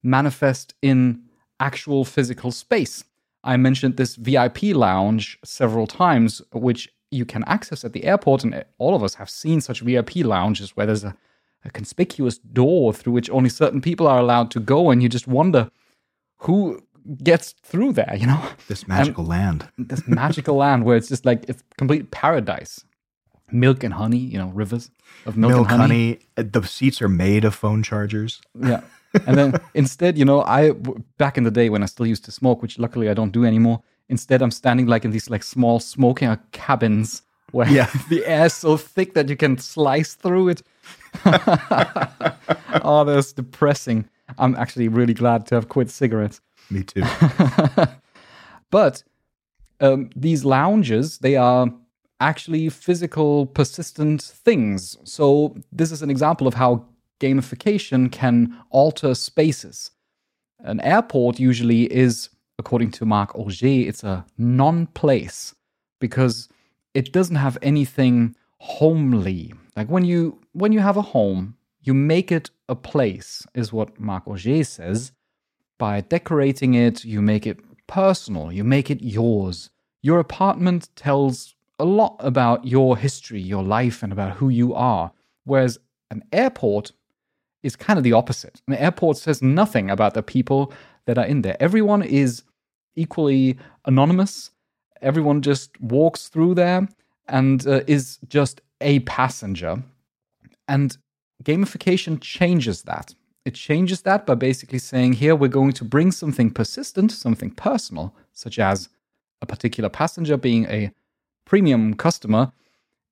manifest 0.03 0.73
in 0.81 1.21
actual 1.61 2.03
physical 2.05 2.51
space. 2.51 3.03
I 3.43 3.57
mentioned 3.57 3.97
this 3.97 4.15
VIP 4.15 4.63
lounge 4.75 5.39
several 5.43 5.87
times, 5.87 6.41
which 6.53 6.89
you 7.11 7.25
can 7.25 7.43
access 7.45 7.83
at 7.85 7.93
the 7.93 8.03
airport, 8.03 8.43
and 8.43 8.63
all 8.77 8.95
of 8.95 9.03
us 9.03 9.15
have 9.15 9.29
seen 9.29 9.61
such 9.61 9.81
VIP 9.81 10.17
lounges 10.17 10.75
where 10.75 10.85
there's 10.85 11.03
a, 11.03 11.15
a 11.65 11.69
conspicuous 11.71 12.37
door 12.37 12.93
through 12.93 13.13
which 13.13 13.29
only 13.29 13.49
certain 13.49 13.81
people 13.81 14.07
are 14.07 14.19
allowed 14.19 14.51
to 14.51 14.59
go, 14.59 14.91
and 14.91 15.01
you 15.03 15.09
just 15.09 15.27
wonder 15.27 15.69
who 16.39 16.81
gets 17.23 17.53
through 17.63 17.93
there, 17.93 18.15
you 18.15 18.27
know? 18.27 18.41
This 18.67 18.87
magical 18.87 19.23
and 19.23 19.29
land. 19.29 19.69
This 19.77 20.07
magical 20.07 20.55
land 20.55 20.85
where 20.85 20.95
it's 20.97 21.09
just 21.09 21.25
like 21.25 21.45
it's 21.49 21.63
complete 21.77 22.11
paradise. 22.11 22.85
milk 23.51 23.83
and 23.83 23.93
honey, 23.93 24.17
you 24.33 24.37
know, 24.37 24.49
rivers 24.49 24.91
of 25.25 25.35
milk, 25.35 25.51
Milk, 25.51 25.71
and 25.71 25.81
honey. 25.81 26.09
honey. 26.13 26.19
Uh, 26.37 26.43
the 26.59 26.63
seats 26.67 27.01
are 27.01 27.09
made 27.09 27.43
of 27.43 27.53
phone 27.55 27.83
chargers. 27.83 28.41
Yeah. 28.55 28.81
And 29.27 29.37
then 29.37 29.53
instead, 29.73 30.17
you 30.17 30.25
know, 30.25 30.41
I 30.43 30.71
back 31.17 31.37
in 31.37 31.43
the 31.43 31.51
day 31.51 31.69
when 31.69 31.83
I 31.83 31.85
still 31.85 32.07
used 32.07 32.25
to 32.25 32.31
smoke, 32.31 32.61
which 32.61 32.79
luckily 32.79 33.09
I 33.09 33.13
don't 33.13 33.31
do 33.31 33.45
anymore. 33.45 33.81
Instead, 34.09 34.41
I'm 34.41 34.51
standing 34.51 34.87
like 34.87 35.05
in 35.05 35.11
these 35.11 35.29
like 35.29 35.43
small 35.43 35.79
smoking 35.79 36.27
uh, 36.27 36.37
cabins 36.51 37.21
where 37.51 37.69
Yeah. 37.69 37.89
the 38.09 38.25
air 38.25 38.45
is 38.45 38.53
so 38.53 38.77
thick 38.77 39.13
that 39.13 39.29
you 39.29 39.35
can 39.35 39.57
slice 39.57 40.15
through 40.15 40.49
it. 40.49 40.63
oh, 42.83 43.03
that's 43.05 43.33
depressing. 43.33 44.07
I'm 44.37 44.55
actually 44.55 44.87
really 44.87 45.13
glad 45.13 45.45
to 45.47 45.55
have 45.55 45.67
quit 45.69 45.89
cigarettes. 45.89 46.41
Me 46.69 46.83
too. 46.83 47.03
But 48.69 49.03
um, 49.81 50.09
these 50.15 50.45
lounges, 50.45 51.17
they 51.17 51.35
are 51.35 51.67
actually 52.21 52.69
physical, 52.69 53.45
persistent 53.47 54.21
things. 54.21 54.97
So 55.03 55.55
this 55.73 55.91
is 55.91 56.01
an 56.01 56.09
example 56.09 56.47
of 56.47 56.53
how 56.53 56.85
gamification 57.21 58.11
can 58.11 58.57
alter 58.69 59.13
spaces. 59.15 59.91
An 60.59 60.79
airport 60.81 61.39
usually 61.39 61.83
is, 61.83 62.29
according 62.59 62.91
to 62.91 63.05
Marc 63.05 63.33
Augé, 63.33 63.87
it's 63.87 64.03
a 64.03 64.25
non-place 64.37 65.55
because 65.99 66.49
it 66.93 67.13
doesn't 67.13 67.37
have 67.37 67.57
anything 67.61 68.35
homely. 68.57 69.53
Like 69.77 69.87
when 69.87 70.05
you 70.05 70.41
when 70.53 70.71
you 70.73 70.81
have 70.81 70.97
a 70.97 71.09
home, 71.15 71.55
you 71.81 71.93
make 71.93 72.31
it 72.31 72.49
a 72.67 72.75
place, 72.75 73.45
is 73.53 73.73
what 73.73 73.99
Marc 73.99 74.25
Augé 74.25 74.65
says 74.65 75.13
by 75.81 75.99
decorating 75.99 76.75
it, 76.75 77.03
you 77.03 77.23
make 77.23 77.47
it 77.47 77.59
personal, 77.87 78.51
you 78.51 78.63
make 78.63 78.91
it 78.91 79.01
yours. 79.01 79.71
Your 80.03 80.19
apartment 80.19 80.89
tells 80.95 81.55
a 81.79 81.85
lot 81.85 82.17
about 82.19 82.67
your 82.67 82.95
history, 82.97 83.41
your 83.41 83.63
life, 83.63 84.03
and 84.03 84.13
about 84.13 84.33
who 84.33 84.49
you 84.49 84.75
are. 84.75 85.11
Whereas 85.43 85.79
an 86.11 86.21
airport 86.31 86.91
is 87.63 87.75
kind 87.75 87.97
of 87.97 88.03
the 88.03 88.13
opposite. 88.13 88.61
An 88.67 88.75
airport 88.75 89.17
says 89.17 89.41
nothing 89.41 89.89
about 89.89 90.13
the 90.13 90.23
people 90.23 90.73
that 91.05 91.17
are 91.17 91.25
in 91.25 91.41
there. 91.41 91.57
Everyone 91.59 92.01
is 92.01 92.43
equally 92.95 93.57
anonymous. 93.85 94.51
Everyone 95.01 95.41
just 95.41 95.79
walks 95.81 96.27
through 96.27 96.55
there 96.55 96.87
and 97.27 97.65
uh, 97.67 97.81
is 97.87 98.19
just 98.27 98.61
a 98.81 98.99
passenger. 98.99 99.83
And 100.67 100.97
gamification 101.43 102.19
changes 102.21 102.83
that. 102.83 103.13
It 103.45 103.55
changes 103.55 104.01
that 104.01 104.25
by 104.25 104.35
basically 104.35 104.79
saying, 104.79 105.13
here 105.13 105.35
we're 105.35 105.47
going 105.47 105.73
to 105.73 105.85
bring 105.85 106.11
something 106.11 106.51
persistent, 106.51 107.11
something 107.11 107.51
personal, 107.51 108.15
such 108.33 108.59
as 108.59 108.89
a 109.41 109.45
particular 109.47 109.89
passenger 109.89 110.37
being 110.37 110.65
a 110.65 110.91
premium 111.45 111.95
customer, 111.95 112.51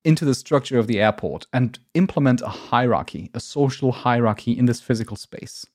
into 0.03 0.25
the 0.25 0.35
structure 0.35 0.79
of 0.79 0.87
the 0.87 1.01
airport 1.01 1.47
and 1.51 1.79
implement 1.93 2.41
a 2.41 2.47
hierarchy, 2.47 3.29
a 3.33 3.39
social 3.39 3.91
hierarchy 3.91 4.57
in 4.57 4.65
this 4.65 4.81
physical 4.81 5.17
space. 5.17 5.65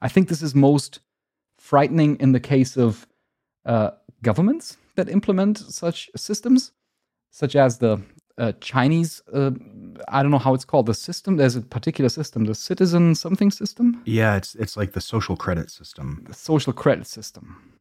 I 0.00 0.08
think 0.08 0.28
this 0.28 0.42
is 0.42 0.54
most 0.54 1.00
frightening 1.58 2.16
in 2.16 2.32
the 2.32 2.40
case 2.40 2.76
of 2.76 3.06
uh, 3.64 3.90
governments 4.22 4.76
that 4.96 5.08
implement 5.08 5.58
such 5.58 6.10
systems, 6.16 6.72
such 7.30 7.54
as 7.54 7.78
the 7.78 8.02
uh, 8.38 8.52
Chinese, 8.60 9.22
uh, 9.34 9.50
I 10.08 10.22
don't 10.22 10.30
know 10.30 10.38
how 10.38 10.54
it's 10.54 10.64
called, 10.64 10.86
the 10.86 10.94
system. 10.94 11.36
There's 11.36 11.56
a 11.56 11.60
particular 11.60 12.08
system, 12.08 12.44
the 12.44 12.54
citizen 12.54 13.14
something 13.14 13.50
system, 13.50 14.02
yeah, 14.06 14.36
it's 14.36 14.54
it's 14.54 14.76
like 14.76 14.92
the 14.92 15.00
social 15.00 15.36
credit 15.36 15.70
system. 15.70 16.24
the 16.26 16.34
social 16.34 16.72
credit 16.72 17.06
system, 17.06 17.78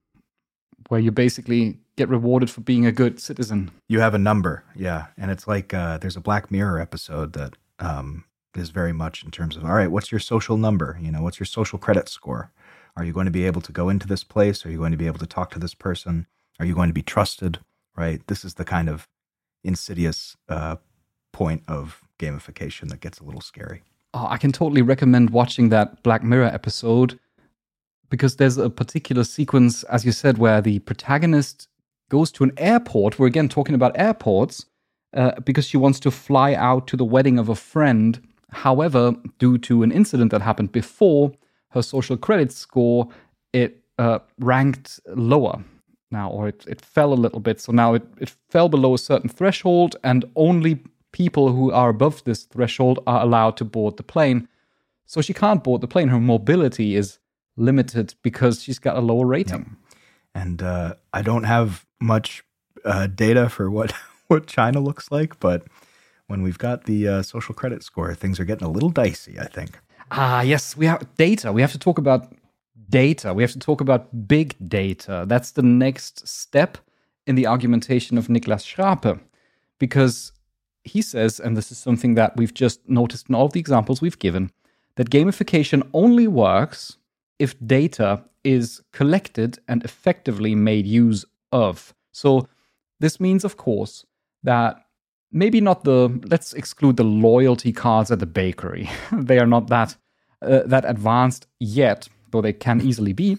where 0.90 1.00
you 1.00 1.12
basically 1.12 1.80
get 2.00 2.10
rewarded 2.10 2.50
for 2.50 2.62
being 2.62 2.86
a 2.86 2.94
good 2.94 3.20
citizen. 3.20 3.72
You 3.90 4.00
have 4.00 4.14
a 4.14 4.18
number, 4.18 4.64
yeah, 4.74 5.08
and 5.18 5.30
it's 5.30 5.48
like 5.48 5.74
uh, 5.74 5.98
there's 5.98 6.16
a 6.16 6.22
Black 6.22 6.50
Mirror 6.50 6.80
episode 6.80 7.34
that 7.34 7.58
um, 7.78 8.24
is 8.56 8.70
very 8.70 8.94
much 8.94 9.24
in 9.24 9.32
terms 9.32 9.58
of 9.58 9.66
all 9.66 9.74
right, 9.74 9.92
what's 9.92 10.12
your 10.12 10.20
social 10.20 10.58
number? 10.58 10.98
You 11.02 11.12
know, 11.12 11.22
what's 11.22 11.40
your 11.40 11.46
social 11.46 11.78
credit 11.78 12.08
score? 12.08 12.52
Are 12.96 13.04
you 13.04 13.14
going 13.14 13.26
to 13.26 13.32
be 13.32 13.46
able 13.46 13.62
to 13.62 13.72
go 13.72 13.90
into 13.90 14.08
this 14.08 14.24
place? 14.24 14.66
Are 14.66 14.72
you 14.72 14.78
going 14.78 14.92
to 14.92 14.98
be 14.98 15.08
able 15.08 15.20
to 15.20 15.28
talk 15.28 15.52
to 15.52 15.60
this 15.60 15.74
person? 15.74 16.26
Are 16.60 16.66
you 16.66 16.74
going 16.74 16.90
to 16.90 16.94
be 16.94 17.02
trusted? 17.02 17.60
Right. 17.96 18.26
This 18.28 18.44
is 18.46 18.56
the 18.56 18.66
kind 18.66 18.90
of 18.90 19.08
insidious 19.64 20.38
uh, 20.48 20.78
point 21.32 21.64
of 21.68 22.02
gamification 22.18 22.90
that 22.90 23.02
gets 23.02 23.20
a 23.20 23.24
little 23.24 23.42
scary. 23.42 23.84
Oh, 24.14 24.28
I 24.30 24.38
can 24.38 24.52
totally 24.52 24.82
recommend 24.82 25.30
watching 25.30 25.70
that 25.70 26.02
Black 26.04 26.24
Mirror 26.24 26.48
episode 26.48 27.20
because 28.10 28.36
there's 28.36 28.58
a 28.58 28.70
particular 28.70 29.24
sequence, 29.24 29.84
as 29.84 30.04
you 30.04 30.12
said, 30.12 30.38
where 30.38 30.62
the 30.62 30.80
protagonist 30.80 31.69
goes 32.10 32.32
to 32.34 32.44
an 32.44 32.52
airport. 32.58 33.18
We're 33.18 33.28
again 33.28 33.50
talking 33.50 33.76
about 33.76 33.98
airports 33.98 34.66
uh, 35.14 35.40
because 35.44 35.66
she 35.68 35.78
wants 35.78 36.00
to 36.02 36.12
fly 36.12 36.54
out 36.54 36.88
to 36.88 36.98
the 36.98 37.06
wedding 37.06 37.40
of 37.40 37.50
a 37.50 37.56
friend. 37.56 38.22
However, 38.52 39.14
due 39.38 39.58
to 39.60 39.84
an 39.84 39.92
incident 39.92 40.32
that 40.32 40.42
happened 40.42 40.72
before, 40.72 41.32
her 41.70 41.82
social 41.82 42.18
credit 42.18 42.52
score 42.52 43.08
it 43.54 43.82
uh, 43.98 44.20
ranked 44.40 45.00
lower 45.08 45.64
now, 46.12 46.30
or 46.30 46.48
it, 46.48 46.66
it 46.68 46.82
fell 46.82 47.14
a 47.14 47.16
little 47.16 47.40
bit. 47.40 47.60
So 47.60 47.72
now 47.72 47.94
it, 47.94 48.04
it 48.20 48.34
fell 48.50 48.70
below 48.70 48.94
a 48.94 48.98
certain 48.98 49.30
threshold, 49.30 49.96
and 50.04 50.26
only 50.36 50.84
people 51.12 51.52
who 51.52 51.72
are 51.72 51.90
above 51.90 52.24
this 52.24 52.44
threshold 52.44 53.00
are 53.06 53.22
allowed 53.22 53.58
to 53.58 53.66
board 53.66 53.98
the 53.98 54.04
plane. 54.04 54.48
So 55.06 55.22
she 55.22 55.34
can't 55.34 55.64
board 55.64 55.82
the 55.82 55.88
plane. 55.88 56.10
Her 56.10 56.20
mobility 56.20 56.96
is 56.96 57.20
limited 57.58 58.16
because 58.22 58.64
she's 58.64 58.80
got 58.80 58.96
a 58.96 59.02
lower 59.02 59.26
rating. 59.26 59.76
And 60.36 60.62
uh, 60.62 60.96
I 61.14 61.22
don't 61.22 61.44
have 61.44 61.86
much 62.00 62.44
uh, 62.86 63.08
data 63.08 63.50
for 63.50 63.70
what 63.70 63.94
what 64.28 64.48
China 64.48 64.80
looks 64.80 65.12
like, 65.12 65.40
but 65.40 65.64
when 66.28 66.42
we've 66.44 66.58
got 66.58 66.86
the 66.86 67.08
uh, 67.08 67.22
social 67.22 67.56
credit 67.56 67.84
score, 67.84 68.14
things 68.14 68.40
are 68.40 68.46
getting 68.46 68.68
a 68.68 68.72
little 68.72 68.90
dicey. 68.90 69.40
I 69.40 69.48
think. 69.48 69.80
Ah, 70.12 70.42
yes, 70.42 70.76
we 70.76 70.86
have 70.86 71.08
data. 71.16 71.52
We 71.52 71.62
have 71.62 71.72
to 71.72 71.80
talk 71.80 71.98
about 71.98 72.34
data. 72.90 73.34
We 73.34 73.44
have 73.44 73.52
to 73.52 73.60
talk 73.60 73.82
about 73.82 74.28
big 74.28 74.56
data. 74.68 75.26
That's 75.28 75.52
the 75.52 75.62
next 75.62 76.28
step 76.28 76.78
in 77.28 77.36
the 77.36 77.46
argumentation 77.46 78.18
of 78.18 78.28
Niklas 78.28 78.66
Schrape, 78.66 79.20
because 79.78 80.32
he 80.84 81.02
says, 81.02 81.40
and 81.40 81.56
this 81.56 81.72
is 81.72 81.78
something 81.78 82.16
that 82.16 82.36
we've 82.36 82.54
just 82.54 82.88
noticed 82.90 83.30
in 83.30 83.36
all 83.36 83.50
the 83.50 83.60
examples 83.60 84.02
we've 84.02 84.18
given, 84.18 84.52
that 84.96 85.10
gamification 85.10 85.88
only 85.94 86.28
works 86.28 86.98
if 87.38 87.56
data 87.66 88.24
is 88.44 88.82
collected 88.92 89.60
and 89.68 89.84
effectively 89.84 90.56
made 90.56 90.88
use 90.88 91.26
of. 91.52 91.94
So 92.12 92.48
this 93.00 93.20
means, 93.20 93.44
of 93.44 93.58
course, 93.58 94.06
that 94.44 94.86
maybe 95.32 95.62
not 95.62 95.84
the 95.84 96.10
let's 96.30 96.54
exclude 96.54 96.98
the 96.98 97.04
loyalty 97.04 97.72
cards 97.72 98.12
at 98.12 98.20
the 98.20 98.26
bakery. 98.26 98.90
they 99.12 99.40
are 99.40 99.48
not 99.48 99.68
that 99.68 99.96
uh, 100.42 100.62
that 100.66 100.86
advanced 100.86 101.48
yet, 101.60 102.08
though 102.32 102.42
they 102.42 102.54
can 102.54 102.82
easily 102.82 103.14
be. 103.14 103.38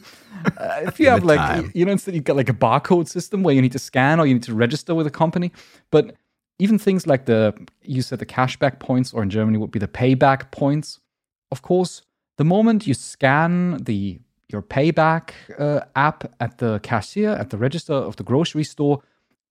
Uh, 0.57 0.83
if 0.87 1.01
you 1.01 1.09
have 1.11 1.25
like 1.25 1.39
time. 1.39 1.71
you 1.75 1.85
know 1.85 1.93
instead 1.93 2.15
you've 2.15 2.25
got 2.25 2.37
like 2.37 2.49
a 2.49 2.55
barcode 2.55 3.09
system 3.09 3.43
where 3.43 3.55
you 3.55 3.63
need 3.63 3.73
to 3.73 3.79
scan 3.79 4.21
or 4.21 4.27
you 4.27 4.35
need 4.35 4.43
to 4.43 4.55
register 4.55 4.95
with 4.95 5.07
a 5.07 5.11
company, 5.11 5.53
but 5.91 6.15
even 6.59 6.79
things 6.79 7.07
like 7.07 7.25
the 7.25 7.55
you 7.83 8.03
said 8.03 8.19
the 8.19 8.27
cashback 8.27 8.79
points 8.79 9.13
or 9.13 9.23
in 9.23 9.31
Germany 9.31 9.59
would 9.59 9.71
be 9.71 9.79
the 9.79 9.89
payback 9.89 10.51
points. 10.51 11.01
Of 11.51 11.63
course, 11.63 12.03
the 12.39 12.45
moment 12.45 12.87
you 12.87 12.95
scan 12.95 13.79
the 13.83 14.21
your 14.53 14.63
payback 14.63 15.31
uh, 15.59 15.81
app 15.97 16.33
at 16.41 16.59
the 16.59 16.81
cashier 16.83 17.31
at 17.31 17.51
the 17.51 17.59
register 17.59 17.95
of 17.95 18.17
the 18.17 18.23
grocery 18.23 18.65
store, 18.65 19.03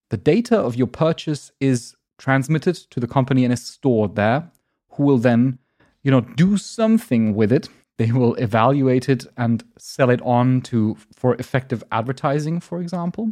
the 0.10 0.18
data 0.18 0.58
of 0.58 0.76
your 0.76 0.88
purchase 0.88 1.52
is 1.60 1.96
transmitted 2.18 2.76
to 2.76 3.00
the 3.00 3.08
company 3.08 3.44
and 3.44 3.54
is 3.54 3.66
stored 3.66 4.16
there, 4.16 4.52
who 4.92 5.04
will 5.04 5.18
then, 5.18 5.58
you 6.04 6.12
know, 6.12 6.22
do 6.22 6.58
something 6.58 7.36
with 7.36 7.52
it. 7.52 7.70
They 7.98 8.12
will 8.12 8.36
evaluate 8.36 9.10
it 9.10 9.26
and 9.38 9.64
sell 9.78 10.10
it 10.10 10.22
on 10.22 10.62
to 10.62 10.96
for 11.14 11.36
effective 11.36 11.84
advertising, 11.92 12.60
for 12.60 12.82
example. 12.82 13.32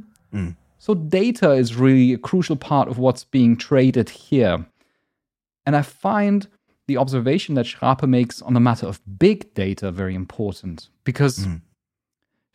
So 0.79 0.93
data 0.93 1.51
is 1.51 1.75
really 1.75 2.13
a 2.13 2.17
crucial 2.17 2.55
part 2.55 2.87
of 2.87 2.97
what's 2.99 3.23
being 3.23 3.57
traded 3.57 4.09
here. 4.09 4.65
And 5.65 5.75
I 5.75 5.81
find 5.81 6.47
the 6.87 6.97
observation 6.97 7.55
that 7.55 7.65
Schrape 7.65 8.07
makes 8.07 8.41
on 8.41 8.53
the 8.53 8.59
matter 8.59 8.87
of 8.87 9.01
big 9.19 9.53
data 9.53 9.91
very 9.91 10.15
important 10.15 10.89
because 11.03 11.47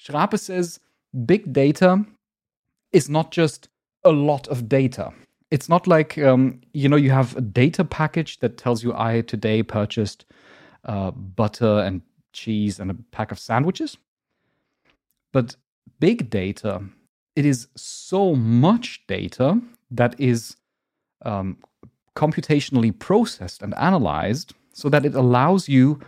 Schrape 0.00 0.38
says 0.38 0.80
big 1.26 1.52
data 1.52 2.04
is 2.92 3.08
not 3.08 3.30
just 3.30 3.68
a 4.04 4.10
lot 4.10 4.48
of 4.48 4.68
data. 4.68 5.12
It's 5.50 5.68
not 5.68 5.86
like, 5.86 6.16
um, 6.18 6.60
you 6.72 6.88
know, 6.88 6.96
you 6.96 7.10
have 7.10 7.36
a 7.36 7.42
data 7.42 7.84
package 7.84 8.38
that 8.38 8.56
tells 8.56 8.82
you 8.82 8.94
I 8.94 9.20
today 9.20 9.62
purchased 9.62 10.24
uh, 10.84 11.10
butter 11.10 11.80
and 11.80 12.00
cheese 12.32 12.80
and 12.80 12.90
a 12.90 12.94
pack 13.10 13.30
of 13.30 13.38
sandwiches. 13.38 13.98
But 15.32 15.56
big 16.00 16.30
data, 16.30 16.82
it 17.36 17.44
is 17.44 17.68
so 17.76 18.34
much 18.34 19.06
data 19.06 19.60
that 19.90 20.18
is 20.18 20.56
um, 21.22 21.58
computationally 22.14 22.96
processed 22.96 23.62
and 23.62 23.74
analyzed 23.74 24.54
so 24.72 24.88
that 24.88 25.04
it 25.04 25.14
allows 25.14 25.68
you 25.68 26.00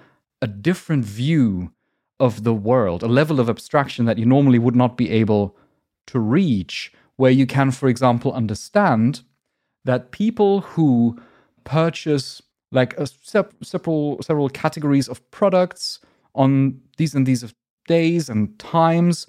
a 0.42 0.46
different 0.46 1.04
view 1.04 1.72
of 2.20 2.44
the 2.44 2.54
world, 2.54 3.02
a 3.02 3.08
level 3.08 3.40
of 3.40 3.48
abstraction 3.48 4.04
that 4.04 4.18
you 4.18 4.26
normally 4.26 4.58
would 4.58 4.76
not 4.76 4.96
be 4.96 5.10
able 5.10 5.56
to 6.06 6.18
reach, 6.18 6.92
where 7.16 7.30
you 7.30 7.46
can, 7.46 7.70
for 7.70 7.88
example, 7.88 8.32
understand 8.32 9.22
that 9.84 10.10
people 10.10 10.60
who 10.60 11.18
purchase 11.64 12.42
like 12.72 12.94
several 13.62 14.20
several 14.22 14.48
categories 14.48 15.08
of 15.08 15.18
products 15.30 16.00
on 16.34 16.80
these 16.96 17.14
and 17.14 17.26
these 17.26 17.54
days 17.86 18.28
and 18.28 18.58
times, 18.58 19.28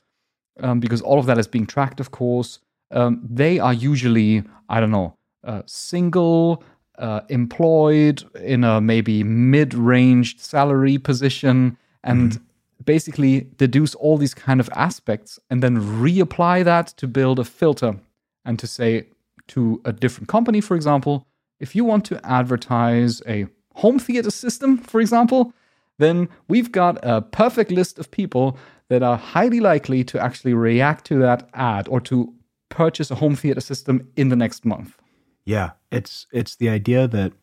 um, 0.62 0.80
because 0.80 1.02
all 1.02 1.20
of 1.20 1.26
that 1.28 1.38
is 1.38 1.48
being 1.48 1.66
tracked, 1.66 2.00
of 2.00 2.12
course. 2.12 2.60
Um, 2.92 3.22
they 3.28 3.60
are 3.60 3.74
usually 3.74 4.44
I 4.70 4.80
don't 4.80 4.92
know 4.92 5.15
uh, 5.46 5.62
single, 5.66 6.64
uh, 6.98 7.22
employed 7.30 8.24
in 8.42 8.64
a 8.64 8.82
maybe 8.82 9.24
mid-ranged 9.24 10.40
salary 10.40 10.98
position, 10.98 11.78
and 12.04 12.32
mm-hmm. 12.32 12.44
basically 12.84 13.48
deduce 13.58 13.96
all 13.96 14.18
these 14.18 14.34
kind 14.34 14.60
of 14.60 14.70
aspects 14.74 15.40
and 15.50 15.62
then 15.62 15.78
reapply 15.78 16.64
that 16.64 16.88
to 16.88 17.08
build 17.08 17.40
a 17.40 17.44
filter 17.44 18.00
and 18.46 18.60
to 18.60 18.68
say 18.68 19.08
to 19.48 19.82
a 19.86 19.92
different 19.92 20.28
company, 20.28 20.62
for 20.62 20.76
example, 20.76 21.28
if 21.60 21.76
you 21.76 21.86
want 21.86 22.06
to 22.06 22.26
advertise 22.26 23.22
a 23.28 23.48
home 23.74 24.00
theater 24.00 24.32
system, 24.32 24.78
for 24.78 25.02
example, 25.02 25.54
then 25.98 26.28
we've 26.48 26.72
got 26.72 26.98
a 27.04 27.22
perfect 27.22 27.72
list 27.72 28.00
of 28.00 28.12
people 28.12 28.58
that 28.90 29.02
are 29.02 29.18
highly 29.18 29.60
likely 29.60 30.04
to 30.04 30.20
actually 30.20 30.54
react 30.54 31.06
to 31.06 31.18
that 31.20 31.50
ad 31.54 31.88
or 31.88 32.00
to 32.02 32.34
purchase 32.70 33.10
a 33.12 33.16
home 33.16 33.36
theater 33.36 33.62
system 33.62 34.08
in 34.16 34.30
the 34.30 34.36
next 34.36 34.66
month. 34.66 34.98
Yeah, 35.46 35.72
it's 35.92 36.28
it's 36.32 36.56
the 36.56 36.70
idea 36.70 37.08
that 37.08 37.34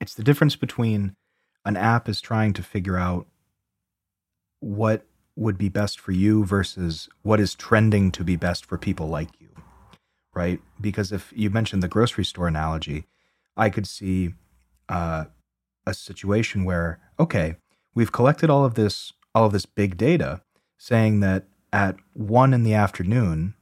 it's 0.00 0.14
the 0.14 0.22
difference 0.24 0.56
between 0.56 1.16
an 1.64 1.76
app 1.76 2.08
is 2.08 2.20
trying 2.20 2.52
to 2.54 2.62
figure 2.62 2.96
out 2.96 3.26
what 4.60 5.04
would 5.34 5.58
be 5.58 5.68
best 5.68 6.00
for 6.00 6.12
you 6.12 6.44
versus 6.44 7.08
what 7.22 7.40
is 7.40 7.54
trending 7.54 8.10
to 8.10 8.24
be 8.24 8.36
best 8.36 8.64
for 8.64 8.78
people 8.78 9.08
like 9.08 9.30
you 9.40 9.46
right? 10.36 10.60
Because 10.78 11.10
if 11.12 11.32
you 11.34 11.48
mentioned 11.48 11.82
the 11.82 11.88
grocery 11.88 12.24
store 12.24 12.46
analogy, 12.46 13.06
I 13.56 13.70
could 13.70 13.88
see 13.88 14.34
uh, 14.88 15.24
a 15.86 15.94
situation 15.94 16.64
where, 16.64 17.00
okay, 17.18 17.56
we've 17.94 18.12
collected 18.12 18.50
all 18.50 18.64
of 18.64 18.74
this, 18.74 19.14
all 19.34 19.46
of 19.46 19.52
this 19.52 19.64
big 19.64 19.96
data, 19.96 20.42
saying 20.76 21.20
that 21.20 21.46
at 21.72 21.96
one 22.12 22.52
in 22.52 22.64
the 22.64 22.74
afternoon, 22.74 23.54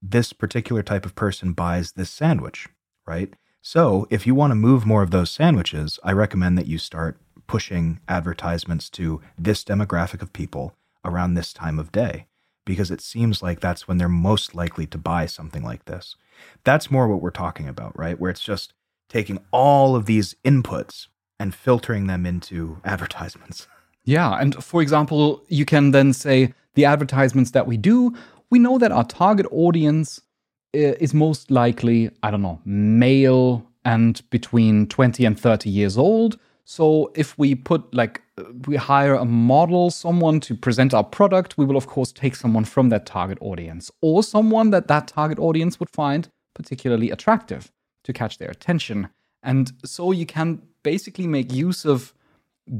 this 0.00 0.32
particular 0.32 0.82
type 0.82 1.04
of 1.04 1.14
person 1.14 1.52
buys 1.52 1.92
this 1.92 2.10
sandwich, 2.10 2.68
right? 3.06 3.34
So 3.60 4.06
if 4.10 4.26
you 4.26 4.34
want 4.34 4.52
to 4.52 4.56
move 4.56 4.86
more 4.86 5.02
of 5.02 5.10
those 5.10 5.30
sandwiches, 5.30 5.98
I 6.04 6.12
recommend 6.12 6.56
that 6.58 6.66
you 6.66 6.78
start 6.78 7.20
pushing 7.46 8.00
advertisements 8.08 8.88
to 8.90 9.20
this 9.36 9.64
demographic 9.64 10.22
of 10.22 10.32
people 10.32 10.74
around 11.04 11.34
this 11.34 11.52
time 11.52 11.78
of 11.78 11.92
day 11.92 12.26
because 12.64 12.90
it 12.90 13.00
seems 13.00 13.42
like 13.42 13.60
that's 13.60 13.88
when 13.88 13.96
they're 13.96 14.08
most 14.08 14.54
likely 14.54 14.86
to 14.86 14.98
buy 14.98 15.26
something 15.26 15.62
like 15.62 15.86
this. 15.86 16.16
That's 16.64 16.90
more 16.90 17.08
what 17.08 17.22
we're 17.22 17.30
talking 17.30 17.66
about, 17.66 17.98
right? 17.98 18.20
Where 18.20 18.30
it's 18.30 18.42
just 18.42 18.74
taking 19.08 19.38
all 19.50 19.96
of 19.96 20.04
these 20.04 20.34
inputs 20.44 21.06
and 21.40 21.54
filtering 21.54 22.06
them 22.06 22.26
into 22.26 22.80
advertisements. 22.84 23.66
Yeah. 24.04 24.38
And 24.38 24.62
for 24.62 24.82
example, 24.82 25.42
you 25.48 25.64
can 25.64 25.90
then 25.92 26.12
say 26.12 26.52
the 26.74 26.84
advertisements 26.84 27.50
that 27.52 27.66
we 27.66 27.76
do, 27.76 28.14
we 28.50 28.58
know 28.58 28.78
that 28.78 28.92
our 28.92 29.04
target 29.04 29.46
audience 29.50 30.20
uh, 30.74 30.94
is 31.00 31.14
most 31.14 31.50
likely, 31.50 32.10
I 32.22 32.30
don't 32.30 32.42
know, 32.42 32.60
male 32.64 33.66
and 33.84 34.22
between 34.30 34.86
20 34.86 35.24
and 35.24 35.38
30 35.38 35.70
years 35.70 35.96
old. 35.96 36.38
So 36.64 37.10
if 37.14 37.38
we 37.38 37.54
put 37.54 37.94
like 37.94 38.20
we 38.66 38.76
hire 38.76 39.14
a 39.14 39.24
model, 39.24 39.90
someone 39.90 40.40
to 40.40 40.54
present 40.54 40.92
our 40.92 41.04
product, 41.04 41.56
we 41.56 41.64
will 41.64 41.78
of 41.78 41.86
course 41.86 42.12
take 42.12 42.36
someone 42.36 42.66
from 42.66 42.90
that 42.90 43.06
target 43.06 43.38
audience 43.40 43.90
or 44.02 44.22
someone 44.22 44.70
that 44.70 44.88
that 44.88 45.08
target 45.08 45.38
audience 45.38 45.80
would 45.80 45.90
find 45.90 46.28
particularly 46.54 47.10
attractive 47.10 47.72
to 48.04 48.12
catch 48.12 48.36
their 48.36 48.50
attention. 48.50 49.08
And 49.42 49.72
so 49.84 50.12
you 50.12 50.26
can 50.26 50.60
basically 50.82 51.26
make 51.26 51.52
use 51.52 51.86
of 51.86 52.12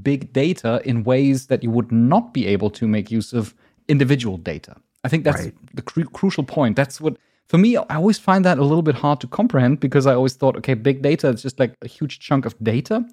big 0.02 0.32
data 0.32 0.82
in 0.84 1.04
ways 1.04 1.46
that 1.46 1.62
you 1.62 1.70
would 1.70 1.90
not 1.90 2.34
be 2.34 2.46
able 2.46 2.70
to 2.70 2.86
make 2.86 3.10
use 3.10 3.32
of 3.32 3.54
individual 3.88 4.36
data. 4.36 4.76
I 5.04 5.08
think 5.08 5.24
that's 5.24 5.44
right. 5.44 5.54
the 5.74 5.82
cru- 5.82 6.04
crucial 6.04 6.44
point. 6.44 6.76
That's 6.76 7.00
what 7.00 7.16
for 7.46 7.56
me, 7.56 7.76
I 7.76 7.96
always 7.96 8.18
find 8.18 8.44
that 8.44 8.58
a 8.58 8.62
little 8.62 8.82
bit 8.82 8.96
hard 8.96 9.20
to 9.20 9.26
comprehend 9.26 9.80
because 9.80 10.06
I 10.06 10.14
always 10.14 10.34
thought, 10.34 10.56
okay, 10.56 10.74
big 10.74 11.00
data 11.00 11.28
is 11.28 11.42
just 11.42 11.58
like 11.58 11.74
a 11.80 11.88
huge 11.88 12.18
chunk 12.20 12.44
of 12.44 12.54
data 12.62 13.06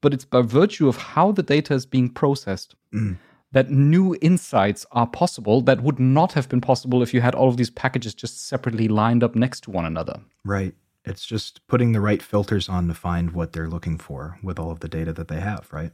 but 0.00 0.14
it's 0.14 0.24
by 0.24 0.40
virtue 0.40 0.88
of 0.88 0.96
how 0.96 1.32
the 1.32 1.42
data 1.42 1.74
is 1.74 1.86
being 1.86 2.08
processed 2.08 2.74
mm. 2.92 3.16
that 3.52 3.70
new 3.70 4.16
insights 4.20 4.86
are 4.92 5.06
possible 5.06 5.60
that 5.62 5.82
would 5.82 5.98
not 5.98 6.32
have 6.32 6.48
been 6.48 6.60
possible 6.60 7.02
if 7.02 7.14
you 7.14 7.20
had 7.20 7.34
all 7.34 7.48
of 7.48 7.56
these 7.56 7.70
packages 7.70 8.14
just 8.14 8.46
separately 8.46 8.88
lined 8.88 9.24
up 9.24 9.34
next 9.34 9.62
to 9.62 9.70
one 9.70 9.84
another. 9.84 10.20
Right. 10.44 10.74
It's 11.04 11.24
just 11.24 11.66
putting 11.66 11.92
the 11.92 12.00
right 12.00 12.22
filters 12.22 12.68
on 12.68 12.88
to 12.88 12.94
find 12.94 13.32
what 13.32 13.52
they're 13.52 13.68
looking 13.68 13.98
for 13.98 14.38
with 14.42 14.58
all 14.58 14.70
of 14.70 14.80
the 14.80 14.88
data 14.88 15.12
that 15.14 15.28
they 15.28 15.40
have, 15.40 15.68
right? 15.72 15.92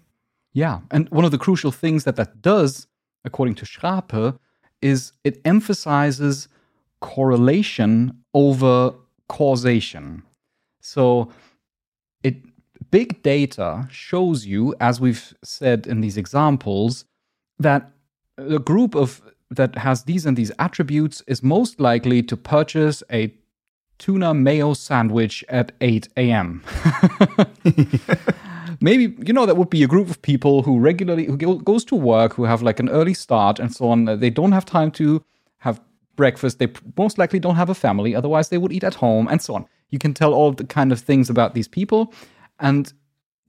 Yeah. 0.52 0.80
And 0.90 1.08
one 1.10 1.24
of 1.24 1.30
the 1.30 1.38
crucial 1.38 1.70
things 1.70 2.04
that 2.04 2.16
that 2.16 2.42
does, 2.42 2.86
according 3.24 3.54
to 3.56 3.64
Schrape, 3.64 4.38
is 4.83 5.12
it 5.24 5.41
emphasizes 5.45 6.49
correlation 7.01 8.22
over 8.35 8.95
causation. 9.28 10.22
So 10.80 11.30
it 12.22 12.37
big 12.91 13.22
data 13.22 13.89
shows 13.91 14.47
you, 14.47 14.74
as 14.80 15.01
we've 15.01 15.35
said 15.43 15.87
in 15.87 16.01
these 16.01 16.16
examples, 16.16 17.05
that 17.59 17.91
a 18.39 18.59
group 18.59 18.95
of 18.95 19.22
that 19.51 19.76
has 19.76 20.05
these 20.05 20.24
and 20.26 20.37
these 20.37 20.53
attributes 20.59 21.22
is 21.26 21.43
most 21.43 21.78
likely 21.78 22.22
to 22.22 22.37
purchase 22.37 23.03
a 23.12 23.33
tuna 23.99 24.33
mayo 24.33 24.72
sandwich 24.74 25.45
at 25.49 25.72
8 25.80 26.09
a.m. 26.16 26.62
Maybe 28.83 29.14
you 29.24 29.33
know 29.33 29.47
that 29.47 29.57
would 29.57 29.70
be 29.70 29.83
a 29.83 29.87
group 29.87 30.11
of 30.11 30.20
people 30.22 30.62
who 30.62 30.78
regularly 30.78 31.26
who 31.26 31.62
goes 31.62 31.85
to 31.87 31.95
work, 31.95 32.35
who 32.35 32.45
have 32.45 32.62
like 32.62 32.80
an 32.80 32.89
early 32.89 33.14
start 33.14 33.59
and 33.59 33.74
so 33.74 33.89
on. 33.89 34.09
Uh, 34.09 34.16
they 34.16 34.30
don't 34.30 34.53
have 34.53 34.64
time 34.64 34.91
to 34.93 35.24
have 35.59 35.80
breakfast. 36.16 36.59
They 36.59 36.68
most 36.97 37.16
likely 37.16 37.39
don't 37.39 37.57
have 37.57 37.70
a 37.70 37.74
family, 37.74 38.14
otherwise 38.14 38.49
they 38.49 38.59
would 38.59 38.72
eat 38.72 38.85
at 38.85 38.95
home 38.95 39.28
and 39.28 39.41
so 39.41 39.55
on. 39.55 39.66
You 39.91 39.99
can 39.99 40.14
tell 40.14 40.35
all 40.35 40.53
the 40.53 40.64
kind 40.64 40.91
of 40.91 41.01
things 41.01 41.30
about 41.30 41.55
these 41.55 41.68
people, 41.68 42.12
and 42.59 42.93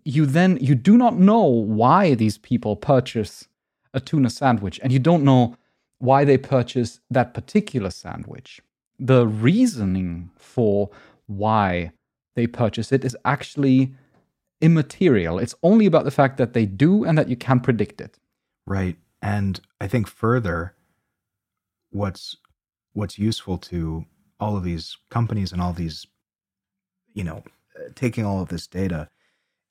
you 0.06 0.26
then 0.26 0.58
you 0.62 0.76
do 0.76 0.98
not 0.98 1.18
know 1.18 1.44
why 1.44 2.14
these 2.14 2.38
people 2.38 2.76
purchase 2.76 3.48
a 3.94 4.00
tuna 4.00 4.30
sandwich 4.30 4.80
and 4.84 4.92
you 4.92 5.00
don't 5.00 5.24
know 5.24 5.56
why 6.00 6.26
they 6.26 6.38
purchase 6.38 7.00
that 7.10 7.34
particular 7.34 7.90
sandwich 7.90 8.62
the 9.00 9.28
reasoning 9.28 10.30
for 10.38 10.90
why 11.28 11.92
they 12.36 12.48
purchase 12.48 12.92
it 12.92 13.06
is 13.06 13.16
actually 13.26 13.94
immaterial 14.64 15.38
it's 15.39 15.55
only 15.61 15.86
about 15.86 16.05
the 16.05 16.11
fact 16.11 16.38
that 16.38 16.53
they 16.53 16.66
do 16.66 17.03
and 17.03 17.18
that 17.18 17.30
you 17.30 17.36
can 17.36 17.59
predict 17.59 17.99
it 18.01 18.18
right 18.66 18.97
and 19.22 19.59
i 19.82 19.88
think 19.88 20.07
further 20.07 20.74
what's 21.91 22.38
what's 22.93 23.20
useful 23.20 23.57
to 23.57 24.05
all 24.39 24.55
of 24.57 24.64
these 24.64 24.97
companies 25.09 25.51
and 25.51 25.61
all 25.61 25.74
these 25.74 26.07
you 27.14 27.24
know 27.24 27.43
taking 27.95 28.26
all 28.26 28.41
of 28.41 28.49
this 28.49 28.68
data 28.68 29.09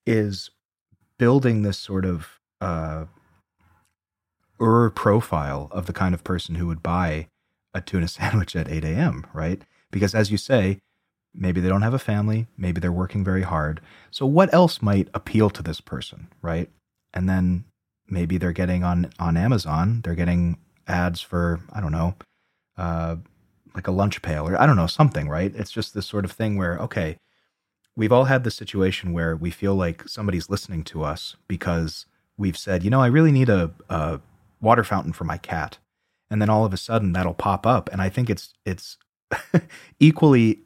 is 0.07 0.51
building 1.18 1.62
this 1.62 1.78
sort 1.78 2.05
of 2.05 2.40
uh, 2.61 3.07
ur 4.61 4.90
profile 4.90 5.68
of 5.70 5.86
the 5.86 5.93
kind 5.93 6.14
of 6.14 6.24
person 6.24 6.57
who 6.57 6.66
would 6.66 6.82
buy 6.82 7.28
a 7.74 7.80
tuna 7.80 8.09
sandwich 8.18 8.55
at 8.57 8.70
8 8.70 8.84
a.m., 8.84 9.26
right? 9.32 9.62
Because 9.90 10.14
as 10.14 10.30
you 10.30 10.38
say, 10.38 10.80
maybe 11.35 11.61
they 11.61 11.68
don't 11.68 11.83
have 11.83 11.95
a 11.95 11.99
family, 11.99 12.47
maybe 12.57 12.80
they're 12.80 12.93
working 12.93 13.24
very 13.24 13.43
hard. 13.43 13.80
So 14.11 14.26
what 14.26 14.53
else 14.53 14.83
might 14.83 15.09
appeal 15.14 15.51
to 15.51 15.62
this 15.62 15.80
person, 15.80 16.28
right? 16.43 16.70
And 17.14 17.28
then 17.28 17.64
maybe 18.09 18.39
they're 18.39 18.53
getting 18.53 18.85
on 18.85 19.11
on 19.18 19.37
Amazon, 19.37 20.01
they're 20.03 20.14
getting 20.14 20.59
ads 20.87 21.20
for 21.20 21.61
I 21.72 21.80
don't 21.80 21.93
know, 21.93 22.14
uh, 22.76 23.16
like 23.74 23.87
a 23.87 23.93
lunch 23.93 24.22
pail 24.22 24.49
or 24.49 24.61
I 24.61 24.66
don't 24.66 24.76
know 24.76 24.87
something, 24.87 25.28
right? 25.28 25.53
It's 25.55 25.70
just 25.70 25.95
this 25.95 26.07
sort 26.07 26.24
of 26.24 26.33
thing 26.33 26.57
where 26.57 26.78
okay, 26.78 27.16
we've 27.97 28.12
all 28.12 28.24
had 28.24 28.45
the 28.45 28.51
situation 28.51 29.12
where 29.12 29.37
we 29.37 29.51
feel 29.51 29.74
like 29.74 30.09
somebody's 30.09 30.51
listening 30.51 30.85
to 30.85 31.03
us 31.03 31.37
because 31.49 32.07
we've 32.37 32.57
said, 32.57 32.83
you 32.83 32.91
know, 32.91 33.01
I 33.01 33.07
really 33.07 33.33
need 33.33 33.49
a, 33.49 33.70
a 33.89 34.20
water 34.61 34.85
fountain 34.85 35.12
for 35.12 35.24
my 35.24 35.39
cat. 35.39 35.78
And 36.30 36.41
then 36.41 36.49
all 36.49 36.64
of 36.64 36.72
a 36.72 36.78
sudden 36.78 37.12
that'll 37.12 37.35
pop 37.35 37.66
up. 37.66 37.91
And 37.93 38.01
I 38.01 38.09
think 38.09 38.30
it's, 38.30 38.55
it's 38.64 38.97
equally 40.01 40.61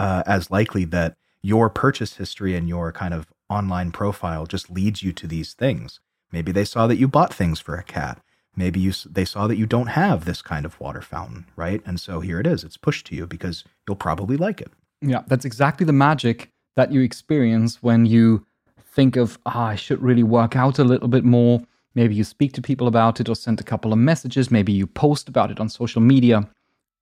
uh, 0.00 0.22
as 0.26 0.50
likely 0.50 0.84
that 0.86 1.16
your 1.42 1.68
purchase 1.68 2.16
history 2.16 2.56
and 2.56 2.68
your 2.68 2.90
kind 2.90 3.12
of 3.12 3.26
online 3.50 3.92
profile 3.92 4.46
just 4.46 4.70
leads 4.70 5.02
you 5.02 5.12
to 5.12 5.26
these 5.26 5.52
things. 5.52 6.00
Maybe 6.32 6.52
they 6.52 6.64
saw 6.64 6.86
that 6.86 6.96
you 6.96 7.06
bought 7.06 7.34
things 7.34 7.60
for 7.60 7.76
a 7.76 7.82
cat. 7.82 8.18
Maybe 8.56 8.80
you 8.80 8.92
they 9.08 9.24
saw 9.24 9.46
that 9.46 9.56
you 9.56 9.66
don't 9.66 9.88
have 9.88 10.24
this 10.24 10.42
kind 10.42 10.64
of 10.64 10.80
water 10.80 11.02
fountain, 11.02 11.46
right? 11.54 11.82
And 11.84 12.00
so 12.00 12.20
here 12.20 12.40
it 12.40 12.46
is. 12.46 12.64
It's 12.64 12.76
pushed 12.76 13.06
to 13.06 13.14
you 13.14 13.26
because 13.26 13.62
you'll 13.86 13.96
probably 13.96 14.36
like 14.36 14.60
it. 14.60 14.72
Yeah, 15.02 15.22
that's 15.26 15.44
exactly 15.44 15.84
the 15.84 15.92
magic 15.92 16.50
that 16.76 16.92
you 16.92 17.00
experience 17.02 17.82
when 17.82 18.06
you 18.06 18.46
think 18.94 19.16
of, 19.16 19.38
ah, 19.46 19.66
I 19.68 19.74
should 19.76 20.02
really 20.02 20.22
work 20.22 20.56
out 20.56 20.78
a 20.78 20.84
little 20.84 21.08
bit 21.08 21.24
more. 21.24 21.60
Maybe 21.94 22.14
you 22.14 22.24
speak 22.24 22.52
to 22.54 22.62
people 22.62 22.86
about 22.86 23.20
it 23.20 23.28
or 23.28 23.34
send 23.34 23.60
a 23.60 23.64
couple 23.64 23.92
of 23.92 23.98
messages. 23.98 24.50
Maybe 24.50 24.72
you 24.72 24.86
post 24.86 25.28
about 25.28 25.50
it 25.50 25.60
on 25.60 25.68
social 25.68 26.00
media. 26.00 26.48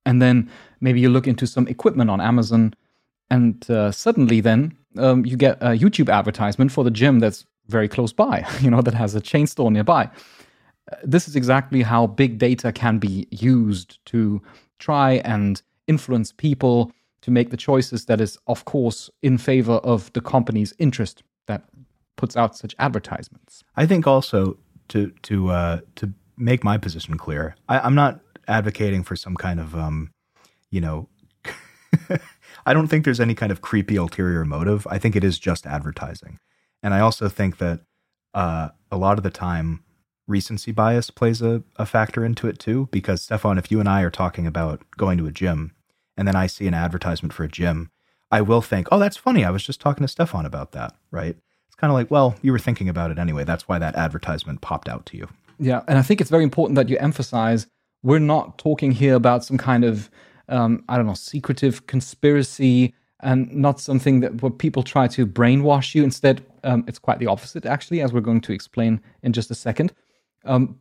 And 0.05 0.21
then 0.21 0.49
maybe 0.81 0.99
you 0.99 1.09
look 1.09 1.27
into 1.27 1.47
some 1.47 1.67
equipment 1.67 2.09
on 2.09 2.21
Amazon 2.21 2.73
And 3.31 3.69
uh, 3.69 3.91
suddenly, 3.91 4.41
then 4.41 4.75
um, 4.97 5.25
you 5.25 5.37
get 5.37 5.57
a 5.61 5.77
YouTube 5.77 6.11
advertisement 6.11 6.71
for 6.71 6.83
the 6.83 6.91
gym 6.91 7.19
that's 7.19 7.45
very 7.67 7.87
close 7.87 8.11
by, 8.11 8.45
you 8.61 8.69
know, 8.69 8.81
that 8.81 8.93
has 8.93 9.15
a 9.15 9.21
chain 9.21 9.47
store 9.47 9.71
nearby. 9.71 10.09
Uh, 10.91 10.95
this 11.03 11.27
is 11.27 11.35
exactly 11.35 11.83
how 11.83 12.07
big 12.07 12.37
data 12.37 12.71
can 12.71 12.97
be 12.97 13.27
used 13.31 14.03
to 14.05 14.41
try 14.79 15.13
and 15.25 15.61
influence 15.87 16.31
people 16.31 16.91
to 17.21 17.31
make 17.31 17.49
the 17.49 17.57
choices 17.57 18.05
that 18.05 18.21
is, 18.21 18.37
of 18.47 18.65
course, 18.65 19.09
in 19.21 19.37
favor 19.37 19.73
of 19.73 20.11
the 20.13 20.21
company's 20.21 20.73
interest 20.79 21.21
that 21.47 21.63
puts 22.15 22.35
out 22.35 22.55
such 22.55 22.75
advertisements. 22.79 23.63
I 23.75 23.85
think 23.85 24.07
also 24.07 24.57
to 24.89 25.11
to 25.23 25.49
uh, 25.49 25.79
to 25.95 26.13
make 26.37 26.63
my 26.63 26.77
position 26.77 27.17
clear, 27.17 27.55
I, 27.67 27.79
I'm 27.79 27.95
not 27.95 28.21
advocating 28.47 29.03
for 29.03 29.15
some 29.15 29.35
kind 29.35 29.59
of 29.59 29.75
um, 29.75 30.11
you 30.69 30.81
know. 30.81 31.09
I 32.69 32.73
don't 32.73 32.87
think 32.87 33.03
there's 33.03 33.19
any 33.19 33.33
kind 33.33 33.51
of 33.51 33.61
creepy 33.61 33.95
ulterior 33.95 34.45
motive. 34.45 34.85
I 34.91 34.99
think 34.99 35.15
it 35.15 35.23
is 35.23 35.39
just 35.39 35.65
advertising, 35.65 36.37
and 36.83 36.93
I 36.93 36.99
also 36.99 37.27
think 37.27 37.57
that 37.57 37.79
uh, 38.35 38.69
a 38.91 38.97
lot 38.97 39.17
of 39.17 39.23
the 39.23 39.31
time 39.31 39.83
recency 40.27 40.71
bias 40.71 41.09
plays 41.09 41.41
a, 41.41 41.63
a 41.77 41.87
factor 41.87 42.23
into 42.23 42.47
it 42.47 42.59
too. 42.59 42.87
Because 42.91 43.23
Stefan, 43.23 43.57
if 43.57 43.71
you 43.71 43.79
and 43.79 43.89
I 43.89 44.03
are 44.03 44.11
talking 44.11 44.45
about 44.45 44.83
going 44.97 45.17
to 45.17 45.25
a 45.25 45.31
gym, 45.31 45.73
and 46.15 46.27
then 46.27 46.35
I 46.35 46.45
see 46.45 46.67
an 46.67 46.75
advertisement 46.75 47.33
for 47.33 47.43
a 47.43 47.47
gym, 47.47 47.89
I 48.29 48.41
will 48.41 48.61
think, 48.61 48.87
oh, 48.91 48.99
that's 48.99 49.17
funny. 49.17 49.43
I 49.43 49.49
was 49.49 49.63
just 49.63 49.81
talking 49.81 50.03
to 50.03 50.07
Stefan 50.07 50.45
about 50.45 50.71
that, 50.73 50.93
right? 51.09 51.35
It's 51.65 51.75
kind 51.75 51.89
of 51.89 51.95
like, 51.95 52.11
well, 52.11 52.35
you 52.43 52.51
were 52.51 52.59
thinking 52.59 52.87
about 52.87 53.09
it 53.09 53.17
anyway. 53.17 53.45
That's 53.45 53.67
why 53.67 53.79
that 53.79 53.95
advertisement 53.95 54.61
popped 54.61 54.87
out 54.87 55.07
to 55.07 55.17
you. 55.17 55.27
Yeah, 55.57 55.81
and 55.87 55.97
I 55.97 56.03
think 56.03 56.21
it's 56.21 56.29
very 56.29 56.43
important 56.43 56.75
that 56.75 56.87
you 56.87 56.99
emphasize 56.99 57.65
we're 58.03 58.19
not 58.19 58.59
talking 58.59 58.91
here 58.91 59.15
about 59.15 59.43
some 59.43 59.57
kind 59.57 59.83
of 59.83 60.11
um, 60.49 60.83
I 60.89 60.97
don't 60.97 61.05
know 61.05 61.13
secretive 61.13 61.87
conspiracy 61.87 62.93
and 63.21 63.53
not 63.53 63.79
something 63.79 64.21
that 64.21 64.41
where 64.41 64.51
people 64.51 64.83
try 64.83 65.07
to 65.07 65.25
brainwash 65.25 65.95
you. 65.95 66.03
Instead, 66.03 66.45
um, 66.63 66.83
it's 66.87 66.99
quite 66.99 67.19
the 67.19 67.27
opposite, 67.27 67.65
actually, 67.65 68.01
as 68.01 68.13
we're 68.13 68.21
going 68.21 68.41
to 68.41 68.53
explain 68.53 69.01
in 69.23 69.33
just 69.33 69.51
a 69.51 69.55
second. 69.55 69.93
Um, 70.45 70.79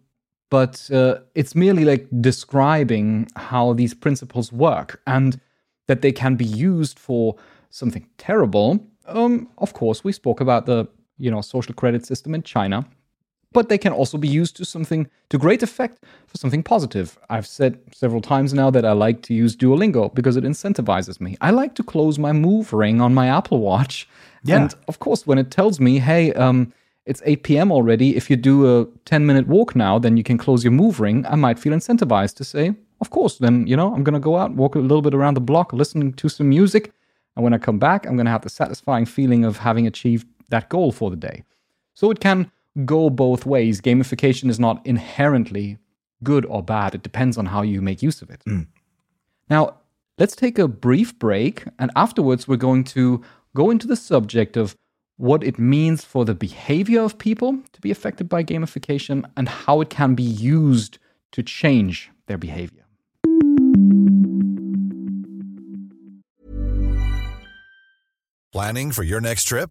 but 0.51 0.89
uh, 0.93 1.19
it's 1.35 1.55
merely 1.55 1.85
like 1.85 2.07
describing 2.21 3.29
how 3.37 3.73
these 3.75 3.93
principles 3.93 4.53
work 4.53 5.01
and 5.07 5.41
that 5.89 6.01
they 6.01 6.13
can 6.13 6.37
be 6.37 6.45
used 6.45 6.99
for 6.99 7.37
something 7.71 8.07
terrible. 8.19 8.87
Um, 9.07 9.49
of 9.59 9.73
course, 9.75 10.05
we 10.05 10.13
spoke 10.13 10.41
about 10.41 10.67
the 10.67 10.87
you 11.19 11.31
know 11.31 11.41
social 11.41 11.75
credit 11.75 12.07
system 12.07 12.35
in 12.35 12.43
China, 12.43 12.87
but 13.53 13.69
they 13.69 13.79
can 13.79 13.93
also 13.93 14.19
be 14.19 14.29
used 14.29 14.57
to 14.57 14.65
something 14.65 15.09
to 15.31 15.39
great 15.39 15.63
effect 15.63 16.05
for 16.27 16.37
something 16.37 16.63
positive. 16.63 17.19
I've 17.31 17.47
said 17.47 17.79
several 17.93 18.21
times 18.21 18.53
now 18.53 18.71
that 18.71 18.85
I 18.85 18.93
like 18.93 19.23
to 19.23 19.35
use 19.35 19.57
Duolingo 19.57 20.15
because 20.15 20.37
it 20.37 20.45
incentivizes 20.45 21.21
me. 21.21 21.37
I 21.41 21.51
like 21.51 21.75
to 21.77 21.83
close 21.83 22.19
my 22.19 22.33
move 22.33 22.73
ring 22.73 23.01
on 23.01 23.15
my 23.15 23.29
Apple 23.39 23.61
Watch, 23.61 24.09
Yeah. 24.45 24.57
and 24.63 24.75
of 24.87 24.99
course, 24.99 25.27
when 25.27 25.39
it 25.39 25.51
tells 25.51 25.81
me, 25.81 25.99
"Hey, 25.99 26.33
um, 26.35 26.73
it's 27.07 27.23
8 27.25 27.43
p.m. 27.43 27.73
already. 27.73 28.17
If 28.17 28.29
you 28.29 28.37
do 28.37 28.81
a 28.81 28.87
10 29.07 29.25
minute 29.25 29.47
walk 29.49 29.75
now, 29.75 29.99
then 29.99 30.17
you 30.19 30.23
can 30.23 30.37
close 30.39 30.63
your 30.63 30.73
move 30.73 31.01
ring," 31.01 31.25
I 31.27 31.37
might 31.37 31.59
feel 31.59 31.73
incentivized 31.73 32.35
to 32.37 32.45
say, 32.45 32.75
"Of 33.01 33.09
course, 33.11 33.39
then 33.39 33.67
you 33.67 33.77
know 33.77 33.95
I'm 33.95 34.05
gonna 34.05 34.21
go 34.21 34.37
out, 34.37 34.55
walk 34.55 34.75
a 34.75 34.79
little 34.81 35.03
bit 35.03 35.15
around 35.15 35.35
the 35.35 35.41
block, 35.53 35.73
listening 35.73 36.13
to 36.15 36.29
some 36.29 36.49
music." 36.51 36.93
And 37.35 37.45
when 37.45 37.55
I 37.55 37.59
come 37.59 37.79
back, 37.79 38.05
I'm 38.05 38.17
going 38.17 38.27
to 38.27 38.33
have 38.33 38.43
the 38.43 38.49
satisfying 38.51 39.07
feeling 39.07 39.45
of 39.45 39.59
having 39.59 39.87
achieved 39.87 40.27
that 40.49 40.69
goal 40.69 40.91
for 40.91 41.09
the 41.09 41.17
day. 41.17 41.45
So 41.95 42.11
it 42.11 42.19
can 42.19 42.51
go 42.85 43.11
both 43.11 43.47
ways. 43.47 43.81
Gamification 43.81 44.49
is 44.51 44.59
not 44.59 44.85
inherently 44.87 45.79
good 46.23 46.45
or 46.47 46.63
bad, 46.63 46.95
it 46.95 47.03
depends 47.03 47.39
on 47.39 47.47
how 47.47 47.63
you 47.63 47.81
make 47.81 48.03
use 48.03 48.23
of 48.23 48.31
it. 48.31 48.43
Mm. 48.47 48.67
Now, 49.49 49.77
let's 50.19 50.35
take 50.35 50.59
a 50.59 50.69
brief 50.69 51.19
break, 51.19 51.65
and 51.79 51.91
afterwards, 51.95 52.49
we're 52.49 52.57
going 52.57 52.85
to 52.85 53.23
go 53.55 53.71
into 53.71 53.87
the 53.87 53.97
subject 53.97 54.57
of 54.57 54.75
what 55.17 55.43
it 55.43 55.59
means 55.59 56.05
for 56.05 56.25
the 56.25 56.35
behavior 56.35 57.03
of 57.03 57.19
people 57.19 57.59
to 57.73 57.81
be 57.81 57.91
affected 57.91 58.29
by 58.29 58.45
gamification 58.45 59.25
and 59.37 59.49
how 59.49 59.81
it 59.81 59.91
can 59.91 60.15
be 60.15 60.23
used 60.23 60.99
to 61.33 61.43
change 61.43 62.11
their 62.27 62.39
behavior. 62.39 62.85
Planning 68.53 68.93
for 68.93 69.03
your 69.03 69.21
next 69.21 69.45
trip? 69.45 69.71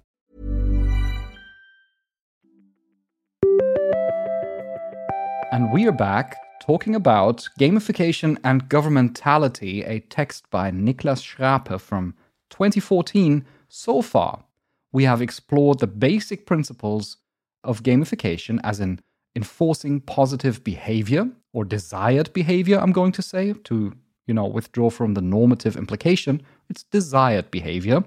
And 5.51 5.69
we 5.69 5.85
are 5.85 5.91
back 5.91 6.37
talking 6.61 6.95
about 6.95 7.45
gamification 7.59 8.37
and 8.45 8.69
governmentality, 8.69 9.85
a 9.85 9.99
text 9.99 10.49
by 10.49 10.71
Niklas 10.71 11.21
Schrape 11.21 11.77
from 11.81 12.13
2014. 12.51 13.45
So 13.67 14.01
far, 14.01 14.45
we 14.93 15.03
have 15.03 15.21
explored 15.21 15.79
the 15.79 15.87
basic 15.87 16.45
principles 16.45 17.17
of 17.65 17.83
gamification, 17.83 18.61
as 18.63 18.79
in 18.79 19.01
enforcing 19.35 19.99
positive 19.99 20.63
behavior 20.63 21.29
or 21.51 21.65
desired 21.65 22.31
behavior, 22.31 22.79
I'm 22.79 22.93
going 22.93 23.11
to 23.11 23.21
say, 23.21 23.51
to 23.51 23.93
you 24.27 24.33
know, 24.33 24.47
withdraw 24.47 24.89
from 24.89 25.15
the 25.15 25.21
normative 25.21 25.75
implication, 25.75 26.41
it's 26.69 26.83
desired 26.83 27.51
behavior, 27.51 28.05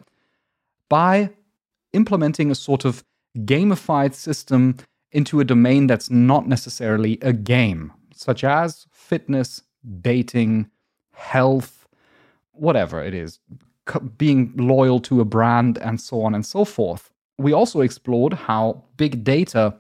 by 0.89 1.29
implementing 1.93 2.51
a 2.51 2.55
sort 2.55 2.87
of 2.87 3.05
gamified 3.37 4.15
system 4.15 4.79
into 5.15 5.41
a 5.41 5.45
domain 5.45 5.87
that's 5.87 6.11
not 6.11 6.47
necessarily 6.47 7.19
a 7.23 7.33
game, 7.33 7.93
such 8.13 8.45
as 8.45 8.87
fitness, 8.91 9.63
dating, 10.03 10.69
health, 11.13 11.87
whatever 12.53 13.03
it 13.03 13.15
is. 13.15 13.39
being 14.17 14.53
loyal 14.57 14.99
to 14.99 15.21
a 15.21 15.25
brand 15.27 15.77
and 15.79 16.01
so 16.01 16.23
on 16.23 16.35
and 16.35 16.47
so 16.47 16.65
forth. 16.65 17.11
We 17.39 17.53
also 17.53 17.83
explored 17.83 18.33
how 18.33 18.83
big 18.97 19.25
data 19.25 19.75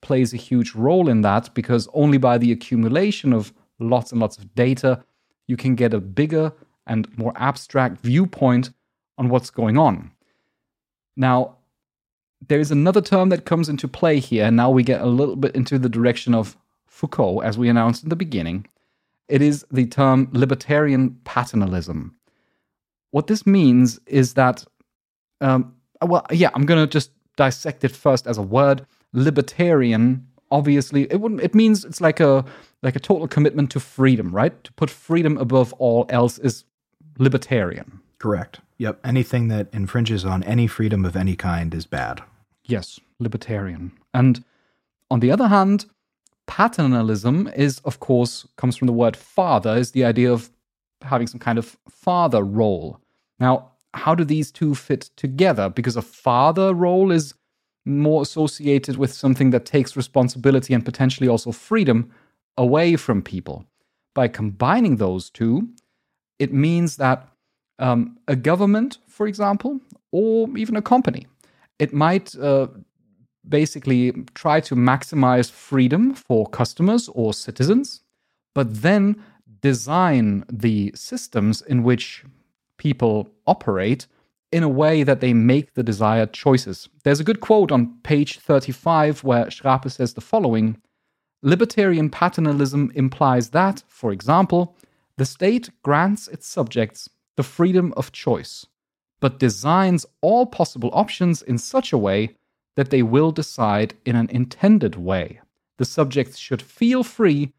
plays 0.00 0.32
a 0.32 0.38
huge 0.38 0.74
role 0.74 1.08
in 1.08 1.20
that 1.22 1.52
because 1.54 1.86
only 1.92 2.16
by 2.16 2.38
the 2.38 2.52
accumulation 2.52 3.34
of 3.34 3.52
lots 3.78 4.12
and 4.12 4.20
lots 4.20 4.38
of 4.38 4.54
data 4.54 5.04
you 5.46 5.56
can 5.56 5.74
get 5.74 5.92
a 5.92 6.00
bigger 6.00 6.52
and 6.86 7.06
more 7.18 7.32
abstract 7.36 8.00
viewpoint 8.00 8.70
on 9.18 9.28
what's 9.28 9.50
going 9.50 9.76
on. 9.76 10.10
Now, 11.16 11.56
there 12.48 12.60
is 12.60 12.70
another 12.70 13.00
term 13.00 13.28
that 13.28 13.44
comes 13.44 13.68
into 13.68 13.86
play 13.86 14.18
here. 14.18 14.46
and 14.46 14.56
Now 14.56 14.70
we 14.70 14.82
get 14.82 15.00
a 15.00 15.06
little 15.06 15.36
bit 15.36 15.54
into 15.54 15.78
the 15.78 15.88
direction 15.88 16.34
of 16.34 16.56
Foucault, 16.86 17.40
as 17.40 17.58
we 17.58 17.68
announced 17.68 18.02
in 18.02 18.08
the 18.08 18.16
beginning. 18.16 18.66
It 19.28 19.42
is 19.42 19.64
the 19.70 19.86
term 19.86 20.28
libertarian 20.32 21.18
paternalism. 21.24 22.16
What 23.12 23.26
this 23.26 23.46
means 23.46 24.00
is 24.06 24.34
that, 24.34 24.64
um, 25.40 25.74
well, 26.02 26.26
yeah, 26.30 26.50
I'm 26.54 26.66
going 26.66 26.82
to 26.82 26.90
just 26.90 27.10
dissect 27.36 27.84
it 27.84 27.92
first 27.92 28.26
as 28.26 28.38
a 28.38 28.42
word. 28.42 28.86
Libertarian, 29.12 30.26
obviously, 30.50 31.10
it 31.10 31.20
wouldn't. 31.20 31.40
it 31.40 31.54
means 31.54 31.84
it's 31.84 32.00
like 32.00 32.20
a 32.20 32.44
like 32.82 32.96
a 32.96 33.00
total 33.00 33.28
commitment 33.28 33.70
to 33.72 33.80
freedom, 33.80 34.34
right? 34.34 34.64
To 34.64 34.72
put 34.72 34.90
freedom 34.90 35.36
above 35.36 35.72
all 35.74 36.06
else 36.08 36.38
is 36.38 36.64
libertarian. 37.18 38.00
Correct. 38.18 38.60
Yep. 38.78 39.00
Anything 39.04 39.48
that 39.48 39.68
infringes 39.72 40.24
on 40.24 40.42
any 40.44 40.66
freedom 40.66 41.04
of 41.04 41.14
any 41.16 41.36
kind 41.36 41.74
is 41.74 41.86
bad. 41.86 42.22
Yes, 42.70 43.00
libertarian. 43.18 43.92
And 44.14 44.44
on 45.10 45.20
the 45.20 45.32
other 45.32 45.48
hand, 45.48 45.86
paternalism 46.46 47.48
is, 47.56 47.80
of 47.80 47.98
course, 47.98 48.46
comes 48.56 48.76
from 48.76 48.86
the 48.86 48.92
word 48.92 49.16
father, 49.16 49.76
is 49.76 49.90
the 49.90 50.04
idea 50.04 50.32
of 50.32 50.50
having 51.02 51.26
some 51.26 51.40
kind 51.40 51.58
of 51.58 51.76
father 51.88 52.42
role. 52.42 53.00
Now, 53.40 53.72
how 53.94 54.14
do 54.14 54.24
these 54.24 54.52
two 54.52 54.76
fit 54.76 55.10
together? 55.16 55.68
Because 55.68 55.96
a 55.96 56.02
father 56.02 56.72
role 56.72 57.10
is 57.10 57.34
more 57.84 58.22
associated 58.22 58.96
with 58.98 59.12
something 59.12 59.50
that 59.50 59.66
takes 59.66 59.96
responsibility 59.96 60.72
and 60.72 60.84
potentially 60.84 61.28
also 61.28 61.50
freedom 61.50 62.12
away 62.56 62.94
from 62.94 63.20
people. 63.22 63.64
By 64.14 64.28
combining 64.28 64.96
those 64.96 65.28
two, 65.28 65.70
it 66.38 66.52
means 66.52 66.96
that 66.96 67.26
um, 67.80 68.18
a 68.28 68.36
government, 68.36 68.98
for 69.08 69.26
example, 69.26 69.80
or 70.12 70.48
even 70.56 70.76
a 70.76 70.82
company, 70.82 71.26
it 71.80 71.92
might 71.92 72.36
uh, 72.36 72.68
basically 73.48 74.12
try 74.34 74.60
to 74.60 74.76
maximize 74.76 75.50
freedom 75.50 76.14
for 76.14 76.46
customers 76.46 77.08
or 77.14 77.32
citizens, 77.34 78.02
but 78.54 78.82
then 78.82 79.16
design 79.60 80.44
the 80.52 80.92
systems 80.94 81.62
in 81.62 81.82
which 81.82 82.24
people 82.76 83.28
operate 83.46 84.06
in 84.52 84.62
a 84.62 84.68
way 84.68 85.02
that 85.02 85.20
they 85.20 85.32
make 85.32 85.74
the 85.74 85.82
desired 85.82 86.32
choices. 86.32 86.88
There's 87.04 87.20
a 87.20 87.24
good 87.24 87.40
quote 87.40 87.72
on 87.72 87.98
page 88.02 88.38
35 88.38 89.24
where 89.24 89.46
Schrape 89.46 89.90
says 89.90 90.14
the 90.14 90.20
following 90.20 90.80
Libertarian 91.42 92.10
paternalism 92.10 92.92
implies 92.94 93.50
that, 93.50 93.82
for 93.88 94.12
example, 94.12 94.76
the 95.16 95.24
state 95.24 95.70
grants 95.82 96.28
its 96.28 96.46
subjects 96.46 97.08
the 97.36 97.42
freedom 97.42 97.94
of 97.96 98.12
choice, 98.12 98.66
but 99.20 99.38
designs 99.38 100.06
all 100.20 100.46
possible 100.46 100.90
options 100.92 101.42
in 101.42 101.58
such 101.58 101.92
a 101.92 101.98
way 101.98 102.36
that 102.76 102.90
they 102.90 103.02
will 103.02 103.30
decide 103.30 103.94
in 104.04 104.16
an 104.16 104.28
intended 104.30 104.96
way. 104.96 105.40
The 105.78 105.84
subjects 105.84 106.38
should 106.38 106.62
feel 106.62 107.04
free, 107.04 107.52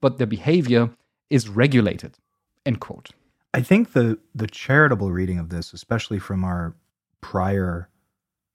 but 0.00 0.18
their 0.18 0.26
behavior 0.26 0.90
is 1.30 1.48
regulated. 1.48 2.18
End 2.64 2.80
quote. 2.80 3.10
I 3.54 3.62
think 3.62 3.92
the 3.92 4.18
the 4.34 4.46
charitable 4.46 5.10
reading 5.10 5.38
of 5.38 5.48
this, 5.48 5.72
especially 5.72 6.18
from 6.18 6.44
our 6.44 6.74
prior 7.20 7.88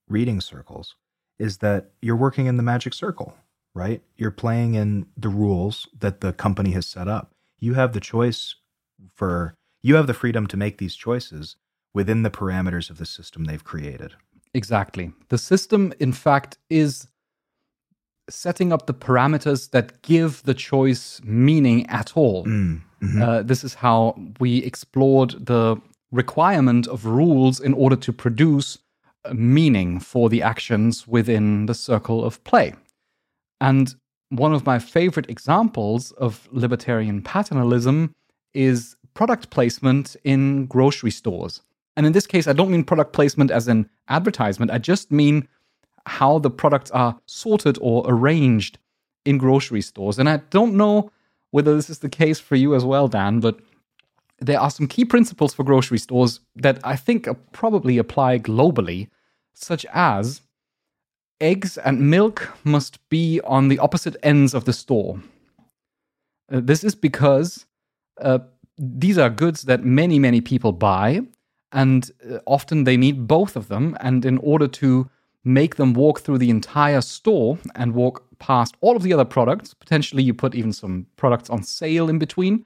reading 0.08 0.42
circles, 0.42 0.96
is 1.40 1.58
that 1.58 1.92
you're 2.02 2.16
working 2.16 2.46
in 2.46 2.58
the 2.58 2.64
magic 2.64 2.94
circle, 2.94 3.36
right? 3.74 4.04
You're 4.16 4.32
playing 4.32 4.76
in 4.76 5.08
the 5.18 5.30
rules 5.30 5.88
that 6.00 6.22
the 6.22 6.34
company 6.34 6.72
has 6.72 6.86
set 6.86 7.08
up. 7.08 7.34
You 7.60 7.74
have 7.74 7.94
the 7.94 8.00
choice 8.00 8.56
for 9.16 9.56
you 9.82 9.96
have 9.96 10.08
the 10.08 10.14
freedom 10.14 10.46
to 10.48 10.58
make 10.58 10.78
these 10.78 10.96
choices 10.96 11.56
within 11.94 12.24
the 12.24 12.30
parameters 12.30 12.90
of 12.90 12.98
the 12.98 13.06
system 13.06 13.46
they've 13.46 13.64
created. 13.64 14.14
Exactly. 14.54 15.12
The 15.30 15.38
system, 15.38 15.94
in 16.00 16.12
fact, 16.12 16.58
is 16.70 17.08
setting 18.30 18.72
up 18.72 18.86
the 18.86 18.94
parameters 18.94 19.72
that 19.72 20.02
give 20.02 20.44
the 20.44 20.54
choice 20.54 21.22
meaning 21.24 21.86
at 21.88 22.16
all. 22.16 22.46
Mm, 22.46 22.82
mhm. 23.02 23.22
Uh, 23.22 23.44
this 23.44 23.64
is 23.64 23.74
how 23.76 24.16
we 24.40 24.58
explored 24.64 25.46
the 25.46 25.82
requirement 26.12 26.88
of 26.88 27.06
rules 27.06 27.60
in 27.60 27.74
order 27.74 27.96
to 27.96 28.14
produce 28.14 28.78
meaning 29.34 30.00
for 30.00 30.30
the 30.30 30.42
actions 30.42 31.08
within 31.08 31.66
the 31.66 31.74
circle 31.74 32.24
of 32.24 32.44
play. 32.44 32.74
And 33.60 33.96
one 34.30 34.54
of 34.54 34.66
my 34.66 34.80
favorite 34.80 35.30
examples 35.30 36.12
of 36.14 36.48
libertarian 36.52 37.22
paternalism 37.22 38.14
is 38.54 38.96
product 39.14 39.50
placement 39.50 40.16
in 40.24 40.66
grocery 40.66 41.12
stores. 41.12 41.62
And 41.96 42.06
in 42.06 42.14
this 42.14 42.28
case, 42.28 42.48
I 42.48 42.54
don't 42.54 42.72
mean 42.72 42.84
product 42.84 43.14
placement 43.14 43.52
as 43.52 43.68
in 43.68 43.90
advertisement, 44.08 44.72
I 44.72 44.78
just 44.78 45.12
mean 45.12 45.48
how 46.06 46.40
the 46.40 46.50
products 46.50 46.92
are 46.92 47.20
sorted 47.26 47.78
or 47.82 48.04
arranged 48.08 48.78
in 49.26 49.38
grocery 49.38 49.82
stores. 49.82 50.18
And 50.18 50.28
I 50.28 50.38
don't 50.50 50.76
know 50.76 51.12
whether 51.52 51.76
this 51.76 51.90
is 51.90 52.00
the 52.00 52.10
case 52.10 52.40
for 52.40 52.56
you 52.56 52.74
as 52.74 52.84
well, 52.86 53.08
Dan, 53.08 53.40
but 53.40 53.60
there 54.40 54.60
are 54.60 54.72
some 54.72 54.88
key 54.88 55.06
principles 55.06 55.54
for 55.54 55.64
grocery 55.64 56.00
stores 56.00 56.40
that 56.56 56.80
I 56.84 56.96
think 56.96 57.28
probably 57.52 57.98
apply 57.98 58.40
globally, 58.40 59.10
such 59.54 59.86
as 59.94 60.42
eggs 61.40 61.78
and 61.78 62.10
milk 62.10 62.50
must 62.64 62.98
be 63.10 63.40
on 63.42 63.68
the 63.68 63.80
opposite 63.80 64.16
ends 64.24 64.54
of 64.54 64.66
the 64.66 64.74
store. 64.74 65.22
Uh, 66.52 66.62
this 66.64 66.84
is 66.84 66.96
because 66.96 67.66
uh, 68.20 68.40
these 68.78 69.18
are 69.18 69.30
goods 69.30 69.64
that 69.64 69.84
many, 69.84 70.18
many 70.18 70.42
people 70.42 70.72
buy, 70.72 71.22
and 71.72 72.12
uh, 72.30 72.40
often 72.46 72.84
they 72.84 72.98
need 72.98 73.28
both 73.28 73.56
of 73.56 73.68
them. 73.68 73.96
And 74.00 74.26
in 74.26 74.38
order 74.40 74.68
to 74.68 75.10
make 75.44 75.76
them 75.76 75.94
walk 75.94 76.22
through 76.22 76.38
the 76.38 76.50
entire 76.50 77.02
store 77.02 77.58
and 77.76 77.94
walk 77.94 78.24
past 78.40 78.76
all 78.82 78.96
of 78.96 79.04
the 79.04 79.14
other 79.14 79.26
products, 79.26 79.74
potentially 79.74 80.24
you 80.24 80.34
put 80.34 80.56
even 80.56 80.74
some 80.74 81.08
products 81.16 81.50
on 81.50 81.64
sale 81.64 82.10
in 82.10 82.20
between, 82.20 82.66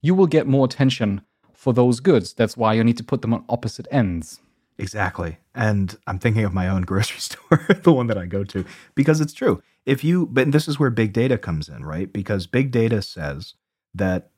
you 0.00 0.14
will 0.14 0.26
get 0.26 0.46
more 0.46 0.64
attention 0.64 1.22
for 1.52 1.72
those 1.72 2.00
goods. 2.00 2.32
That's 2.32 2.56
why 2.56 2.74
you 2.74 2.84
need 2.84 2.96
to 2.96 3.04
put 3.04 3.22
them 3.22 3.34
on 3.34 3.44
opposite 3.48 3.86
ends. 3.90 4.40
Exactly. 4.78 5.38
And 5.54 5.96
I'm 6.06 6.18
thinking 6.18 6.44
of 6.44 6.52
my 6.52 6.68
own 6.68 6.82
grocery 6.82 7.20
store, 7.20 7.66
the 7.82 7.92
one 7.92 8.06
that 8.08 8.18
I 8.18 8.26
go 8.26 8.44
to, 8.44 8.64
because 8.94 9.20
it's 9.20 9.32
true. 9.32 9.62
If 9.84 10.04
you, 10.04 10.26
but 10.26 10.52
this 10.52 10.68
is 10.68 10.78
where 10.78 10.90
big 10.90 11.12
data 11.12 11.38
comes 11.38 11.68
in, 11.68 11.84
right? 11.84 12.12
Because 12.12 12.46
big 12.46 12.70
data 12.70 13.02
says 13.02 13.54
that 13.94 14.30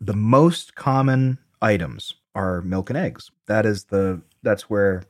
the 0.00 0.14
most 0.14 0.74
common 0.74 1.38
items 1.60 2.14
are 2.34 2.60
milk 2.62 2.90
and 2.90 2.96
eggs. 2.96 3.30
That 3.46 3.66
is 3.66 3.84
the, 3.84 4.22
that's 4.42 4.68
where 4.70 5.04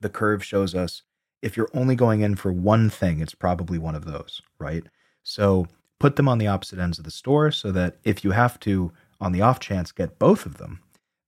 the 0.00 0.08
curve 0.08 0.44
shows 0.44 0.74
us 0.74 1.02
if 1.42 1.56
you're 1.56 1.70
only 1.74 1.94
going 1.94 2.20
in 2.20 2.34
for 2.34 2.52
one 2.52 2.90
thing, 2.90 3.20
it's 3.20 3.34
probably 3.34 3.78
one 3.78 3.94
of 3.94 4.04
those, 4.04 4.42
right? 4.58 4.84
So 5.22 5.66
put 5.98 6.16
them 6.16 6.28
on 6.28 6.38
the 6.38 6.46
opposite 6.46 6.78
ends 6.78 6.98
of 6.98 7.04
the 7.04 7.10
store 7.10 7.50
so 7.50 7.70
that 7.72 7.96
if 8.04 8.24
you 8.24 8.32
have 8.32 8.58
to, 8.60 8.92
on 9.20 9.32
the 9.32 9.42
off 9.42 9.60
chance, 9.60 9.92
get 9.92 10.18
both 10.18 10.46
of 10.46 10.58
them, 10.58 10.80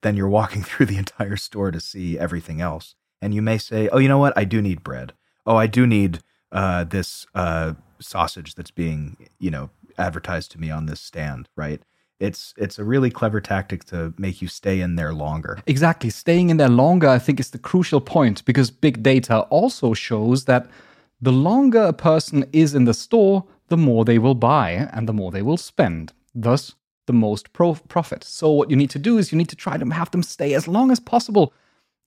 then 0.03 0.17
you're 0.17 0.29
walking 0.29 0.63
through 0.65 0.87
the 0.87 0.99
entire 0.99 1.37
store 1.37 1.71
to 1.71 1.81
see 1.81 2.19
everything 2.19 2.61
else. 2.61 2.95
And 3.23 3.35
you 3.35 3.43
may 3.43 3.59
say, 3.59 3.89
oh, 3.89 3.99
you 3.99 4.09
know 4.09 4.19
what? 4.19 4.37
I 4.37 4.45
do 4.45 4.63
need 4.63 4.83
bread. 4.83 5.13
Oh, 5.47 5.57
I 5.57 5.67
do 5.67 5.87
need 5.87 6.21
uh, 6.53 6.85
this 6.85 7.27
uh, 7.35 7.75
sausage 8.01 8.55
that's 8.55 8.71
being, 8.71 9.29
you 9.39 9.51
know, 9.51 9.71
advertised 9.99 10.51
to 10.53 10.61
me 10.61 10.71
on 10.71 10.87
this 10.87 11.01
stand, 11.01 11.49
right? 11.57 11.83
It's 12.21 12.55
it's 12.57 12.79
a 12.79 12.85
really 12.85 13.11
clever 13.11 13.41
tactic 13.41 13.85
to 13.85 14.13
make 14.19 14.43
you 14.43 14.49
stay 14.49 14.81
in 14.81 14.97
there 14.97 15.13
longer. 15.13 15.59
Exactly. 15.67 16.11
Staying 16.11 16.51
in 16.51 16.59
there 16.59 16.69
longer, 16.69 17.09
I 17.09 17.19
think, 17.19 17.41
is 17.41 17.51
the 17.51 17.59
crucial 17.59 18.01
point 18.01 18.45
because 18.45 18.71
big 18.71 19.03
data 19.03 19.41
also 19.49 19.95
shows 19.95 20.45
that 20.45 20.69
the 21.21 21.33
longer 21.33 21.83
a 21.83 21.93
person 21.93 22.45
is 22.53 22.75
in 22.75 22.85
the 22.85 22.95
store, 22.95 23.45
the 23.69 23.77
more 23.77 24.05
they 24.05 24.19
will 24.19 24.35
buy 24.35 24.89
and 24.93 25.09
the 25.09 25.13
more 25.13 25.31
they 25.31 25.43
will 25.43 25.57
spend. 25.57 26.13
Thus, 26.35 26.75
the 27.07 27.13
most 27.13 27.53
pro- 27.53 27.75
profit. 27.89 28.23
So, 28.25 28.51
what 28.51 28.71
you 28.71 28.77
need 28.77 28.91
to 28.91 28.99
do 28.99 29.19
is 29.19 29.33
you 29.33 29.39
need 29.39 29.49
to 29.49 29.57
try 29.57 29.77
to 29.77 29.87
have 29.87 30.11
them 30.11 30.23
stay 30.23 30.55
as 30.55 30.69
long 30.69 30.91
as 30.91 31.01
possible. 31.01 31.53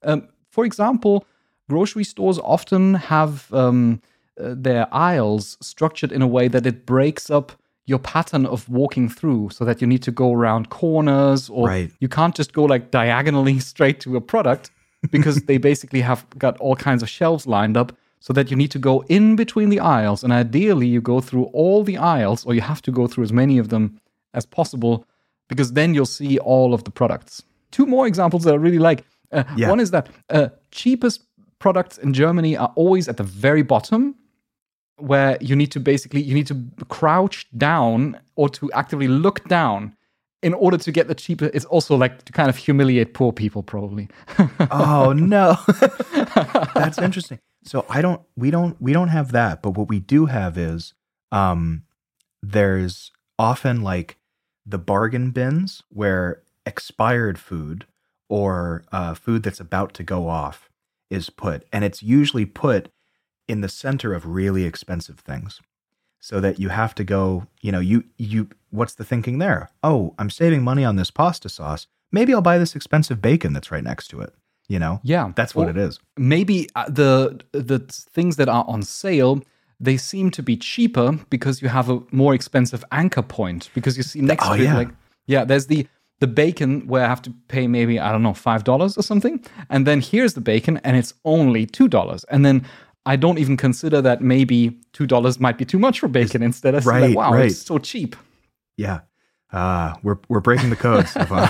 Um, 0.03 0.30
for 0.49 0.64
example, 0.66 1.26
grocery 1.70 2.03
stores 2.03 2.39
often 2.39 2.93
have 2.95 3.51
um, 3.53 4.01
uh, 4.39 4.53
their 4.55 4.88
aisles 4.93 5.57
structured 5.61 6.11
in 6.11 6.22
a 6.22 6.28
way 6.28 6.47
that 6.47 6.66
it 6.66 6.86
breaks 6.86 7.30
up 7.30 7.51
your 7.86 8.00
pattern 8.00 8.46
of 8.46 8.68
walking 8.70 9.10
through 9.10 9.50
so 9.50 9.66
that 9.66 9.82
you 9.82 9.88
need 9.88 10.02
to 10.04 10.12
go 10.12 10.32
around 10.34 10.70
corners 10.70 11.50
or 11.50 11.68
Right. 11.68 11.92
you 12.00 12.08
can't 12.08 12.36
just 12.36 12.54
go 12.54 12.64
like 12.64 12.92
diagonally 12.92 13.60
straight 13.72 14.00
to 14.02 14.16
a 14.16 14.22
product 14.22 14.72
because 15.12 15.42
they 15.44 15.58
basically 15.58 16.02
have 16.02 16.26
got 16.38 16.58
all 16.60 16.76
kinds 16.76 17.04
of 17.04 17.10
shelves 17.10 17.46
lined 17.46 17.76
up 17.78 17.92
so 18.22 18.32
that 18.34 18.50
you 18.50 18.56
need 18.56 18.72
to 18.72 18.80
go 18.80 19.04
in 19.10 19.36
between 19.36 19.68
the 19.70 19.80
aisles 19.82 20.24
and 20.24 20.32
ideally 20.32 20.88
you 20.88 21.02
go 21.02 21.20
through 21.20 21.44
all 21.54 21.84
the 21.84 21.98
aisles 21.98 22.46
or 22.46 22.54
you 22.54 22.62
have 22.62 22.82
to 22.82 22.92
go 22.92 23.06
through 23.08 23.24
as 23.26 23.34
many 23.34 23.58
of 23.58 23.68
them 23.68 24.00
as 24.34 24.46
possible 24.46 25.06
because 25.50 25.74
then 25.74 25.94
you'll 25.94 26.06
see 26.06 26.38
all 26.40 26.74
of 26.74 26.84
the 26.86 26.92
products 26.92 27.44
two 27.72 27.86
more 27.86 28.08
examples 28.08 28.44
that 28.46 28.54
i 28.54 28.58
really 28.58 28.80
like 28.80 29.04
Uh, 29.34 29.44
Yeah. 29.58 29.70
One 29.74 29.82
is 29.84 29.90
that 29.92 30.06
uh, 30.30 30.48
cheapest 30.72 31.22
products 31.60 31.98
in 31.98 32.14
Germany 32.14 32.56
are 32.58 32.72
always 32.76 33.08
at 33.08 33.16
the 33.18 33.24
very 33.24 33.64
bottom, 33.64 34.16
where 34.98 35.38
you 35.41 35.56
need 35.56 35.72
to 35.72 35.80
basically 35.80 36.22
you 36.22 36.34
need 36.34 36.48
to 36.48 36.66
crouch 36.89 37.48
down 37.58 38.20
or 38.36 38.50
to 38.50 38.72
actively 38.74 39.08
look 39.08 39.48
down 39.48 39.96
in 40.41 40.54
order 40.54 40.78
to 40.78 40.91
get 40.91 41.08
the 41.08 41.16
cheaper. 41.16 41.50
It's 41.54 41.66
also 41.66 41.96
like 41.96 42.26
to 42.26 42.34
kind 42.34 42.50
of 42.50 42.58
humiliate 42.58 43.14
poor 43.14 43.32
people, 43.32 43.64
probably. 43.64 44.10
oh 44.72 45.14
no 45.14 45.58
that's 46.76 46.98
interesting 46.98 47.39
so 47.64 47.86
i 47.89 48.02
don't 48.02 48.22
we 48.36 48.52
don't 48.52 48.80
we 48.82 48.94
don't 48.94 49.08
have 49.10 49.32
that 49.32 49.62
but 49.62 49.72
what 49.72 49.88
we 49.88 50.00
do 50.00 50.26
have 50.26 50.58
is 50.58 50.94
um 51.32 51.84
there's 52.41 53.12
often 53.39 53.82
like 53.82 54.18
the 54.66 54.78
bargain 54.78 55.32
bins 55.32 55.84
where 55.89 56.41
expired 56.66 57.39
food 57.39 57.86
or 58.30 58.84
uh, 58.91 59.14
food 59.14 59.44
that's 59.44 59.60
about 59.60 59.94
to 59.94 60.04
go 60.04 60.28
off 60.28 60.70
is 61.10 61.30
put 61.30 61.66
and 61.72 61.84
it's 61.84 62.02
usually 62.02 62.46
put 62.46 62.89
in 63.48 63.62
the 63.62 63.70
center 63.70 64.14
of 64.14 64.26
really 64.26 64.64
expensive 64.64 65.20
things 65.20 65.60
so 66.20 66.39
that 66.39 66.60
you 66.60 66.70
have 66.70 66.96
to 66.96 67.04
go 67.04 67.48
you 67.62 67.72
know 67.72 67.80
you 67.80 68.04
you 68.18 68.48
what's 68.70 68.96
the 68.96 69.04
thinking 69.04 69.39
there 69.39 69.70
oh 69.84 70.14
i'm 70.18 70.30
saving 70.30 70.64
money 70.64 70.86
on 70.86 70.96
this 70.96 71.12
pasta 71.12 71.50
sauce 71.50 71.88
maybe 72.12 72.34
i'll 72.34 72.41
buy 72.41 72.58
this 72.58 72.76
expensive 72.76 73.22
bacon 73.22 73.54
that's 73.54 73.72
right 73.72 73.84
next 73.84 74.08
to 74.08 74.22
it 74.22 74.34
you 74.68 74.80
know 74.80 75.00
yeah, 75.04 75.32
that's 75.36 75.56
what 75.56 75.70
it 75.70 75.78
is 75.78 76.00
Maybe 76.18 76.70
uh, 76.76 76.86
the 76.89 77.39
the 77.52 77.80
things 77.80 78.36
that 78.38 78.50
are 78.50 78.66
on 78.68 78.84
sale. 78.84 79.41
They 79.80 79.98
seem 79.98 80.32
to 80.32 80.44
be 80.44 80.56
cheaper 80.56 81.20
because 81.30 81.62
you 81.62 81.68
have 81.68 81.89
a 81.89 82.02
more 82.12 82.34
expensive 82.34 82.86
anchor 82.91 83.22
point. 83.22 83.70
Because 83.74 83.98
you 83.98 84.04
see 84.04 84.22
next 84.22 84.46
oh, 84.48 84.56
to 84.56 84.62
it, 84.62 84.66
yeah. 84.66 84.78
like 84.78 84.89
yeah, 85.26 85.44
there's 85.44 85.68
the 85.68 85.88
the 86.20 86.28
bacon 86.28 86.88
where 86.88 87.04
I 87.04 87.08
have 87.08 87.22
to 87.24 87.34
pay 87.50 87.68
maybe 87.68 88.00
I 88.00 88.12
don't 88.12 88.24
know 88.24 88.34
five 88.34 88.64
dollars 88.64 88.98
or 88.98 89.04
something, 89.04 89.44
and 89.70 89.86
then 89.86 90.00
here's 90.00 90.34
the 90.36 90.41
bacon 90.41 90.80
and 90.84 90.96
it's 90.96 91.14
only 91.26 91.66
two 91.66 91.88
dollars, 91.88 92.24
and 92.26 92.46
then 92.46 92.66
I 93.06 93.16
don't 93.16 93.38
even 93.38 93.58
consider 93.58 94.01
that 94.01 94.22
maybe 94.22 94.78
two 94.93 95.06
dollars 95.06 95.39
might 95.39 95.58
be 95.58 95.66
too 95.66 95.80
much 95.80 95.99
for 95.99 96.08
bacon. 96.08 96.41
Instead, 96.41 96.76
I 96.76 96.80
right, 96.80 97.01
like 97.01 97.18
wow, 97.18 97.34
right. 97.34 97.45
it's 97.47 97.60
so 97.62 97.78
cheap. 97.78 98.16
yeah 98.78 99.01
ah 99.56 99.99
we're 100.01 100.18
we're 100.30 100.41
breaking 100.41 100.70
the 100.72 100.76
code 100.76 101.08
Stefan. 101.14 101.47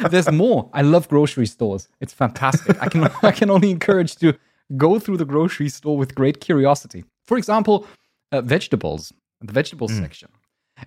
There's 0.10 0.30
more. 0.30 0.68
I 0.72 0.82
love 0.82 1.08
grocery 1.08 1.46
stores. 1.46 1.88
It's 2.00 2.12
fantastic. 2.12 2.82
I 2.82 2.88
can 2.88 3.08
I 3.22 3.30
can 3.30 3.50
only 3.50 3.70
encourage 3.70 4.16
to 4.16 4.34
go 4.76 4.98
through 4.98 5.18
the 5.18 5.24
grocery 5.24 5.68
store 5.68 5.96
with 5.96 6.14
great 6.14 6.40
curiosity. 6.40 7.04
For 7.24 7.38
example, 7.38 7.86
uh, 8.32 8.40
vegetables, 8.40 9.12
the 9.40 9.52
vegetables 9.52 9.92
section. 9.96 10.28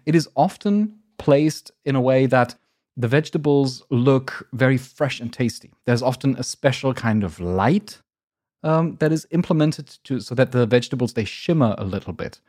It 0.05 0.15
is 0.15 0.27
often 0.35 0.97
placed 1.17 1.71
in 1.85 1.95
a 1.95 2.01
way 2.01 2.25
that 2.25 2.55
the 2.97 3.07
vegetables 3.07 3.83
look 3.89 4.47
very 4.53 4.77
fresh 4.77 5.19
and 5.21 5.31
tasty. 5.31 5.71
There's 5.85 6.01
often 6.01 6.35
a 6.37 6.43
special 6.43 6.93
kind 6.93 7.23
of 7.23 7.39
light 7.39 8.01
um, 8.65 8.97
that 8.99 9.11
is 9.11 9.27
implemented 9.31 9.87
to 10.03 10.19
so 10.19 10.35
that 10.35 10.51
the 10.51 10.65
vegetables 10.65 11.13
they 11.13 11.23
shimmer 11.23 11.75
a 11.77 11.85
little 11.85 12.13
bit. 12.13 12.41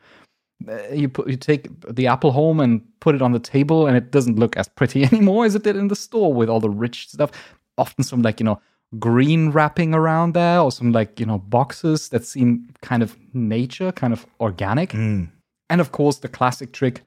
Uh, 0.67 0.89
you 0.91 1.07
put 1.07 1.29
you 1.29 1.37
take 1.37 1.69
the 1.87 2.07
apple 2.07 2.31
home 2.31 2.59
and 2.59 2.81
put 2.99 3.13
it 3.13 3.21
on 3.21 3.31
the 3.31 3.39
table, 3.39 3.85
and 3.85 3.95
it 3.95 4.11
doesn't 4.11 4.39
look 4.39 4.57
as 4.57 4.67
pretty 4.67 5.03
anymore 5.11 5.45
as 5.45 5.55
it 5.55 5.63
did 5.63 5.75
in 5.75 5.87
the 5.87 5.95
store 5.95 6.33
with 6.33 6.49
all 6.49 6.59
the 6.59 6.69
rich 6.69 7.07
stuff. 7.09 7.31
Often 7.77 8.03
some 8.03 8.23
like 8.23 8.39
you 8.39 8.43
know 8.43 8.59
green 8.97 9.51
wrapping 9.51 9.93
around 9.93 10.33
there, 10.33 10.59
or 10.59 10.71
some 10.71 10.91
like 10.91 11.19
you 11.19 11.27
know 11.27 11.37
boxes 11.37 12.09
that 12.09 12.25
seem 12.25 12.67
kind 12.81 13.03
of 13.03 13.15
nature, 13.33 13.91
kind 13.91 14.11
of 14.11 14.25
organic. 14.39 14.89
Mm. 14.89 15.29
And 15.69 15.79
of 15.79 15.91
course, 15.91 16.17
the 16.17 16.27
classic 16.27 16.73
trick: 16.73 17.03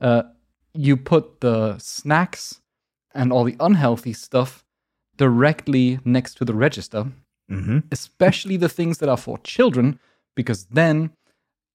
uh, 0.00 0.22
you 0.72 0.96
put 0.96 1.40
the 1.40 1.76
snacks 1.78 2.60
and 3.12 3.32
all 3.32 3.42
the 3.42 3.56
unhealthy 3.58 4.12
stuff 4.12 4.64
directly 5.16 5.98
next 6.04 6.34
to 6.34 6.44
the 6.44 6.54
register 6.54 7.12
hmm 7.52 7.78
especially 7.90 8.56
the 8.56 8.68
things 8.68 8.98
that 8.98 9.08
are 9.08 9.16
for 9.16 9.38
children, 9.38 9.98
because 10.34 10.64
then 10.66 11.10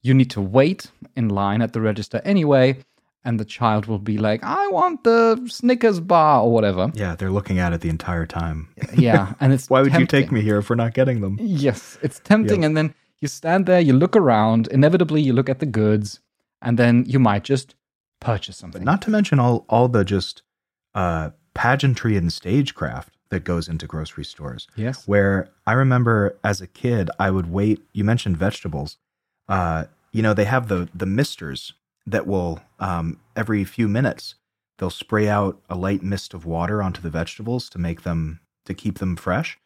you 0.01 0.13
need 0.13 0.29
to 0.31 0.41
wait 0.41 0.91
in 1.15 1.29
line 1.29 1.61
at 1.61 1.73
the 1.73 1.81
register 1.81 2.21
anyway, 2.23 2.77
and 3.23 3.39
the 3.39 3.45
child 3.45 3.85
will 3.87 3.99
be 3.99 4.17
like, 4.17 4.43
I 4.43 4.67
want 4.69 5.03
the 5.03 5.43
Snickers 5.47 5.99
bar 5.99 6.41
or 6.43 6.51
whatever. 6.51 6.91
yeah 6.93 7.15
they're 7.15 7.31
looking 7.31 7.59
at 7.59 7.73
it 7.73 7.81
the 7.81 7.89
entire 7.89 8.25
time 8.25 8.69
Yeah, 8.93 9.33
and 9.39 9.51
it's 9.53 9.69
why 9.71 9.81
would 9.81 9.93
you 9.95 10.05
take 10.05 10.31
me 10.31 10.41
here 10.41 10.57
if 10.59 10.69
we're 10.69 10.75
not 10.85 10.93
getting 10.93 11.21
them 11.21 11.37
Yes, 11.41 11.97
it's 12.01 12.19
tempting. 12.19 12.63
And 12.65 12.75
then 12.77 12.93
you 13.19 13.27
stand 13.27 13.65
there, 13.65 13.81
you 13.81 13.93
look 13.93 14.15
around, 14.15 14.67
inevitably, 14.67 15.21
you 15.21 15.33
look 15.33 15.49
at 15.49 15.59
the 15.59 15.65
goods, 15.65 16.19
and 16.61 16.77
then 16.77 17.03
you 17.07 17.19
might 17.19 17.43
just 17.43 17.75
purchase 18.19 18.57
something. 18.57 18.83
Not 18.83 19.01
to 19.03 19.09
mention 19.11 19.39
all 19.39 19.65
all 19.67 19.87
the 19.89 20.03
just 20.05 20.43
uh, 20.95 21.31
pageantry 21.53 22.15
and 22.17 22.31
stagecraft 22.31 23.16
that 23.29 23.43
goes 23.43 23.67
into 23.67 23.87
grocery 23.87 24.25
stores. 24.25 24.67
yes. 24.75 25.07
Where 25.07 25.49
I 25.65 25.73
remember 25.73 26.37
as 26.43 26.61
a 26.61 26.67
kid, 26.67 27.09
I 27.19 27.31
would 27.31 27.51
wait. 27.51 27.81
You 27.93 28.03
mentioned 28.03 28.37
vegetables. 28.37 28.97
Uh, 29.47 29.85
you 30.11 30.21
know, 30.21 30.33
they 30.33 30.45
have 30.45 30.67
the 30.67 30.89
the 30.93 31.05
misters 31.05 31.73
that 32.05 32.25
will 32.25 32.61
um, 32.79 33.19
every 33.35 33.63
few 33.63 33.87
minutes 33.87 34.35
they'll 34.77 34.89
spray 34.89 35.27
out 35.27 35.59
a 35.69 35.75
light 35.75 36.03
mist 36.03 36.33
of 36.33 36.45
water 36.45 36.81
onto 36.81 37.01
the 37.01 37.09
vegetables 37.09 37.69
to 37.69 37.79
make 37.79 38.03
them 38.03 38.39
to 38.65 38.73
keep 38.73 38.99
them 38.99 39.15
fresh. 39.15 39.57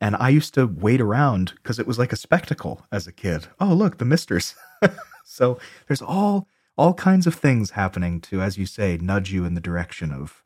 And 0.00 0.16
I 0.16 0.28
used 0.28 0.54
to 0.54 0.66
wait 0.66 1.00
around 1.00 1.54
because 1.56 1.78
it 1.78 1.86
was 1.86 1.98
like 1.98 2.12
a 2.12 2.16
spectacle 2.16 2.84
as 2.92 3.06
a 3.06 3.12
kid. 3.12 3.46
Oh, 3.60 3.72
look, 3.72 3.98
the 3.98 4.04
misters. 4.04 4.54
so 5.24 5.58
there's 5.86 6.02
all 6.02 6.48
all 6.76 6.92
kinds 6.92 7.26
of 7.26 7.34
things 7.34 7.70
happening 7.70 8.20
to, 8.20 8.42
as 8.42 8.58
you 8.58 8.66
say, 8.66 8.98
nudge 8.98 9.32
you 9.32 9.46
in 9.46 9.54
the 9.54 9.62
direction 9.62 10.12
of 10.12 10.42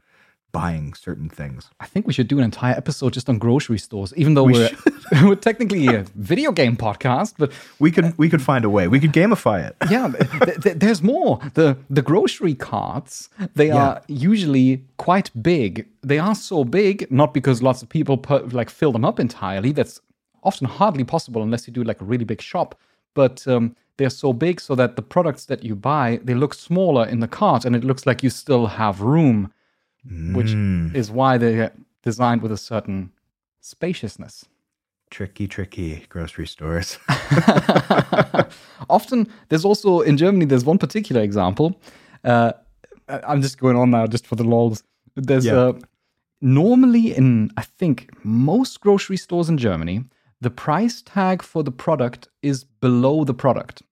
buying 0.53 0.95
certain 0.95 1.29
things. 1.29 1.71
I 1.81 1.87
think 1.87 2.07
we 2.07 2.13
should 2.13 2.29
do 2.29 2.39
an 2.39 2.45
entire 2.45 2.75
episode 2.75 3.13
just 3.13 3.29
on 3.29 3.39
grocery 3.39 3.79
stores, 3.79 4.13
even 4.17 4.35
though 4.35 4.45
We 4.45 4.65
are 4.65 4.71
we're 5.25 5.35
technically 5.37 5.87
a 5.89 6.05
video 6.15 6.53
game 6.53 6.77
podcast, 6.77 7.35
but 7.39 7.53
We 7.79 7.91
could 7.91 8.17
we 8.19 8.29
could 8.29 8.43
find 8.43 8.65
a 8.65 8.71
way. 8.71 8.89
We 8.89 9.01
could 9.01 9.13
gamify 9.13 9.67
it. 9.67 9.77
yeah, 9.91 10.09
th- 10.09 10.61
th- 10.63 10.77
there's 10.79 11.03
more. 11.03 11.41
The 11.55 11.77
the 11.89 12.03
grocery 12.03 12.55
carts 12.55 13.29
they 13.55 13.71
are 13.71 14.03
usually 14.09 14.85
quite 14.97 15.31
big. 15.43 15.87
They 16.03 16.19
are 16.19 16.35
so 16.35 16.65
big 16.65 17.11
not 17.11 17.33
because 17.35 17.63
lots 17.63 17.83
of 17.83 17.89
people 17.89 18.17
put, 18.17 18.53
like 18.53 18.71
fill 18.71 18.93
them 18.93 19.05
up 19.05 19.21
entirely. 19.21 19.73
That's 19.73 20.01
often 20.43 20.67
hardly 20.67 21.05
possible 21.05 21.43
unless 21.43 21.67
you 21.67 21.73
do 21.73 21.85
like 21.85 22.01
a 22.01 22.05
really 22.05 22.25
big 22.25 22.41
shop. 22.41 22.75
But 23.15 23.47
um, 23.47 23.77
they're 23.97 24.11
so 24.11 24.33
big 24.33 24.61
so 24.61 24.75
that 24.77 24.97
the 24.97 25.03
products 25.03 25.45
that 25.47 25.63
you 25.63 25.75
buy 25.77 26.21
they 26.25 26.35
look 26.35 26.55
smaller 26.55 27.07
in 27.07 27.21
the 27.21 27.29
cart, 27.29 27.65
and 27.65 27.77
it 27.77 27.85
looks 27.85 28.07
like 28.07 28.23
you 28.23 28.31
still 28.31 28.67
have 28.67 29.03
room, 29.03 29.53
which 30.05 30.51
is 30.95 31.11
why 31.11 31.39
they're 31.39 31.73
designed 32.03 32.43
with 32.43 32.53
a 32.53 32.57
certain 32.57 33.13
spaciousness. 33.61 34.45
Tricky, 35.11 35.47
tricky 35.49 36.07
grocery 36.09 36.47
stores. 36.47 36.99
Often, 38.89 39.29
there's 39.49 39.65
also 39.65 40.01
in 40.01 40.17
Germany. 40.17 40.45
There's 40.45 40.65
one 40.65 40.79
particular 40.79 41.21
example. 41.23 41.81
Uh, 42.25 42.53
I'm 43.09 43.43
just 43.43 43.59
going 43.59 43.77
on 43.77 43.91
now, 43.91 44.07
just 44.07 44.27
for 44.27 44.37
the 44.37 44.45
lols. 44.45 44.83
There's 45.17 45.45
Yeah. 45.47 45.55
uh, 45.57 45.73
normally 46.41 47.15
in 47.17 47.51
I 47.57 47.63
think 47.63 48.11
most 48.25 48.81
grocery 48.81 49.17
stores 49.17 49.49
in 49.49 49.59
Germany, 49.59 50.05
the 50.41 50.51
price 50.51 51.03
tag 51.03 51.43
for 51.43 51.63
the 51.63 51.73
product 51.73 52.29
is 52.43 52.65
below 52.65 53.25
the 53.25 53.35
product. 53.35 53.83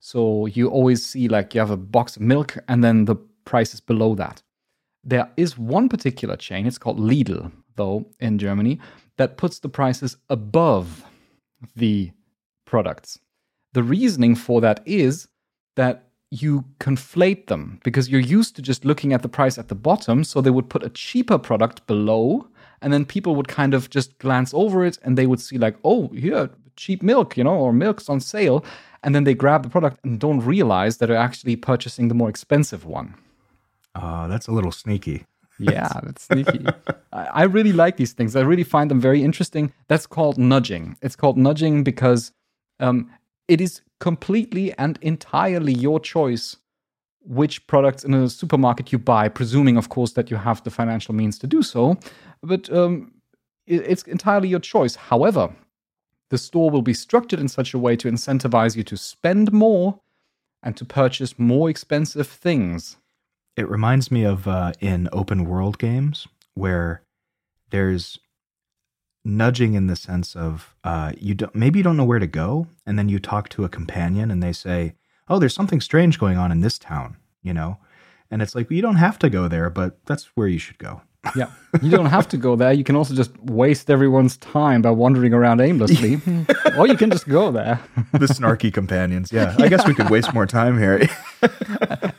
So 0.00 0.46
you 0.46 0.68
always 0.68 1.04
see 1.04 1.28
like 1.28 1.54
you 1.54 1.60
have 1.60 1.70
a 1.70 1.76
box 1.76 2.16
of 2.16 2.22
milk, 2.22 2.56
and 2.68 2.82
then 2.82 3.04
the 3.04 3.16
price 3.44 3.74
is 3.74 3.80
below 3.80 4.14
that. 4.14 4.42
There 5.04 5.30
is 5.36 5.58
one 5.58 5.88
particular 5.88 6.36
chain. 6.36 6.66
It's 6.66 6.78
called 6.78 6.98
Lidl, 6.98 7.50
though, 7.76 8.06
in 8.20 8.38
Germany, 8.38 8.78
that 9.16 9.36
puts 9.36 9.58
the 9.58 9.68
prices 9.68 10.16
above 10.30 11.04
the 11.74 12.12
products. 12.64 13.18
The 13.72 13.82
reasoning 13.82 14.34
for 14.34 14.60
that 14.60 14.80
is 14.86 15.28
that 15.76 16.04
you 16.30 16.64
conflate 16.78 17.46
them 17.46 17.78
because 17.84 18.08
you're 18.08 18.20
used 18.20 18.56
to 18.56 18.62
just 18.62 18.84
looking 18.84 19.12
at 19.12 19.22
the 19.22 19.28
price 19.28 19.58
at 19.58 19.68
the 19.68 19.74
bottom. 19.74 20.24
So 20.24 20.40
they 20.40 20.50
would 20.50 20.70
put 20.70 20.82
a 20.82 20.88
cheaper 20.90 21.38
product 21.38 21.86
below, 21.86 22.48
and 22.80 22.92
then 22.92 23.04
people 23.04 23.34
would 23.34 23.48
kind 23.48 23.74
of 23.74 23.90
just 23.90 24.18
glance 24.18 24.54
over 24.54 24.84
it 24.84 24.98
and 25.02 25.18
they 25.18 25.26
would 25.26 25.40
see, 25.40 25.58
like, 25.58 25.76
oh, 25.84 26.08
here, 26.08 26.50
cheap 26.76 27.02
milk, 27.02 27.36
you 27.36 27.44
know, 27.44 27.54
or 27.54 27.72
milk's 27.72 28.08
on 28.08 28.20
sale. 28.20 28.64
And 29.02 29.14
then 29.14 29.24
they 29.24 29.34
grab 29.34 29.62
the 29.64 29.68
product 29.68 29.98
and 30.04 30.20
don't 30.20 30.40
realize 30.40 30.98
that 30.98 31.06
they're 31.06 31.16
actually 31.16 31.56
purchasing 31.56 32.08
the 32.08 32.14
more 32.14 32.28
expensive 32.28 32.84
one. 32.84 33.14
Uh, 33.94 34.26
that's 34.28 34.46
a 34.46 34.52
little 34.52 34.72
sneaky. 34.72 35.26
Yeah, 35.58 35.88
that's 36.02 36.24
sneaky. 36.24 36.66
I, 37.12 37.24
I 37.24 37.42
really 37.44 37.72
like 37.72 37.96
these 37.96 38.12
things. 38.12 38.36
I 38.36 38.40
really 38.40 38.64
find 38.64 38.90
them 38.90 39.00
very 39.00 39.22
interesting. 39.22 39.72
That's 39.88 40.06
called 40.06 40.38
nudging. 40.38 40.96
It's 41.02 41.16
called 41.16 41.36
nudging 41.36 41.84
because 41.84 42.32
um, 42.80 43.10
it 43.48 43.60
is 43.60 43.82
completely 44.00 44.72
and 44.78 44.98
entirely 45.02 45.72
your 45.72 46.00
choice 46.00 46.56
which 47.24 47.64
products 47.66 48.04
in 48.04 48.14
a 48.14 48.28
supermarket 48.28 48.90
you 48.90 48.98
buy, 48.98 49.28
presuming, 49.28 49.76
of 49.76 49.88
course, 49.88 50.12
that 50.12 50.30
you 50.30 50.36
have 50.36 50.62
the 50.64 50.70
financial 50.70 51.14
means 51.14 51.38
to 51.38 51.46
do 51.46 51.62
so. 51.62 51.96
But 52.42 52.70
um, 52.72 53.12
it, 53.66 53.82
it's 53.86 54.02
entirely 54.04 54.48
your 54.48 54.60
choice. 54.60 54.96
However, 54.96 55.54
the 56.30 56.38
store 56.38 56.70
will 56.70 56.82
be 56.82 56.94
structured 56.94 57.38
in 57.38 57.48
such 57.48 57.74
a 57.74 57.78
way 57.78 57.94
to 57.96 58.10
incentivize 58.10 58.76
you 58.76 58.82
to 58.84 58.96
spend 58.96 59.52
more 59.52 60.00
and 60.62 60.76
to 60.76 60.84
purchase 60.84 61.38
more 61.38 61.68
expensive 61.68 62.26
things. 62.26 62.96
It 63.56 63.68
reminds 63.68 64.10
me 64.10 64.24
of 64.24 64.48
uh, 64.48 64.72
in 64.80 65.08
open 65.12 65.44
world 65.44 65.78
games 65.78 66.26
where 66.54 67.02
there's 67.70 68.18
nudging 69.24 69.74
in 69.74 69.86
the 69.86 69.96
sense 69.96 70.34
of 70.34 70.74
uh, 70.84 71.12
you 71.18 71.34
don't 71.34 71.54
maybe 71.54 71.78
you 71.78 71.82
don't 71.82 71.96
know 71.96 72.04
where 72.04 72.18
to 72.18 72.26
go, 72.26 72.66
and 72.86 72.98
then 72.98 73.08
you 73.08 73.18
talk 73.18 73.48
to 73.50 73.64
a 73.64 73.68
companion 73.68 74.30
and 74.30 74.42
they 74.42 74.52
say, 74.52 74.94
"Oh, 75.28 75.38
there's 75.38 75.54
something 75.54 75.80
strange 75.80 76.18
going 76.18 76.38
on 76.38 76.50
in 76.50 76.60
this 76.60 76.78
town," 76.78 77.16
you 77.42 77.52
know, 77.52 77.78
and 78.30 78.42
it's 78.42 78.54
like 78.54 78.70
well, 78.70 78.76
you 78.76 78.82
don't 78.82 78.96
have 78.96 79.18
to 79.20 79.30
go 79.30 79.48
there, 79.48 79.70
but 79.70 80.04
that's 80.06 80.24
where 80.34 80.48
you 80.48 80.58
should 80.58 80.78
go. 80.78 81.02
Yeah, 81.36 81.52
you 81.80 81.88
don't 81.88 82.06
have 82.06 82.26
to 82.30 82.36
go 82.36 82.56
there. 82.56 82.72
You 82.72 82.82
can 82.82 82.96
also 82.96 83.14
just 83.14 83.30
waste 83.44 83.88
everyone's 83.90 84.36
time 84.38 84.82
by 84.82 84.90
wandering 84.90 85.32
around 85.32 85.60
aimlessly, 85.60 86.20
or 86.76 86.88
you 86.88 86.96
can 86.96 87.10
just 87.12 87.28
go 87.28 87.52
there. 87.52 87.80
the 88.12 88.26
snarky 88.26 88.74
companions. 88.74 89.30
Yeah, 89.30 89.54
I 89.56 89.68
guess 89.68 89.86
we 89.86 89.94
could 89.94 90.10
waste 90.10 90.34
more 90.34 90.46
time 90.46 90.78
here. 90.78 91.08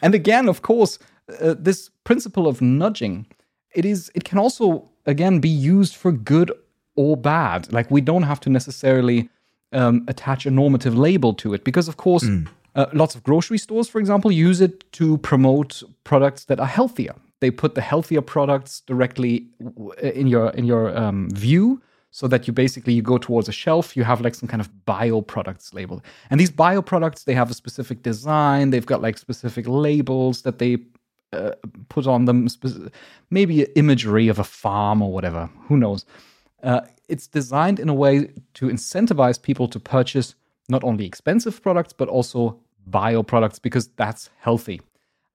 And 0.03 0.13
again, 0.13 0.49
of 0.49 0.61
course, 0.61 0.99
uh, 1.41 1.55
this 1.57 1.89
principle 2.03 2.47
of 2.47 2.61
nudging, 2.61 3.25
it 3.73 3.85
is 3.85 4.11
it 4.13 4.23
can 4.23 4.37
also 4.37 4.89
again 5.05 5.39
be 5.39 5.49
used 5.49 5.95
for 5.95 6.11
good 6.11 6.51
or 6.95 7.17
bad. 7.17 7.71
Like 7.71 7.89
we 7.89 8.01
don't 8.01 8.23
have 8.23 8.39
to 8.41 8.49
necessarily 8.49 9.29
um, 9.71 10.03
attach 10.07 10.45
a 10.45 10.51
normative 10.51 10.95
label 10.97 11.33
to 11.35 11.53
it 11.53 11.63
because, 11.63 11.87
of 11.87 11.97
course, 11.97 12.23
mm. 12.23 12.47
uh, 12.75 12.85
lots 12.93 13.15
of 13.15 13.23
grocery 13.23 13.57
stores, 13.57 13.89
for 13.89 13.99
example, 13.99 14.31
use 14.31 14.61
it 14.61 14.91
to 14.93 15.17
promote 15.19 15.81
products 16.03 16.45
that 16.45 16.59
are 16.59 16.67
healthier. 16.67 17.15
They 17.39 17.51
put 17.51 17.75
the 17.75 17.81
healthier 17.81 18.21
products 18.21 18.81
directly 18.81 19.47
in 20.01 20.27
your 20.27 20.49
in 20.51 20.65
your 20.65 20.95
um, 20.97 21.29
view, 21.31 21.81
so 22.13 22.27
that 22.27 22.45
you 22.45 22.53
basically 22.53 22.93
you 22.93 23.01
go 23.01 23.17
towards 23.17 23.49
a 23.49 23.51
shelf, 23.51 23.97
you 23.97 24.03
have 24.03 24.21
like 24.21 24.35
some 24.35 24.47
kind 24.47 24.61
of 24.61 24.85
bio 24.85 25.19
products 25.19 25.73
label, 25.73 26.03
and 26.29 26.39
these 26.39 26.51
bio 26.51 26.79
products 26.79 27.23
they 27.23 27.33
have 27.33 27.49
a 27.49 27.55
specific 27.55 28.03
design. 28.03 28.69
They've 28.69 28.85
got 28.85 29.01
like 29.01 29.17
specific 29.17 29.67
labels 29.67 30.43
that 30.43 30.59
they 30.59 30.77
uh, 31.33 31.53
put 31.89 32.05
on 32.05 32.25
them, 32.25 32.47
maybe 33.31 33.63
imagery 33.75 34.27
of 34.27 34.37
a 34.37 34.43
farm 34.43 35.01
or 35.01 35.11
whatever. 35.11 35.49
Who 35.67 35.75
knows? 35.75 36.05
Uh, 36.61 36.81
it's 37.09 37.25
designed 37.25 37.79
in 37.79 37.89
a 37.89 37.95
way 37.95 38.29
to 38.53 38.67
incentivize 38.67 39.41
people 39.41 39.67
to 39.69 39.79
purchase 39.79 40.35
not 40.69 40.83
only 40.83 41.05
expensive 41.05 41.61
products 41.63 41.93
but 41.93 42.07
also 42.07 42.59
bio 42.85 43.23
products 43.23 43.59
because 43.59 43.87
that's 43.97 44.29
healthy 44.39 44.79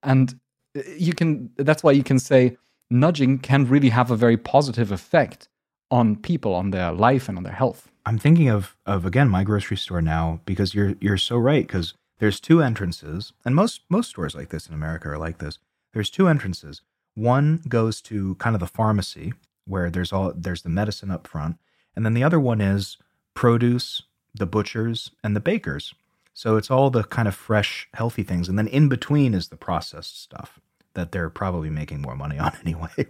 and 0.01 0.39
uh, 0.77 0.81
you 0.97 1.13
can 1.13 1.49
that's 1.57 1.83
why 1.83 1.91
you 1.91 2.03
can 2.03 2.19
say 2.19 2.57
nudging 2.89 3.37
can 3.37 3.67
really 3.67 3.89
have 3.89 4.09
a 4.09 4.15
very 4.15 4.37
positive 4.37 4.91
effect 4.91 5.47
on 5.91 6.15
people 6.15 6.53
on 6.53 6.71
their 6.71 6.91
life 6.91 7.27
and 7.27 7.37
on 7.37 7.43
their 7.43 7.53
health 7.53 7.89
i'm 8.05 8.17
thinking 8.17 8.49
of 8.49 8.75
of 8.85 9.05
again 9.05 9.29
my 9.29 9.43
grocery 9.43 9.77
store 9.77 10.01
now 10.01 10.39
because 10.45 10.73
you're 10.73 10.95
you're 10.99 11.17
so 11.17 11.37
right 11.37 11.67
because 11.67 11.93
there's 12.19 12.39
two 12.39 12.61
entrances 12.61 13.33
and 13.45 13.55
most 13.55 13.81
most 13.89 14.09
stores 14.09 14.35
like 14.35 14.49
this 14.49 14.67
in 14.67 14.73
america 14.73 15.09
are 15.09 15.17
like 15.17 15.39
this 15.39 15.59
there's 15.93 16.09
two 16.09 16.27
entrances 16.27 16.81
one 17.15 17.61
goes 17.67 18.01
to 18.01 18.35
kind 18.35 18.55
of 18.55 18.59
the 18.59 18.67
pharmacy 18.67 19.33
where 19.65 19.89
there's 19.89 20.11
all 20.13 20.31
there's 20.35 20.63
the 20.63 20.69
medicine 20.69 21.11
up 21.11 21.27
front, 21.27 21.57
and 21.95 22.05
then 22.05 22.13
the 22.13 22.23
other 22.23 22.39
one 22.39 22.61
is 22.61 22.97
produce, 23.33 24.03
the 24.33 24.45
butchers, 24.45 25.11
and 25.23 25.35
the 25.35 25.41
bakers. 25.41 25.93
So 26.33 26.55
it's 26.55 26.71
all 26.71 26.89
the 26.89 27.03
kind 27.03 27.27
of 27.27 27.35
fresh, 27.35 27.89
healthy 27.93 28.23
things, 28.23 28.47
and 28.47 28.57
then 28.57 28.67
in 28.67 28.89
between 28.89 29.33
is 29.33 29.49
the 29.49 29.57
processed 29.57 30.21
stuff 30.21 30.59
that 30.93 31.11
they're 31.11 31.29
probably 31.29 31.69
making 31.69 32.01
more 32.01 32.15
money 32.15 32.39
on 32.39 32.53
anyway. 32.61 33.07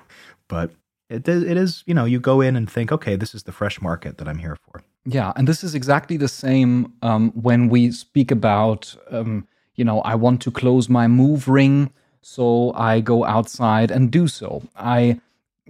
but 0.48 0.72
it 1.10 1.28
it 1.28 1.58
is 1.58 1.84
you 1.86 1.94
know 1.94 2.06
you 2.06 2.20
go 2.20 2.42
in 2.42 2.56
and 2.56 2.70
think, 2.70 2.92
okay, 2.92 3.16
this 3.16 3.34
is 3.34 3.44
the 3.44 3.52
fresh 3.52 3.82
market 3.82 4.18
that 4.18 4.28
I'm 4.28 4.38
here 4.40 4.56
for. 4.56 4.84
Yeah, 5.06 5.34
and 5.36 5.48
this 5.48 5.64
is 5.64 5.74
exactly 5.74 6.18
the 6.18 6.28
same 6.28 6.94
um, 7.02 7.32
when 7.32 7.70
we 7.70 7.92
speak 7.92 8.32
about 8.32 8.96
um, 9.10 9.48
you 9.76 9.84
know 9.86 10.02
I 10.02 10.16
want 10.16 10.42
to 10.44 10.52
close 10.52 10.90
my 10.90 11.08
move 11.08 11.48
ring, 11.48 11.92
so 12.22 12.74
I 12.74 13.00
go 13.02 13.26
outside 13.26 13.92
and 13.92 14.12
do 14.12 14.28
so. 14.28 14.64
I 14.76 15.20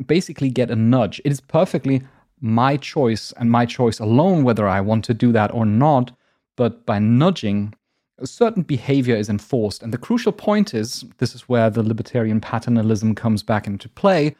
basically 0.05 0.49
get 0.49 0.71
a 0.71 0.75
nudge. 0.75 1.21
It 1.25 1.31
is 1.31 1.41
perfectly 1.41 2.01
my 2.41 2.77
choice 2.77 3.33
and 3.33 3.51
my 3.51 3.65
choice 3.65 3.99
alone 3.99 4.43
whether 4.43 4.67
I 4.67 4.81
want 4.81 5.03
to 5.05 5.13
do 5.13 5.31
that 5.33 5.53
or 5.53 5.65
not. 5.65 6.11
But 6.55 6.85
by 6.85 6.99
nudging, 6.99 7.73
a 8.17 8.27
certain 8.27 8.63
behavior 8.63 9.15
is 9.15 9.29
enforced. 9.29 9.81
And 9.81 9.93
the 9.93 9.97
crucial 9.97 10.31
point 10.31 10.73
is 10.73 11.05
this 11.17 11.33
is 11.35 11.47
where 11.47 11.69
the 11.69 11.83
libertarian 11.83 12.41
paternalism 12.41 13.15
comes 13.15 13.43
back 13.43 13.67
into 13.67 13.87
play. 13.89 14.35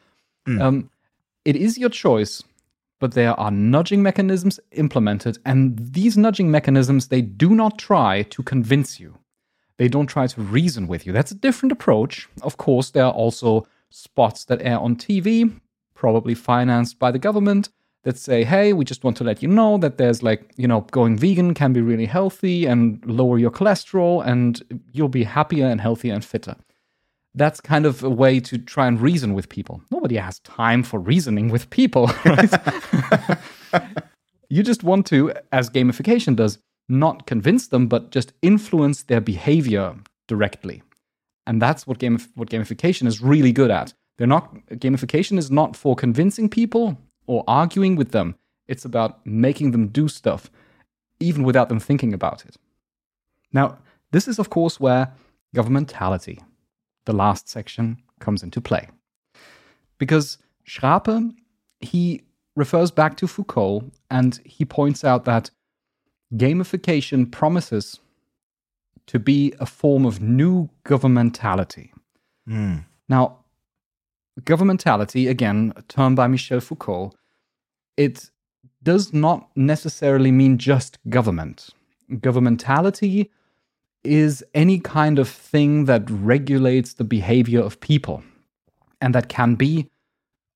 Mm. 0.50 0.62
Um, 0.62 0.90
it 1.46 1.56
is 1.56 1.78
your 1.78 1.90
choice, 1.90 2.44
but 3.00 3.14
there 3.14 3.40
are 3.40 3.52
nudging 3.52 4.04
mechanisms 4.04 4.60
implemented. 4.72 5.38
And 5.46 5.78
these 5.94 6.18
nudging 6.18 6.52
mechanisms, 6.52 7.08
they 7.08 7.22
do 7.22 7.56
not 7.56 7.78
try 7.78 8.24
to 8.24 8.44
convince 8.44 9.00
you. 9.00 9.18
They 9.78 9.88
don't 9.88 10.08
try 10.08 10.28
to 10.28 10.42
reason 10.42 10.88
with 10.88 11.06
you. 11.06 11.14
That's 11.14 11.32
a 11.32 11.36
different 11.36 11.72
approach. 11.72 12.28
Of 12.42 12.58
course, 12.58 12.92
there 12.92 13.06
are 13.06 13.14
also 13.14 13.66
spots 13.90 14.46
that 14.46 14.62
air 14.62 14.78
on 14.78 14.98
TV, 14.98 15.60
probably 15.94 16.36
financed 16.36 17.00
by 17.00 17.12
the 17.12 17.20
government, 17.20 17.70
that 18.04 18.18
say, 18.18 18.44
hey, 18.44 18.74
we 18.74 18.86
just 18.86 19.04
want 19.04 19.18
to 19.18 19.24
let 19.24 19.42
you 19.42 19.48
know 19.48 19.78
that 19.78 19.98
there's 19.98 20.24
like, 20.24 20.52
you 20.58 20.68
know, 20.68 20.82
going 20.92 21.18
vegan 21.18 21.54
can 21.54 21.74
be 21.74 21.82
really 21.82 22.06
healthy 22.06 22.66
and 22.66 23.04
lower 23.06 23.38
your 23.38 23.52
cholesterol, 23.52 24.26
and 24.26 24.62
you'll 24.92 25.10
be 25.10 25.24
happier 25.24 25.68
and 25.68 25.82
healthier 25.82 26.14
and 26.14 26.24
fitter. 26.24 26.56
That's 27.36 27.62
kind 27.62 27.86
of 27.86 28.04
a 28.04 28.10
way 28.10 28.40
to 28.42 28.58
try 28.58 28.88
and 28.88 29.00
reason 29.00 29.34
with 29.34 29.50
people. 29.50 29.82
Nobody 29.92 30.16
has 30.16 30.40
time 30.40 30.84
for 30.84 31.00
reasoning 31.00 31.50
with 31.50 31.70
people, 31.70 32.08
right? 32.26 32.52
you 34.50 34.64
just 34.64 34.84
want 34.84 35.06
to, 35.08 35.34
as 35.52 35.70
gamification 35.70 36.36
does, 36.36 36.58
not 36.90 37.28
convince 37.28 37.68
them, 37.68 37.88
but 37.88 38.10
just 38.12 38.34
influence 38.42 39.04
their 39.04 39.22
behavior 39.22 39.96
directly. 40.28 40.82
And 41.46 41.62
that's 41.62 41.88
what 41.88 42.02
what 42.36 42.50
gamification 42.50 43.08
is 43.08 43.22
really 43.22 43.52
good 43.52 43.72
at. 43.72 43.94
They're 44.18 44.28
not 44.28 44.54
gamification 44.72 45.38
is 45.38 45.50
not 45.50 45.76
for 45.76 45.96
convincing 45.96 46.50
people 46.50 46.98
or 47.28 47.44
arguing 47.48 47.96
with 47.96 48.12
them. 48.12 48.36
It's 48.68 48.86
about 48.86 49.26
making 49.26 49.72
them 49.72 49.88
do 49.88 50.08
stuff 50.08 50.52
even 51.20 51.44
without 51.44 51.70
them 51.70 51.80
thinking 51.80 52.14
about 52.14 52.46
it. 52.46 52.58
Now, 53.54 53.78
this 54.12 54.28
is 54.28 54.40
of 54.40 54.50
course 54.50 54.80
where 54.80 55.14
governmentality, 55.56 56.40
the 57.10 57.16
last 57.16 57.50
section, 57.50 57.98
comes 58.20 58.44
into 58.44 58.62
play. 58.62 58.88
Because 59.98 60.38
Schrape, 60.68 61.34
he 61.80 62.22
refers 62.56 62.92
back 62.92 63.18
to 63.18 63.26
Foucault 63.28 63.84
and 64.12 64.40
he 64.46 64.64
points 64.64 65.04
out 65.04 65.26
that 65.26 65.50
gamification 66.36 67.32
promises 67.32 68.00
to 69.08 69.18
be 69.18 69.56
a 69.60 69.66
form 69.66 70.06
of 70.06 70.22
new 70.22 70.70
governmentality. 70.86 71.90
Mm. 72.48 72.86
Now, 73.08 73.40
governmentality, 74.42 75.28
again, 75.28 75.74
a 75.76 75.82
term 75.82 76.14
by 76.14 76.28
Michel 76.28 76.60
Foucault, 76.60 77.14
it 77.98 78.30
does 78.84 79.14
not 79.14 79.50
necessarily 79.56 80.32
mean 80.32 80.60
just 80.60 81.00
government. 81.10 81.70
Governmentality 82.12 83.30
is 84.04 84.44
any 84.54 84.80
kind 84.80 85.20
of 85.20 85.28
thing 85.28 85.86
that 85.86 86.10
regulates 86.10 86.94
the 86.94 87.04
behavior 87.04 87.62
of 87.62 87.80
people. 87.80 88.24
And 89.02 89.14
that 89.16 89.30
can 89.30 89.56
be, 89.56 89.90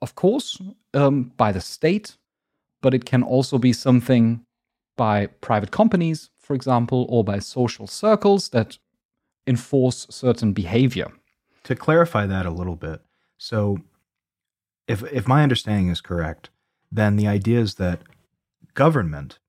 of 0.01 0.15
course, 0.15 0.61
um, 0.93 1.31
by 1.37 1.51
the 1.51 1.61
state, 1.61 2.17
but 2.81 2.93
it 2.93 3.05
can 3.05 3.23
also 3.23 3.57
be 3.57 3.73
something 3.73 4.45
by 4.95 5.27
private 5.41 5.71
companies, 5.71 6.29
for 6.37 6.53
example, 6.55 7.05
or 7.09 7.23
by 7.23 7.39
social 7.39 7.87
circles 7.87 8.49
that 8.49 8.77
enforce 9.47 10.07
certain 10.09 10.53
behavior. 10.53 11.11
To 11.63 11.75
clarify 11.75 12.25
that 12.25 12.45
a 12.45 12.51
little 12.51 12.75
bit, 12.75 13.01
so 13.37 13.79
if 14.87 15.03
if 15.11 15.27
my 15.27 15.43
understanding 15.43 15.87
is 15.87 16.01
correct, 16.01 16.49
then 16.91 17.15
the 17.15 17.27
idea 17.27 17.59
is 17.59 17.75
that 17.75 18.01
government 18.73 19.39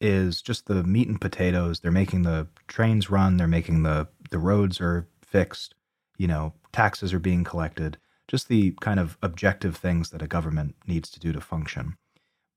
is 0.00 0.42
just 0.42 0.66
the 0.66 0.82
meat 0.82 1.08
and 1.08 1.20
potatoes. 1.20 1.80
They're 1.80 1.92
making 1.92 2.22
the 2.22 2.46
trains 2.72 3.10
run, 3.10 3.36
they're 3.36 3.46
making 3.46 3.82
the 3.82 4.08
the 4.30 4.38
roads 4.38 4.80
are 4.80 5.06
fixed, 5.22 5.74
you 6.16 6.26
know, 6.26 6.54
taxes 6.72 7.12
are 7.12 7.18
being 7.18 7.44
collected, 7.44 7.98
just 8.26 8.48
the 8.48 8.70
kind 8.80 8.98
of 8.98 9.18
objective 9.22 9.76
things 9.76 10.08
that 10.10 10.22
a 10.22 10.26
government 10.26 10.74
needs 10.86 11.10
to 11.10 11.20
do 11.20 11.32
to 11.32 11.40
function. 11.40 11.96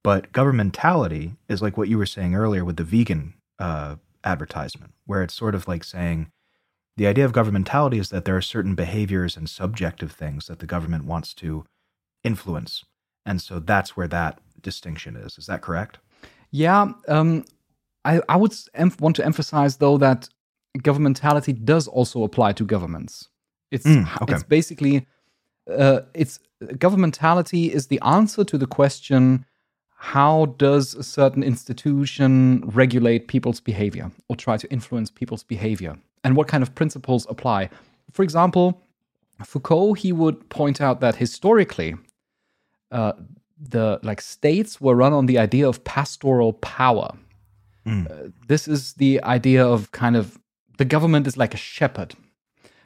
But 0.04 0.32
governmentality 0.32 1.36
is 1.50 1.62
like 1.62 1.78
what 1.78 1.90
you 1.90 1.98
were 1.98 2.06
saying 2.06 2.34
earlier 2.34 2.64
with 2.64 2.78
the 2.78 2.84
vegan 2.84 3.34
uh, 3.60 3.98
advertisement, 4.24 4.94
where 5.06 5.22
it's 5.22 5.34
sort 5.34 5.54
of 5.54 5.68
like 5.68 5.84
saying 5.84 6.32
the 6.96 7.08
idea 7.08 7.26
of 7.26 7.34
governmentality 7.34 8.00
is 8.00 8.10
that 8.10 8.24
there 8.24 8.38
are 8.38 8.42
certain 8.42 8.74
behaviors 8.74 9.36
and 9.36 9.50
subjective 9.50 10.14
things 10.14 10.48
that 10.48 10.60
the 10.60 10.66
government 10.66 11.04
wants 11.04 11.34
to 11.34 11.66
influence. 12.24 12.86
And 13.26 13.42
so 13.42 13.60
that's 13.60 13.98
where 13.98 14.08
that 14.08 14.40
distinction 14.62 15.18
is. 15.18 15.38
Is 15.38 15.48
that 15.48 15.62
correct? 15.62 15.98
Yeah. 16.52 16.94
Um, 17.10 17.44
I, 18.06 18.22
I 18.30 18.38
would 18.38 18.56
em- 18.74 18.94
want 19.00 19.16
to 19.18 19.26
emphasize, 19.26 19.78
though, 19.78 19.98
that 19.98 20.30
governmentality 20.78 21.54
does 21.66 21.88
also 21.88 22.24
apply 22.24 22.54
to 22.54 22.66
governments. 22.66 23.28
It's, 23.72 23.86
mm, 23.86 24.22
okay. 24.22 24.34
it's 24.34 24.44
basically, 24.44 25.08
uh, 25.70 26.02
it's 26.14 26.40
governmentality 26.62 27.70
is 27.70 27.88
the 27.88 28.00
answer 28.02 28.44
to 28.46 28.58
the 28.58 28.68
question 28.68 29.46
how 29.98 30.46
does 30.58 30.94
a 30.94 31.04
certain 31.04 31.42
institution 31.42 32.62
regulate 32.68 33.28
people's 33.28 33.60
behavior 33.60 34.12
or 34.30 34.36
try 34.36 34.56
to 34.56 34.72
influence 34.72 35.10
people's 35.10 35.44
behavior? 35.44 35.98
And 36.24 36.36
what 36.36 36.48
kind 36.48 36.62
of 36.62 36.76
principles 36.76 37.26
apply? 37.30 37.70
For 38.12 38.22
example, 38.22 38.84
Foucault, 39.44 39.94
he 39.94 40.12
would 40.12 40.48
point 40.50 40.80
out 40.80 41.00
that 41.00 41.16
historically, 41.16 41.96
uh, 42.92 43.14
the 43.60 44.00
like 44.04 44.22
states 44.22 44.80
were 44.80 44.96
run 44.96 45.14
on 45.14 45.26
the 45.26 45.40
idea 45.40 45.68
of 45.68 45.84
pastoral 45.84 46.54
power. 46.54 47.10
Uh, 47.86 48.30
this 48.48 48.68
is 48.68 48.94
the 48.94 49.22
idea 49.24 49.66
of 49.66 49.92
kind 49.92 50.16
of 50.16 50.40
the 50.78 50.86
government 50.86 51.28
is 51.28 51.38
like 51.38 51.54
a 51.54 51.58
shepherd. 51.58 52.16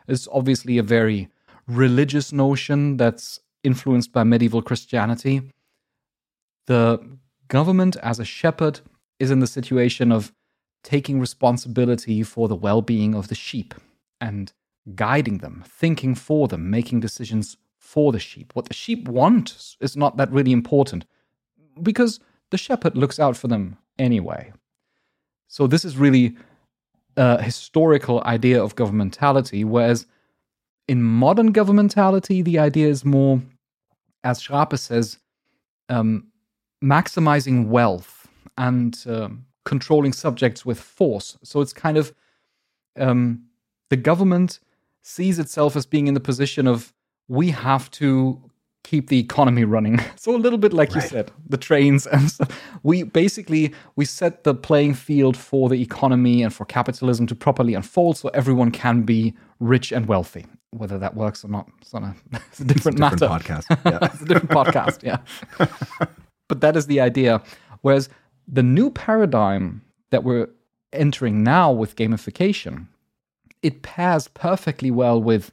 It's 0.08 0.28
obviously 0.32 0.78
a 0.78 0.84
very 0.84 1.30
religious 1.68 2.34
notion 2.34 2.98
that's 2.98 3.40
influenced 3.64 4.12
by 4.12 4.24
medieval 4.24 4.62
Christianity. 4.62 5.42
The 6.68 7.18
government 7.48 7.96
as 7.98 8.20
a 8.20 8.26
shepherd 8.26 8.82
is 9.20 9.32
in 9.32 9.40
the 9.40 9.48
situation 9.48 10.12
of 10.12 10.34
taking 10.84 11.20
responsibility 11.20 12.24
for 12.24 12.48
the 12.48 12.56
well 12.56 12.82
being 12.82 13.16
of 13.16 13.28
the 13.28 13.36
sheep 13.36 13.74
and 14.22 14.52
guiding 14.96 15.40
them, 15.40 15.64
thinking 15.68 16.16
for 16.16 16.48
them, 16.48 16.70
making 16.70 17.00
decisions 17.00 17.58
for 17.78 18.12
the 18.12 18.20
sheep. 18.20 18.52
What 18.54 18.66
the 18.66 18.74
sheep 18.74 19.08
want 19.08 19.76
is 19.80 19.96
not 19.96 20.18
that 20.18 20.32
really 20.32 20.52
important 20.52 21.06
because 21.82 22.20
the 22.50 22.58
shepherd 22.58 22.96
looks 22.96 23.20
out 23.20 23.38
for 23.38 23.48
them 23.48 23.78
anyway. 23.98 24.52
So, 25.50 25.68
this 25.68 25.84
is 25.84 25.98
really 25.98 26.38
a 27.18 27.42
historical 27.42 28.24
idea 28.26 28.64
of 28.64 28.76
governmentality, 28.76 29.66
whereas 29.66 30.06
in 30.88 31.04
modern 31.04 31.52
governmentality, 31.52 32.44
the 32.44 32.60
idea 32.60 32.88
is 32.88 33.04
more, 33.04 33.42
as 34.24 34.42
Schrape 34.42 34.78
says, 34.78 35.18
um, 35.90 36.28
maximizing 36.84 37.68
wealth 37.68 38.28
and 38.58 38.98
um, 39.08 39.46
controlling 39.66 40.14
subjects 40.14 40.66
with 40.66 40.80
force. 40.80 41.38
So 41.44 41.62
it's 41.62 41.74
kind 41.74 41.98
of 41.98 42.14
um, 42.98 43.44
the 43.90 43.98
government 43.98 44.60
sees 45.02 45.40
itself 45.40 45.76
as 45.76 45.86
being 45.86 46.08
in 46.08 46.14
the 46.14 46.20
position 46.20 46.68
of 46.68 46.94
we 47.28 47.50
have 47.50 47.90
to 47.92 48.49
keep 48.84 49.10
the 49.10 49.20
economy 49.20 49.64
running. 49.64 50.00
So 50.16 50.36
a 50.36 50.38
little 50.38 50.60
bit 50.60 50.74
like 50.74 50.94
you 50.96 51.02
said, 51.02 51.32
the 51.48 51.58
trains 51.58 52.06
and 52.06 52.30
stuff. 52.36 52.50
We 52.84 53.04
basically 53.04 53.74
we 53.96 54.06
set 54.06 54.44
the 54.44 54.54
playing 54.54 54.96
field 54.96 55.38
for 55.38 55.70
the 55.70 55.82
economy 55.82 56.44
and 56.44 56.54
for 56.54 56.66
capitalism 56.66 57.26
to 57.28 57.36
properly 57.36 57.74
unfold, 57.74 58.18
so 58.18 58.30
everyone 58.30 58.72
can 58.72 59.04
be 59.04 59.34
rich 59.60 59.92
and 59.92 60.08
wealthy. 60.08 60.46
Whether 60.72 61.00
that 61.00 61.16
works 61.16 61.44
or 61.44 61.48
not, 61.48 61.68
it's, 61.82 61.94
on 61.94 62.04
a, 62.04 62.16
it's 62.34 62.60
a 62.60 62.66
different, 62.66 62.98
different 62.98 63.22
matter. 63.22 63.28
podcast. 63.28 63.66
Yeah. 63.86 64.00
it's 64.02 64.22
a 64.22 64.26
different 64.26 64.50
podcast, 64.52 65.04
yeah. 65.04 65.20
but 66.48 66.62
that 66.62 66.76
is 66.76 66.88
the 66.88 67.00
idea. 67.00 67.42
Whereas 67.82 68.10
the 68.48 68.64
new 68.64 68.90
paradigm 68.92 69.82
that 70.12 70.24
we're 70.24 70.50
entering 70.92 71.44
now 71.44 71.72
with 71.72 71.96
gamification, 71.96 72.88
it 73.62 73.82
pairs 73.82 74.28
perfectly 74.28 74.92
well 74.92 75.22
with 75.22 75.52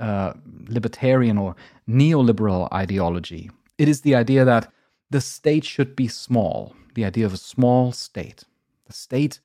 uh, 0.00 0.34
libertarian 0.68 1.38
or 1.38 1.56
neoliberal 1.88 2.72
ideology. 2.72 3.50
It 3.78 3.88
is 3.88 4.00
the 4.00 4.14
idea 4.14 4.44
that 4.44 4.72
the 5.10 5.20
state 5.20 5.64
should 5.64 5.94
be 5.94 6.08
small, 6.08 6.74
the 6.94 7.04
idea 7.04 7.26
of 7.26 7.32
a 7.32 7.38
small 7.38 7.92
state. 7.92 8.44
The 8.86 8.92
state 8.92 9.40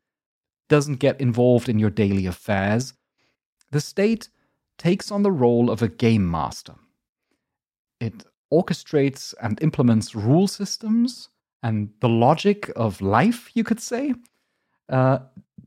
doesn't 0.69 0.99
get 0.99 1.19
involved 1.19 1.69
in 1.69 1.79
your 1.79 1.89
daily 1.89 2.25
affairs. 2.25 2.93
The 3.71 3.81
state 3.81 4.29
takes 4.77 5.11
on 5.11 5.23
the 5.23 5.31
role 5.31 5.69
of 5.69 5.81
a 5.81 5.87
game 5.87 6.29
master. 6.29 6.75
It 7.99 8.23
orchestrates 8.51 9.33
and 9.41 9.61
implements 9.61 10.15
rule 10.15 10.47
systems 10.47 11.29
and 11.63 11.89
the 11.99 12.09
logic 12.09 12.71
of 12.75 13.01
life, 13.01 13.51
you 13.53 13.63
could 13.63 13.79
say, 13.79 14.15
uh, 14.89 15.19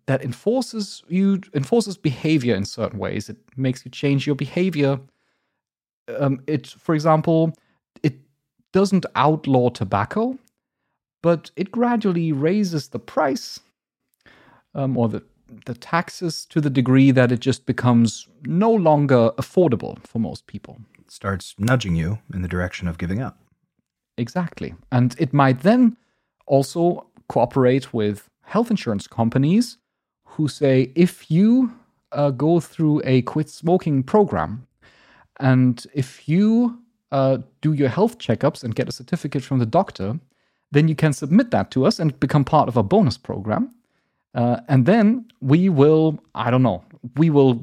that 0.07 0.23
enforces 0.23 1.03
you 1.09 1.41
enforces 1.55 1.97
behavior 1.97 2.55
in 2.55 2.65
certain 2.65 2.99
ways. 2.99 3.29
It 3.29 3.39
makes 3.57 3.85
you 3.85 3.91
change 3.91 4.27
your 4.27 4.37
behavior. 4.37 5.01
Um, 6.19 6.43
it, 6.47 6.67
for 6.67 6.95
example, 6.95 7.55
it 8.03 8.15
doesn't 8.73 9.07
outlaw 9.15 9.71
tobacco, 9.71 10.39
but 11.23 11.51
it 11.57 11.71
gradually 11.71 12.33
raises 12.33 12.89
the 12.89 12.99
price 12.99 13.61
um, 14.75 14.97
or 14.97 15.09
the 15.09 15.23
the 15.67 15.75
taxes 15.75 16.47
to 16.47 16.61
the 16.61 16.71
degree 16.71 17.11
that 17.11 17.31
it 17.31 17.41
just 17.41 17.67
becomes 17.67 18.29
no 18.47 18.71
longer 18.71 19.31
affordable 19.39 20.05
for 20.07 20.19
most 20.19 20.47
people. 20.47 20.79
It 20.99 21.11
starts 21.11 21.55
nudging 21.59 21.95
you 21.95 22.19
in 22.33 22.43
the 22.43 22.49
direction 22.49 22.89
of 22.89 22.99
giving 22.99 23.21
up. 23.21 23.39
Exactly. 24.17 24.75
And 24.91 25.15
it 25.19 25.33
might 25.33 25.61
then 25.61 25.97
also 26.47 27.07
cooperate 27.29 27.93
with 27.93 28.29
health 28.43 28.71
insurance 28.71 29.07
companies 29.07 29.79
who 30.35 30.49
say 30.49 30.93
if 30.95 31.31
you 31.31 31.73
uh, 32.13 32.31
go 32.31 32.61
through 32.61 33.03
a 33.05 33.23
quit 33.23 33.49
smoking 33.49 34.03
program 34.03 34.67
and 35.41 35.87
if 35.95 36.29
you 36.29 36.79
uh, 37.13 37.39
do 37.61 37.73
your 37.73 37.89
health 37.89 38.19
checkups 38.19 38.65
and 38.65 38.75
get 38.75 38.89
a 38.89 38.93
certificate 38.93 39.43
from 39.43 39.59
the 39.59 39.67
doctor, 39.67 40.19
then 40.73 40.89
you 40.89 40.95
can 40.95 41.13
submit 41.13 41.51
that 41.51 41.71
to 41.71 41.87
us 41.87 41.99
and 41.99 42.19
become 42.21 42.45
part 42.45 42.69
of 42.69 42.77
a 42.77 42.83
bonus 42.83 43.17
program. 43.17 43.71
Uh, 44.35 44.59
and 44.69 44.87
then 44.87 45.25
we 45.41 45.69
will, 45.69 46.19
I 46.35 46.51
don't 46.51 46.63
know, 46.63 46.85
we 47.17 47.31
will 47.31 47.63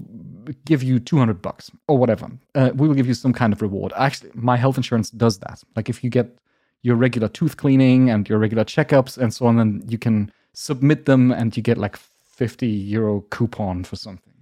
give 0.65 0.83
you 0.83 0.99
200 0.99 1.41
bucks 1.41 1.69
or 1.87 1.97
whatever. 1.97 2.29
Uh, 2.55 2.71
we 2.75 2.87
will 2.87 2.95
give 2.95 3.07
you 3.07 3.13
some 3.13 3.33
kind 3.33 3.51
of 3.51 3.61
reward. 3.61 3.91
Actually, 3.97 4.31
my 4.33 4.55
health 4.55 4.77
insurance 4.77 5.09
does 5.09 5.39
that. 5.39 5.61
Like 5.75 5.89
if 5.89 6.03
you 6.03 6.09
get 6.09 6.37
your 6.83 6.95
regular 6.95 7.27
tooth 7.27 7.57
cleaning 7.57 8.09
and 8.09 8.27
your 8.29 8.39
regular 8.39 8.63
checkups 8.63 9.17
and 9.17 9.33
so 9.33 9.45
on, 9.45 9.57
then 9.57 9.83
you 9.87 9.97
can 9.97 10.31
submit 10.53 11.05
them 11.05 11.31
and 11.31 11.55
you 11.55 11.63
get 11.63 11.77
like 11.77 11.97
50 12.41 12.65
euro 12.65 13.21
coupon 13.29 13.83
for 13.83 13.95
something. 13.95 14.33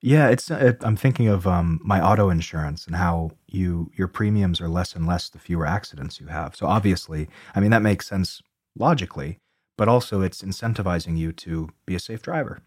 Yeah, 0.00 0.30
it's. 0.30 0.50
It, 0.50 0.78
I'm 0.80 0.96
thinking 0.96 1.28
of 1.28 1.46
um, 1.46 1.80
my 1.84 2.00
auto 2.00 2.30
insurance 2.30 2.86
and 2.86 2.96
how 2.96 3.32
you 3.46 3.90
your 3.94 4.08
premiums 4.08 4.58
are 4.58 4.70
less 4.70 4.96
and 4.96 5.06
less 5.06 5.28
the 5.28 5.38
fewer 5.38 5.66
accidents 5.66 6.18
you 6.18 6.28
have. 6.28 6.56
So 6.56 6.66
obviously, 6.66 7.28
I 7.54 7.60
mean 7.60 7.70
that 7.70 7.82
makes 7.82 8.08
sense 8.08 8.40
logically, 8.74 9.36
but 9.76 9.86
also 9.86 10.22
it's 10.22 10.40
incentivizing 10.40 11.18
you 11.18 11.30
to 11.44 11.68
be 11.84 11.94
a 11.94 12.00
safe 12.00 12.22
driver. 12.22 12.62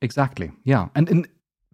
Exactly. 0.00 0.52
Yeah. 0.64 0.88
And 0.94 1.10
a 1.10 1.24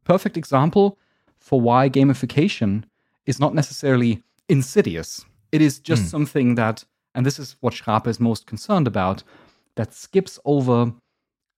perfect 0.03 0.36
example 0.36 0.98
for 1.38 1.61
why 1.61 1.88
gamification 1.88 2.82
is 3.26 3.38
not 3.38 3.55
necessarily 3.55 4.24
insidious. 4.48 5.24
It 5.53 5.62
is 5.62 5.78
just 5.78 6.11
something 6.11 6.57
that, 6.57 6.84
and 7.14 7.24
this 7.24 7.38
is 7.38 7.55
what 7.61 7.74
Schrape 7.74 8.09
is 8.09 8.18
most 8.18 8.46
concerned 8.46 8.88
about, 8.88 9.22
that 9.76 9.94
skips 9.94 10.40
over 10.44 10.92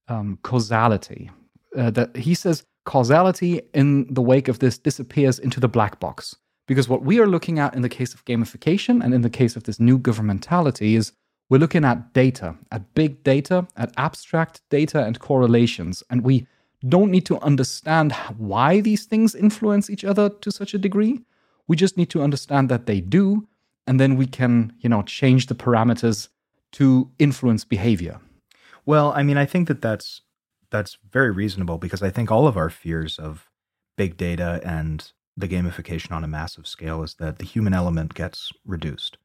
um, 0.07 0.37
causality. 0.43 1.29
Uh, 1.77 1.89
that 1.89 2.15
he 2.15 2.33
says 2.33 2.63
causality 2.85 3.61
in 3.73 4.13
the 4.13 4.21
wake 4.21 4.47
of 4.47 4.59
this 4.59 4.77
disappears 4.77 5.39
into 5.39 5.59
the 5.59 5.67
black 5.67 5.99
box. 5.99 6.35
Because 6.67 6.87
what 6.87 7.03
we 7.03 7.19
are 7.19 7.27
looking 7.27 7.59
at 7.59 7.75
in 7.75 7.81
the 7.81 7.89
case 7.89 8.13
of 8.13 8.23
gamification 8.25 9.03
and 9.03 9.13
in 9.13 9.21
the 9.21 9.29
case 9.29 9.55
of 9.55 9.63
this 9.63 9.79
new 9.79 9.99
governmentality 9.99 10.95
is 10.95 11.11
we're 11.49 11.57
looking 11.57 11.83
at 11.83 12.13
data, 12.13 12.55
at 12.71 12.93
big 12.93 13.23
data, 13.23 13.67
at 13.75 13.91
abstract 13.97 14.61
data 14.69 15.03
and 15.03 15.19
correlations. 15.19 16.03
And 16.09 16.23
we 16.23 16.47
don't 16.87 17.11
need 17.11 17.25
to 17.25 17.39
understand 17.39 18.13
why 18.37 18.81
these 18.81 19.05
things 19.05 19.35
influence 19.35 19.89
each 19.89 20.05
other 20.05 20.29
to 20.29 20.51
such 20.51 20.73
a 20.73 20.77
degree. 20.77 21.19
We 21.67 21.75
just 21.75 21.97
need 21.97 22.09
to 22.11 22.21
understand 22.21 22.69
that 22.69 22.85
they 22.85 23.01
do. 23.01 23.47
And 23.87 23.99
then 23.99 24.15
we 24.15 24.25
can, 24.25 24.73
you 24.79 24.89
know, 24.89 25.01
change 25.01 25.47
the 25.47 25.55
parameters 25.55 26.29
to 26.73 27.09
influence 27.19 27.65
behavior. 27.65 28.19
Well, 28.85 29.13
I 29.15 29.23
mean, 29.23 29.37
I 29.37 29.45
think 29.45 29.67
that 29.67 29.81
that's 29.81 30.21
that's 30.69 30.97
very 31.11 31.31
reasonable 31.31 31.77
because 31.77 32.01
I 32.01 32.09
think 32.09 32.31
all 32.31 32.47
of 32.47 32.57
our 32.57 32.69
fears 32.69 33.19
of 33.19 33.49
big 33.95 34.17
data 34.17 34.59
and 34.63 35.11
the 35.37 35.47
gamification 35.47 36.11
on 36.11 36.23
a 36.23 36.27
massive 36.27 36.67
scale 36.67 37.03
is 37.03 37.15
that 37.15 37.37
the 37.37 37.45
human 37.45 37.73
element 37.73 38.13
gets 38.15 38.51
reduced. 38.65 39.17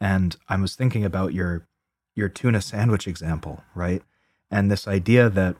And 0.00 0.36
I 0.48 0.56
was 0.56 0.74
thinking 0.74 1.04
about 1.04 1.34
your 1.34 1.66
your 2.14 2.28
tuna 2.28 2.60
sandwich 2.60 3.06
example, 3.06 3.62
right? 3.74 4.02
And 4.50 4.70
this 4.70 4.88
idea 4.88 5.28
that 5.30 5.56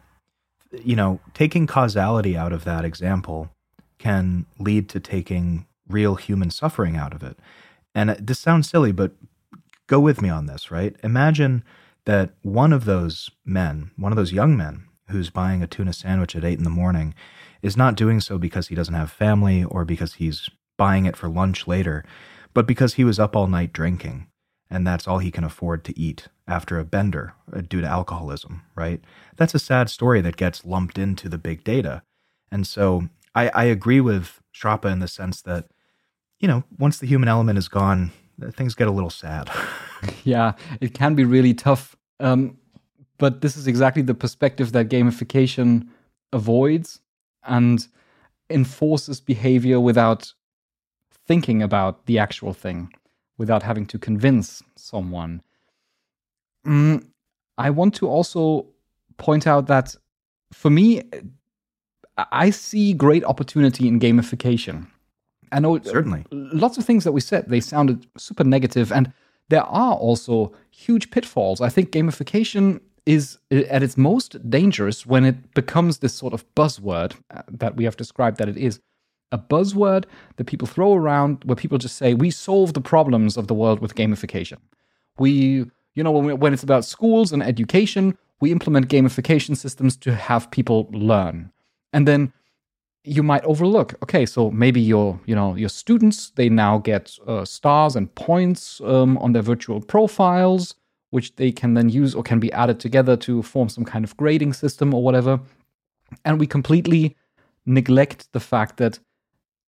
you 0.72 0.96
know, 0.96 1.20
taking 1.34 1.66
causality 1.66 2.36
out 2.36 2.52
of 2.52 2.64
that 2.64 2.84
example 2.84 3.50
can 3.98 4.46
lead 4.58 4.88
to 4.90 5.00
taking 5.00 5.66
real 5.88 6.16
human 6.16 6.50
suffering 6.50 6.96
out 6.96 7.14
of 7.14 7.22
it. 7.22 7.38
And 7.94 8.10
this 8.10 8.38
sounds 8.38 8.68
silly, 8.68 8.92
but 8.92 9.12
go 9.86 9.98
with 9.98 10.20
me 10.20 10.28
on 10.28 10.46
this, 10.46 10.70
right? 10.70 10.94
Imagine 11.02 11.64
that 12.04 12.30
one 12.42 12.72
of 12.72 12.84
those 12.84 13.30
men, 13.44 13.90
one 13.96 14.12
of 14.12 14.16
those 14.16 14.32
young 14.32 14.56
men 14.56 14.84
who's 15.10 15.30
buying 15.30 15.62
a 15.62 15.66
tuna 15.66 15.92
sandwich 15.92 16.36
at 16.36 16.44
eight 16.44 16.58
in 16.58 16.64
the 16.64 16.70
morning, 16.70 17.14
is 17.62 17.76
not 17.76 17.96
doing 17.96 18.20
so 18.20 18.38
because 18.38 18.68
he 18.68 18.74
doesn't 18.74 18.94
have 18.94 19.10
family 19.10 19.64
or 19.64 19.84
because 19.84 20.14
he's 20.14 20.48
buying 20.76 21.06
it 21.06 21.16
for 21.16 21.28
lunch 21.28 21.66
later, 21.66 22.04
but 22.54 22.66
because 22.66 22.94
he 22.94 23.04
was 23.04 23.18
up 23.18 23.34
all 23.34 23.46
night 23.46 23.72
drinking 23.72 24.26
and 24.70 24.86
that's 24.86 25.08
all 25.08 25.18
he 25.18 25.30
can 25.30 25.44
afford 25.44 25.84
to 25.84 25.98
eat 25.98 26.28
after 26.46 26.78
a 26.78 26.84
bender 26.84 27.34
uh, 27.52 27.60
due 27.60 27.80
to 27.80 27.86
alcoholism, 27.86 28.62
right? 28.74 29.00
That's 29.36 29.54
a 29.54 29.58
sad 29.58 29.90
story 29.90 30.20
that 30.20 30.36
gets 30.36 30.64
lumped 30.64 30.98
into 30.98 31.28
the 31.28 31.38
big 31.38 31.64
data. 31.64 32.02
And 32.50 32.66
so 32.66 33.08
I, 33.34 33.48
I 33.48 33.64
agree 33.64 34.00
with 34.00 34.40
Schrape 34.54 34.90
in 34.90 34.98
the 34.98 35.08
sense 35.08 35.40
that, 35.42 35.66
you 36.40 36.48
know, 36.48 36.64
once 36.78 36.98
the 36.98 37.06
human 37.06 37.28
element 37.28 37.58
is 37.58 37.68
gone, 37.68 38.12
things 38.52 38.74
get 38.74 38.88
a 38.88 38.92
little 38.92 39.10
sad. 39.10 39.50
yeah, 40.24 40.52
it 40.80 40.94
can 40.94 41.14
be 41.14 41.24
really 41.24 41.54
tough. 41.54 41.96
Um, 42.20 42.58
but 43.18 43.40
this 43.40 43.56
is 43.56 43.66
exactly 43.66 44.02
the 44.02 44.14
perspective 44.14 44.72
that 44.72 44.88
gamification 44.88 45.88
avoids 46.32 47.00
and 47.44 47.86
enforces 48.50 49.20
behavior 49.20 49.80
without 49.80 50.32
thinking 51.26 51.62
about 51.62 52.06
the 52.06 52.18
actual 52.18 52.52
thing. 52.52 52.90
without 53.38 53.62
having 53.62 53.86
to 53.86 53.98
convince 53.98 54.62
someone. 54.76 55.40
Mm, 56.66 57.06
I 57.56 57.70
want 57.70 57.94
to 57.94 58.08
also 58.08 58.66
point 59.16 59.46
out 59.46 59.68
that 59.68 59.94
for 60.52 60.70
me, 60.70 61.02
I 62.32 62.50
see 62.50 62.92
great 62.92 63.24
opportunity 63.24 63.86
in 63.86 64.00
gamification. 64.00 64.88
I 65.52 65.60
know 65.60 65.78
Certainly. 65.80 66.26
lots 66.32 66.76
of 66.78 66.84
things 66.84 67.04
that 67.04 67.12
we 67.12 67.20
said 67.20 67.48
they 67.48 67.60
sounded 67.60 68.06
super 68.16 68.44
negative, 68.44 68.92
and 68.92 69.12
there 69.48 69.64
are 69.64 69.94
also 69.94 70.52
huge 70.70 71.10
pitfalls. 71.10 71.60
I 71.60 71.68
think 71.68 71.90
gamification 71.90 72.80
is 73.06 73.38
at 73.50 73.82
its 73.82 73.96
most 73.96 74.50
dangerous 74.50 75.06
when 75.06 75.24
it 75.24 75.54
becomes 75.54 75.98
this 75.98 76.14
sort 76.14 76.34
of 76.34 76.44
buzzword 76.54 77.14
uh, 77.34 77.42
that 77.50 77.76
we 77.76 77.84
have 77.84 77.96
described 77.96 78.36
that 78.36 78.48
it 78.48 78.56
is 78.58 78.80
a 79.32 79.38
buzzword 79.38 80.04
that 80.36 80.44
people 80.44 80.68
throw 80.68 80.94
around 80.94 81.42
where 81.44 81.56
people 81.56 81.78
just 81.78 81.96
say 81.96 82.14
we 82.14 82.30
solve 82.30 82.74
the 82.74 82.80
problems 82.80 83.36
of 83.36 83.46
the 83.46 83.54
world 83.54 83.80
with 83.80 83.94
gamification. 83.94 84.58
We, 85.18 85.70
you 85.94 86.02
know, 86.02 86.10
when, 86.10 86.38
when 86.38 86.52
it's 86.52 86.62
about 86.62 86.84
schools 86.84 87.32
and 87.32 87.42
education, 87.42 88.16
we 88.40 88.52
implement 88.52 88.88
gamification 88.88 89.56
systems 89.56 89.96
to 89.98 90.14
have 90.14 90.50
people 90.50 90.88
learn. 90.92 91.50
And 91.92 92.06
then 92.06 92.32
you 93.04 93.22
might 93.22 93.44
overlook. 93.44 93.94
Okay 94.02 94.26
so 94.26 94.50
maybe 94.50 94.80
your 94.80 95.18
you 95.26 95.34
know 95.34 95.54
your 95.54 95.68
students 95.68 96.30
they 96.30 96.48
now 96.48 96.78
get 96.78 97.18
uh, 97.26 97.44
stars 97.44 97.96
and 97.96 98.14
points 98.14 98.80
um, 98.84 99.18
on 99.18 99.32
their 99.32 99.42
virtual 99.42 99.80
profiles 99.80 100.74
which 101.10 101.34
they 101.36 101.50
can 101.50 101.74
then 101.74 101.88
use 101.88 102.14
or 102.14 102.22
can 102.22 102.38
be 102.38 102.52
added 102.52 102.78
together 102.78 103.16
to 103.16 103.42
form 103.42 103.68
some 103.68 103.84
kind 103.84 104.04
of 104.04 104.16
grading 104.16 104.52
system 104.52 104.92
or 104.92 105.02
whatever. 105.02 105.40
And 106.24 106.38
we 106.38 106.46
completely 106.46 107.16
neglect 107.64 108.30
the 108.32 108.40
fact 108.40 108.76
that 108.76 108.98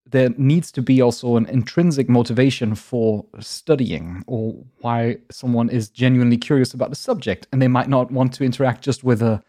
there 0.07 0.31
needs 0.37 0.73
to 0.73 0.83
be 0.83 1.01
also 1.01 1.37
an 1.37 1.47
intrinsic 1.47 2.09
motivation 2.09 2.75
for 2.75 3.25
studying 3.39 4.25
or 4.27 4.57
why 4.81 5.19
someone 5.31 5.71
is 5.71 5.89
genuinely 5.89 6.37
curious 6.37 6.75
about 6.75 6.91
the 6.91 6.97
subject. 6.97 7.47
And 7.53 7.63
they 7.63 7.69
might 7.69 7.89
not 7.89 8.11
want 8.11 8.35
to 8.35 8.45
interact 8.45 8.83
just 8.83 9.05
with 9.05 9.23
a 9.23 9.43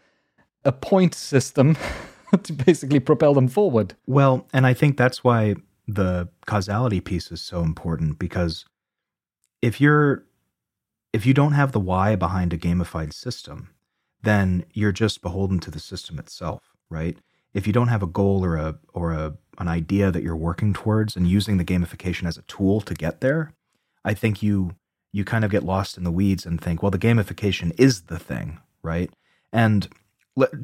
a 0.64 0.70
point 0.70 1.12
system 1.14 1.76
to 2.42 2.52
basically 2.52 3.00
propel 3.00 3.34
them 3.34 3.48
forward. 3.48 3.94
Well, 4.06 4.46
and 4.52 4.66
I 4.66 4.74
think 4.74 4.96
that's 4.96 5.22
why 5.22 5.56
the 5.86 6.28
causality 6.46 7.00
piece 7.00 7.30
is 7.30 7.40
so 7.40 7.60
important 7.62 8.18
because 8.18 8.64
if 9.60 9.80
you're 9.80 10.24
if 11.12 11.26
you 11.26 11.34
don't 11.34 11.52
have 11.52 11.72
the 11.72 11.80
why 11.80 12.16
behind 12.16 12.52
a 12.52 12.58
gamified 12.58 13.12
system, 13.12 13.70
then 14.22 14.64
you're 14.72 14.92
just 14.92 15.20
beholden 15.20 15.58
to 15.60 15.70
the 15.70 15.80
system 15.80 16.18
itself, 16.18 16.72
right? 16.88 17.18
If 17.52 17.66
you 17.66 17.72
don't 17.72 17.88
have 17.88 18.02
a 18.02 18.06
goal 18.06 18.44
or 18.44 18.56
a 18.56 18.78
or 18.94 19.12
a 19.12 19.36
an 19.58 19.68
idea 19.68 20.10
that 20.10 20.22
you're 20.22 20.36
working 20.36 20.72
towards 20.72 21.14
and 21.16 21.28
using 21.28 21.58
the 21.58 21.64
gamification 21.64 22.26
as 22.26 22.38
a 22.38 22.42
tool 22.42 22.80
to 22.80 22.94
get 22.94 23.20
there, 23.20 23.52
I 24.04 24.14
think 24.14 24.42
you 24.42 24.76
you 25.12 25.24
kind 25.24 25.44
of 25.44 25.50
get 25.50 25.62
lost 25.62 25.98
in 25.98 26.04
the 26.04 26.10
weeds 26.10 26.46
and 26.46 26.60
think, 26.60 26.82
well, 26.82 26.90
the 26.90 26.98
gamification 26.98 27.72
is 27.78 28.02
the 28.02 28.18
thing, 28.18 28.60
right? 28.82 29.10
And 29.52 29.88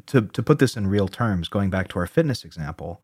to 0.07 0.21
to 0.21 0.43
put 0.43 0.59
this 0.59 0.75
in 0.75 0.87
real 0.87 1.07
terms, 1.07 1.49
going 1.49 1.69
back 1.69 1.87
to 1.89 1.99
our 1.99 2.07
fitness 2.07 2.43
example, 2.43 3.03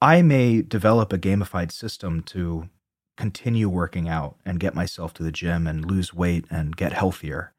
I 0.00 0.22
may 0.22 0.62
develop 0.62 1.12
a 1.12 1.18
gamified 1.18 1.72
system 1.72 2.22
to 2.24 2.68
continue 3.16 3.68
working 3.68 4.08
out 4.08 4.36
and 4.44 4.60
get 4.60 4.74
myself 4.74 5.14
to 5.14 5.22
the 5.22 5.32
gym 5.32 5.66
and 5.66 5.84
lose 5.84 6.12
weight 6.12 6.44
and 6.50 6.76
get 6.76 6.92
healthier. 6.92 7.52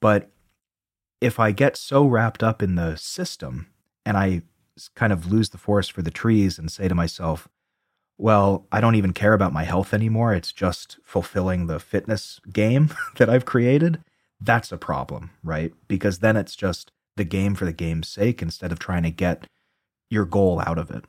But 0.00 0.30
if 1.20 1.38
I 1.38 1.52
get 1.52 1.76
so 1.76 2.06
wrapped 2.06 2.42
up 2.42 2.62
in 2.62 2.74
the 2.74 2.96
system 2.96 3.68
and 4.04 4.16
I 4.16 4.42
kind 4.94 5.12
of 5.12 5.30
lose 5.30 5.50
the 5.50 5.58
forest 5.58 5.92
for 5.92 6.02
the 6.02 6.10
trees 6.10 6.58
and 6.58 6.70
say 6.70 6.88
to 6.88 6.94
myself, 6.94 7.48
well, 8.18 8.66
I 8.70 8.80
don't 8.80 8.94
even 8.94 9.12
care 9.12 9.32
about 9.32 9.52
my 9.52 9.64
health 9.64 9.92
anymore. 9.92 10.34
It's 10.34 10.52
just 10.52 10.98
fulfilling 11.04 11.66
the 11.66 11.80
fitness 11.80 12.40
game 12.52 12.94
that 13.16 13.28
I've 13.30 13.44
created. 13.44 14.00
That's 14.40 14.72
a 14.72 14.78
problem, 14.78 15.30
right? 15.42 15.72
Because 15.88 16.18
then 16.18 16.36
it's 16.36 16.56
just 16.56 16.90
the 17.16 17.24
game 17.24 17.54
for 17.54 17.64
the 17.64 17.72
game's 17.72 18.08
sake 18.08 18.42
instead 18.42 18.72
of 18.72 18.78
trying 18.78 19.02
to 19.02 19.10
get 19.10 19.46
your 20.10 20.24
goal 20.24 20.62
out 20.66 20.78
of 20.78 20.90
it. 20.90 21.04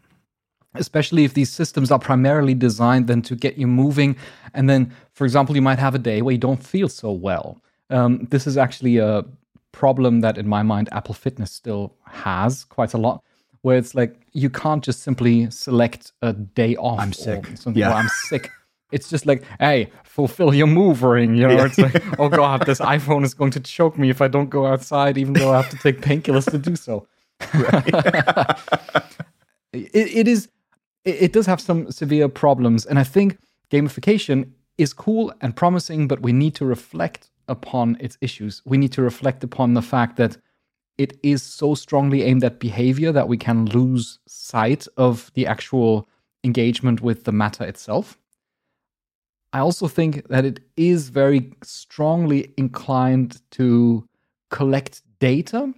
Especially 0.75 1.23
if 1.23 1.33
these 1.33 1.51
systems 1.51 1.91
are 1.91 1.99
primarily 1.99 2.55
designed 2.55 3.07
then 3.07 3.21
to 3.21 3.35
get 3.35 3.57
you 3.57 3.67
moving. 3.67 4.15
And 4.53 4.69
then, 4.69 4.93
for 5.13 5.23
example, 5.25 5.55
you 5.55 5.61
might 5.61 5.77
have 5.77 5.93
a 5.93 5.99
day 5.99 6.21
where 6.21 6.31
you 6.31 6.39
don't 6.39 6.63
feel 6.63 6.89
so 6.89 7.11
well. 7.11 7.61
Um, 7.89 8.27
this 8.31 8.47
is 8.47 8.57
actually 8.57 8.97
a 8.97 9.23
problem 9.71 10.21
that, 10.21 10.37
in 10.37 10.47
my 10.47 10.63
mind, 10.63 10.89
Apple 10.91 11.13
Fitness 11.13 11.51
still 11.51 11.93
has 12.05 12.63
quite 12.63 12.93
a 12.93 12.97
lot, 12.97 13.23
where 13.61 13.77
it's 13.77 13.93
like 13.93 14.19
you 14.31 14.49
can't 14.49 14.83
just 14.83 15.03
simply 15.03 15.49
select 15.51 16.11
a 16.23 16.33
day 16.33 16.75
off. 16.77 16.99
I'm 16.99 17.13
sick. 17.13 17.45
Yeah. 17.73 17.93
I'm 17.93 18.07
sick. 18.07 18.49
It's 18.93 19.09
just 19.09 19.25
like, 19.25 19.43
hey, 19.59 19.91
fulfill 20.03 20.53
your 20.53 20.67
move 20.67 21.03
ring. 21.03 21.35
You 21.35 21.47
know, 21.47 21.55
yeah. 21.55 21.65
it's 21.65 21.77
like, 21.79 22.19
oh 22.19 22.29
god, 22.41 22.65
this 22.65 22.79
iPhone 22.79 23.23
is 23.23 23.33
going 23.33 23.51
to 23.51 23.59
choke 23.59 23.97
me 23.97 24.09
if 24.09 24.21
I 24.21 24.27
don't 24.27 24.49
go 24.49 24.67
outside, 24.67 25.17
even 25.17 25.33
though 25.33 25.51
I 25.51 25.61
have 25.61 25.69
to 25.71 25.77
take 25.77 26.01
painkillers 26.01 26.49
to 26.51 26.57
do 26.57 26.75
so. 26.75 27.07
it, 29.73 29.89
it 29.93 30.27
is, 30.27 30.49
it, 31.03 31.23
it 31.23 31.33
does 31.33 31.47
have 31.47 31.59
some 31.59 31.91
severe 31.91 32.29
problems, 32.29 32.85
and 32.85 32.99
I 32.99 33.03
think 33.03 33.39
gamification 33.71 34.51
is 34.77 34.93
cool 34.93 35.33
and 35.41 35.55
promising, 35.55 36.07
but 36.07 36.21
we 36.21 36.31
need 36.31 36.55
to 36.55 36.65
reflect 36.65 37.31
upon 37.47 37.97
its 37.99 38.17
issues. 38.21 38.61
We 38.65 38.77
need 38.77 38.91
to 38.93 39.01
reflect 39.01 39.43
upon 39.43 39.73
the 39.73 39.81
fact 39.81 40.17
that 40.17 40.37
it 40.97 41.17
is 41.23 41.41
so 41.41 41.73
strongly 41.73 42.23
aimed 42.23 42.43
at 42.43 42.59
behavior 42.59 43.11
that 43.11 43.27
we 43.27 43.37
can 43.37 43.65
lose 43.65 44.19
sight 44.27 44.87
of 44.97 45.31
the 45.33 45.47
actual 45.47 46.07
engagement 46.43 47.01
with 47.01 47.23
the 47.23 47.31
matter 47.31 47.63
itself. 47.63 48.17
I 49.53 49.59
also 49.59 49.87
think 49.87 50.27
that 50.29 50.45
it 50.45 50.59
is 50.75 51.09
very 51.09 51.53
strongly 51.63 52.51
inclined 52.57 53.41
to 53.51 54.07
collect 54.49 55.03
data, 55.19 55.71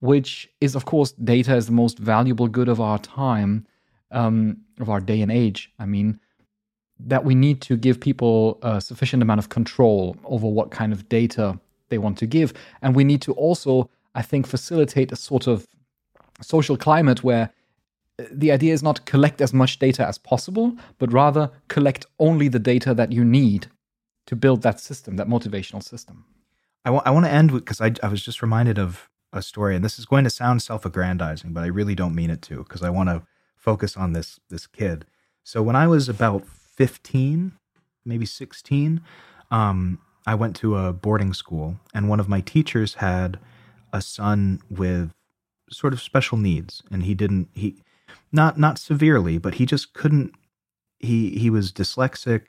which 0.00 0.48
is, 0.62 0.74
of 0.74 0.86
course, 0.86 1.12
data 1.12 1.54
is 1.54 1.66
the 1.66 1.72
most 1.72 1.98
valuable 1.98 2.48
good 2.48 2.68
of 2.68 2.80
our 2.80 2.98
time, 2.98 3.66
um, 4.10 4.56
of 4.80 4.88
our 4.88 5.00
day 5.00 5.20
and 5.20 5.30
age. 5.30 5.70
I 5.78 5.84
mean, 5.84 6.18
that 6.98 7.24
we 7.24 7.34
need 7.34 7.60
to 7.62 7.76
give 7.76 8.00
people 8.00 8.58
a 8.62 8.80
sufficient 8.80 9.22
amount 9.22 9.40
of 9.40 9.50
control 9.50 10.16
over 10.24 10.48
what 10.48 10.70
kind 10.70 10.92
of 10.92 11.08
data 11.10 11.60
they 11.90 11.98
want 11.98 12.16
to 12.18 12.26
give. 12.26 12.54
And 12.80 12.96
we 12.96 13.04
need 13.04 13.20
to 13.22 13.32
also, 13.32 13.90
I 14.14 14.22
think, 14.22 14.46
facilitate 14.46 15.12
a 15.12 15.16
sort 15.16 15.46
of 15.46 15.66
social 16.40 16.78
climate 16.78 17.22
where 17.22 17.50
the 18.30 18.52
idea 18.52 18.72
is 18.72 18.82
not 18.82 19.04
collect 19.06 19.40
as 19.40 19.52
much 19.52 19.78
data 19.78 20.06
as 20.06 20.18
possible, 20.18 20.76
but 20.98 21.12
rather 21.12 21.50
collect 21.68 22.06
only 22.18 22.48
the 22.48 22.58
data 22.58 22.94
that 22.94 23.12
you 23.12 23.24
need 23.24 23.66
to 24.26 24.36
build 24.36 24.62
that 24.62 24.80
system, 24.80 25.16
that 25.16 25.28
motivational 25.28 25.82
system. 25.82 26.24
I, 26.84 26.88
w- 26.88 27.02
I 27.04 27.10
want 27.10 27.26
to 27.26 27.32
end 27.32 27.52
because 27.52 27.80
I, 27.80 27.92
I 28.02 28.08
was 28.08 28.22
just 28.22 28.42
reminded 28.42 28.78
of 28.78 29.08
a 29.32 29.42
story, 29.42 29.74
and 29.74 29.84
this 29.84 29.98
is 29.98 30.04
going 30.04 30.24
to 30.24 30.30
sound 30.30 30.62
self-aggrandizing, 30.62 31.52
but 31.52 31.64
I 31.64 31.68
really 31.68 31.94
don't 31.94 32.14
mean 32.14 32.30
it 32.30 32.42
to 32.42 32.58
because 32.58 32.82
I 32.82 32.90
want 32.90 33.08
to 33.08 33.22
focus 33.56 33.96
on 33.96 34.12
this 34.12 34.40
this 34.50 34.66
kid. 34.66 35.06
So 35.44 35.62
when 35.62 35.76
I 35.76 35.86
was 35.86 36.08
about 36.08 36.44
fifteen, 36.46 37.52
maybe 38.04 38.26
sixteen, 38.26 39.00
um, 39.50 39.98
I 40.26 40.34
went 40.34 40.54
to 40.56 40.76
a 40.76 40.92
boarding 40.92 41.32
school, 41.34 41.80
and 41.94 42.08
one 42.08 42.20
of 42.20 42.28
my 42.28 42.40
teachers 42.40 42.94
had 42.94 43.38
a 43.92 44.02
son 44.02 44.60
with 44.68 45.10
sort 45.70 45.92
of 45.92 46.02
special 46.02 46.38
needs, 46.38 46.82
and 46.90 47.02
he 47.04 47.14
didn't 47.14 47.48
he 47.54 47.76
not 48.32 48.58
not 48.58 48.78
severely, 48.78 49.38
but 49.38 49.54
he 49.54 49.66
just 49.66 49.92
couldn't. 49.92 50.32
He 50.98 51.30
he 51.38 51.50
was 51.50 51.72
dyslexic. 51.72 52.42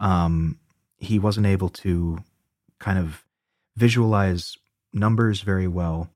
Um, 0.00 0.58
he 0.96 1.18
wasn't 1.18 1.46
able 1.46 1.68
to 1.68 2.18
kind 2.78 2.98
of 2.98 3.24
visualize 3.76 4.56
numbers 4.92 5.40
very 5.42 5.68
well. 5.68 6.10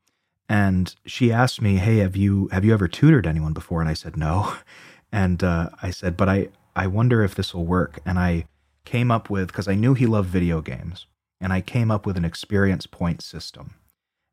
And 0.49 0.95
she 1.07 1.33
asked 1.33 1.63
me, 1.63 1.77
"Hey, 1.77 1.99
have 1.99 2.17
you 2.17 2.49
have 2.53 2.65
you 2.65 2.73
ever 2.73 2.89
tutored 2.89 3.27
anyone 3.27 3.53
before?" 3.53 3.81
And 3.81 3.89
I 3.89 3.95
said 3.95 4.17
no. 4.17 4.55
And 5.13 5.45
uh, 5.45 5.71
I 5.81 5.91
said, 5.91 6.17
"But 6.17 6.29
I 6.29 6.49
I 6.75 6.89
wonder 6.89 7.23
if 7.23 7.37
this 7.37 7.55
will 7.55 7.65
work." 7.65 8.01
And 8.05 8.19
I 8.19 8.47
came 8.85 9.13
up 9.13 9.31
with 9.31 9.47
because 9.47 9.69
I 9.69 9.77
knew 9.77 9.95
he 9.95 10.07
loved 10.07 10.29
video 10.29 10.61
games, 10.61 11.07
and 11.41 11.53
I 11.53 11.61
came 11.61 11.93
up 11.93 12.05
with 12.05 12.17
an 12.17 12.25
experience 12.25 12.89
point 12.89 13.23
system. 13.23 13.77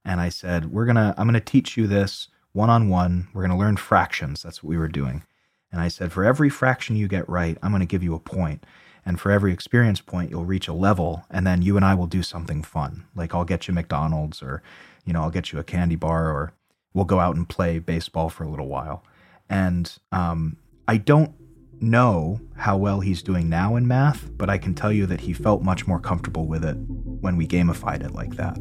And 0.04 0.20
I 0.20 0.30
said, 0.30 0.72
"We're 0.72 0.88
gonna 0.88 1.14
I'm 1.20 1.28
gonna 1.28 1.40
teach 1.40 1.78
you 1.78 1.86
this 1.86 2.30
one 2.54 2.70
on 2.70 2.90
one. 2.90 3.28
We're 3.34 3.42
going 3.42 3.58
to 3.58 3.64
learn 3.64 3.78
fractions. 3.78 4.44
That's 4.44 4.64
what 4.64 4.70
we 4.70 4.78
were 4.78 4.88
doing. 4.88 5.24
And 5.72 5.80
I 5.80 5.88
said, 5.88 6.12
for 6.12 6.26
every 6.26 6.50
fraction 6.50 6.96
you 6.96 7.08
get 7.08 7.28
right, 7.30 7.58
I'm 7.62 7.72
going 7.72 7.82
to 7.82 7.86
give 7.86 8.04
you 8.04 8.14
a 8.14 8.20
point. 8.20 8.66
And 9.06 9.20
for 9.20 9.32
every 9.32 9.54
experience 9.54 10.02
point, 10.02 10.30
you'll 10.30 10.46
reach 10.46 10.68
a 10.68 10.74
level. 10.74 11.26
And 11.30 11.48
then 11.48 11.62
you 11.62 11.76
and 11.76 11.86
I 11.86 11.96
will 11.96 12.08
do 12.08 12.22
something 12.22 12.62
fun. 12.62 13.06
Like 13.16 13.34
I'll 13.34 13.46
get 13.46 13.68
you 13.68 13.74
McDonald's 13.74 14.44
or, 14.44 14.62
you 15.06 15.14
know, 15.14 15.22
I'll 15.22 15.32
get 15.32 15.52
you 15.52 15.60
a 15.60 15.64
candy 15.64 15.96
bar 15.96 16.30
or 16.30 16.54
we'll 16.94 17.06
go 17.06 17.20
out 17.20 17.36
and 17.36 17.48
play 17.48 17.80
baseball 17.80 18.30
for 18.30 18.44
a 18.44 18.50
little 18.50 18.68
while. 18.68 19.04
And 19.50 19.98
um, 20.12 20.58
I 20.88 20.98
don't 20.98 21.34
know 21.80 22.40
how 22.58 22.78
well 22.78 23.00
he's 23.00 23.24
doing 23.24 23.50
now 23.50 23.76
in 23.76 23.88
math, 23.88 24.30
but 24.38 24.50
I 24.50 24.58
can 24.58 24.76
tell 24.76 24.92
you 24.92 25.06
that 25.08 25.22
he 25.22 25.34
felt 25.34 25.64
much 25.64 25.88
more 25.88 26.00
comfortable 26.00 26.46
with 26.46 26.64
it 26.64 26.76
when 26.76 27.38
we 27.38 27.48
gamified 27.48 28.04
it 28.04 28.14
like 28.14 28.36
that. 28.36 28.58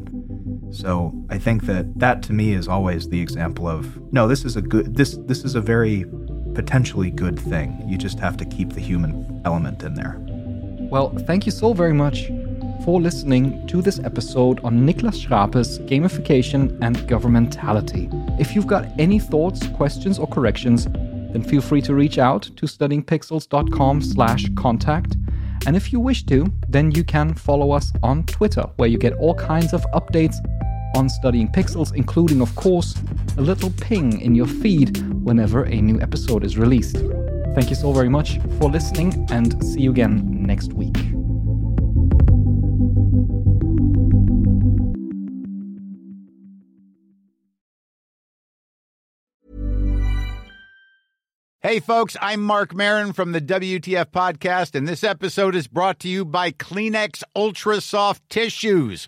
So 0.71 1.13
I 1.29 1.37
think 1.37 1.65
that 1.65 1.99
that 1.99 2.23
to 2.23 2.33
me 2.33 2.53
is 2.53 2.67
always 2.67 3.09
the 3.09 3.19
example 3.19 3.67
of 3.67 3.97
no, 4.13 4.27
this 4.27 4.45
is 4.45 4.55
a 4.55 4.61
good 4.61 4.95
this 4.95 5.17
this 5.27 5.43
is 5.43 5.55
a 5.55 5.61
very 5.61 6.05
potentially 6.53 7.11
good 7.11 7.39
thing. 7.39 7.81
You 7.87 7.97
just 7.97 8.19
have 8.19 8.37
to 8.37 8.45
keep 8.45 8.73
the 8.73 8.81
human 8.81 9.41
element 9.45 9.83
in 9.83 9.93
there. 9.93 10.17
Well, 10.91 11.09
thank 11.27 11.45
you 11.45 11.51
so 11.51 11.73
very 11.73 11.93
much 11.93 12.27
for 12.83 12.99
listening 12.99 13.65
to 13.67 13.81
this 13.81 13.99
episode 13.99 14.59
on 14.63 14.79
Niklas 14.79 15.21
Schrape's 15.21 15.77
gamification 15.79 16.77
and 16.81 16.97
governmentality. 17.07 18.09
If 18.39 18.55
you've 18.55 18.67
got 18.67 18.87
any 18.99 19.19
thoughts, 19.19 19.67
questions, 19.67 20.17
or 20.17 20.27
corrections, 20.27 20.85
then 20.85 21.43
feel 21.43 21.61
free 21.61 21.81
to 21.83 21.93
reach 21.93 22.17
out 22.17 22.43
to 22.43 22.65
studyingpixels.com 22.65 24.01
slash 24.01 24.47
contact. 24.55 25.15
And 25.67 25.75
if 25.75 25.93
you 25.93 25.99
wish 25.99 26.25
to, 26.25 26.51
then 26.69 26.91
you 26.91 27.03
can 27.03 27.35
follow 27.35 27.71
us 27.71 27.93
on 28.01 28.25
Twitter, 28.25 28.63
where 28.77 28.89
you 28.89 28.97
get 28.97 29.13
all 29.13 29.35
kinds 29.35 29.73
of 29.73 29.85
updates 29.93 30.35
on 30.95 31.09
studying 31.09 31.47
pixels, 31.47 31.93
including, 31.95 32.41
of 32.41 32.55
course, 32.55 32.95
a 33.37 33.41
little 33.41 33.71
ping 33.81 34.21
in 34.21 34.35
your 34.35 34.47
feed 34.47 34.97
whenever 35.23 35.63
a 35.63 35.81
new 35.81 35.99
episode 36.01 36.43
is 36.43 36.57
released. 36.57 36.97
Thank 37.53 37.69
you 37.69 37.75
so 37.75 37.91
very 37.91 38.09
much 38.09 38.39
for 38.59 38.69
listening, 38.69 39.27
and 39.29 39.63
see 39.65 39.81
you 39.81 39.91
again 39.91 40.43
next 40.43 40.73
week. 40.73 40.95
Hey, 51.63 51.79
folks, 51.79 52.17
I'm 52.19 52.41
Marc 52.41 52.73
Maron 52.73 53.13
from 53.13 53.33
the 53.33 53.39
WTF 53.39 54.07
Podcast, 54.07 54.73
and 54.73 54.87
this 54.87 55.03
episode 55.03 55.55
is 55.55 55.67
brought 55.67 55.99
to 55.99 56.09
you 56.09 56.25
by 56.25 56.51
Kleenex 56.51 57.21
Ultra 57.35 57.79
Soft 57.81 58.27
Tissues, 58.29 59.07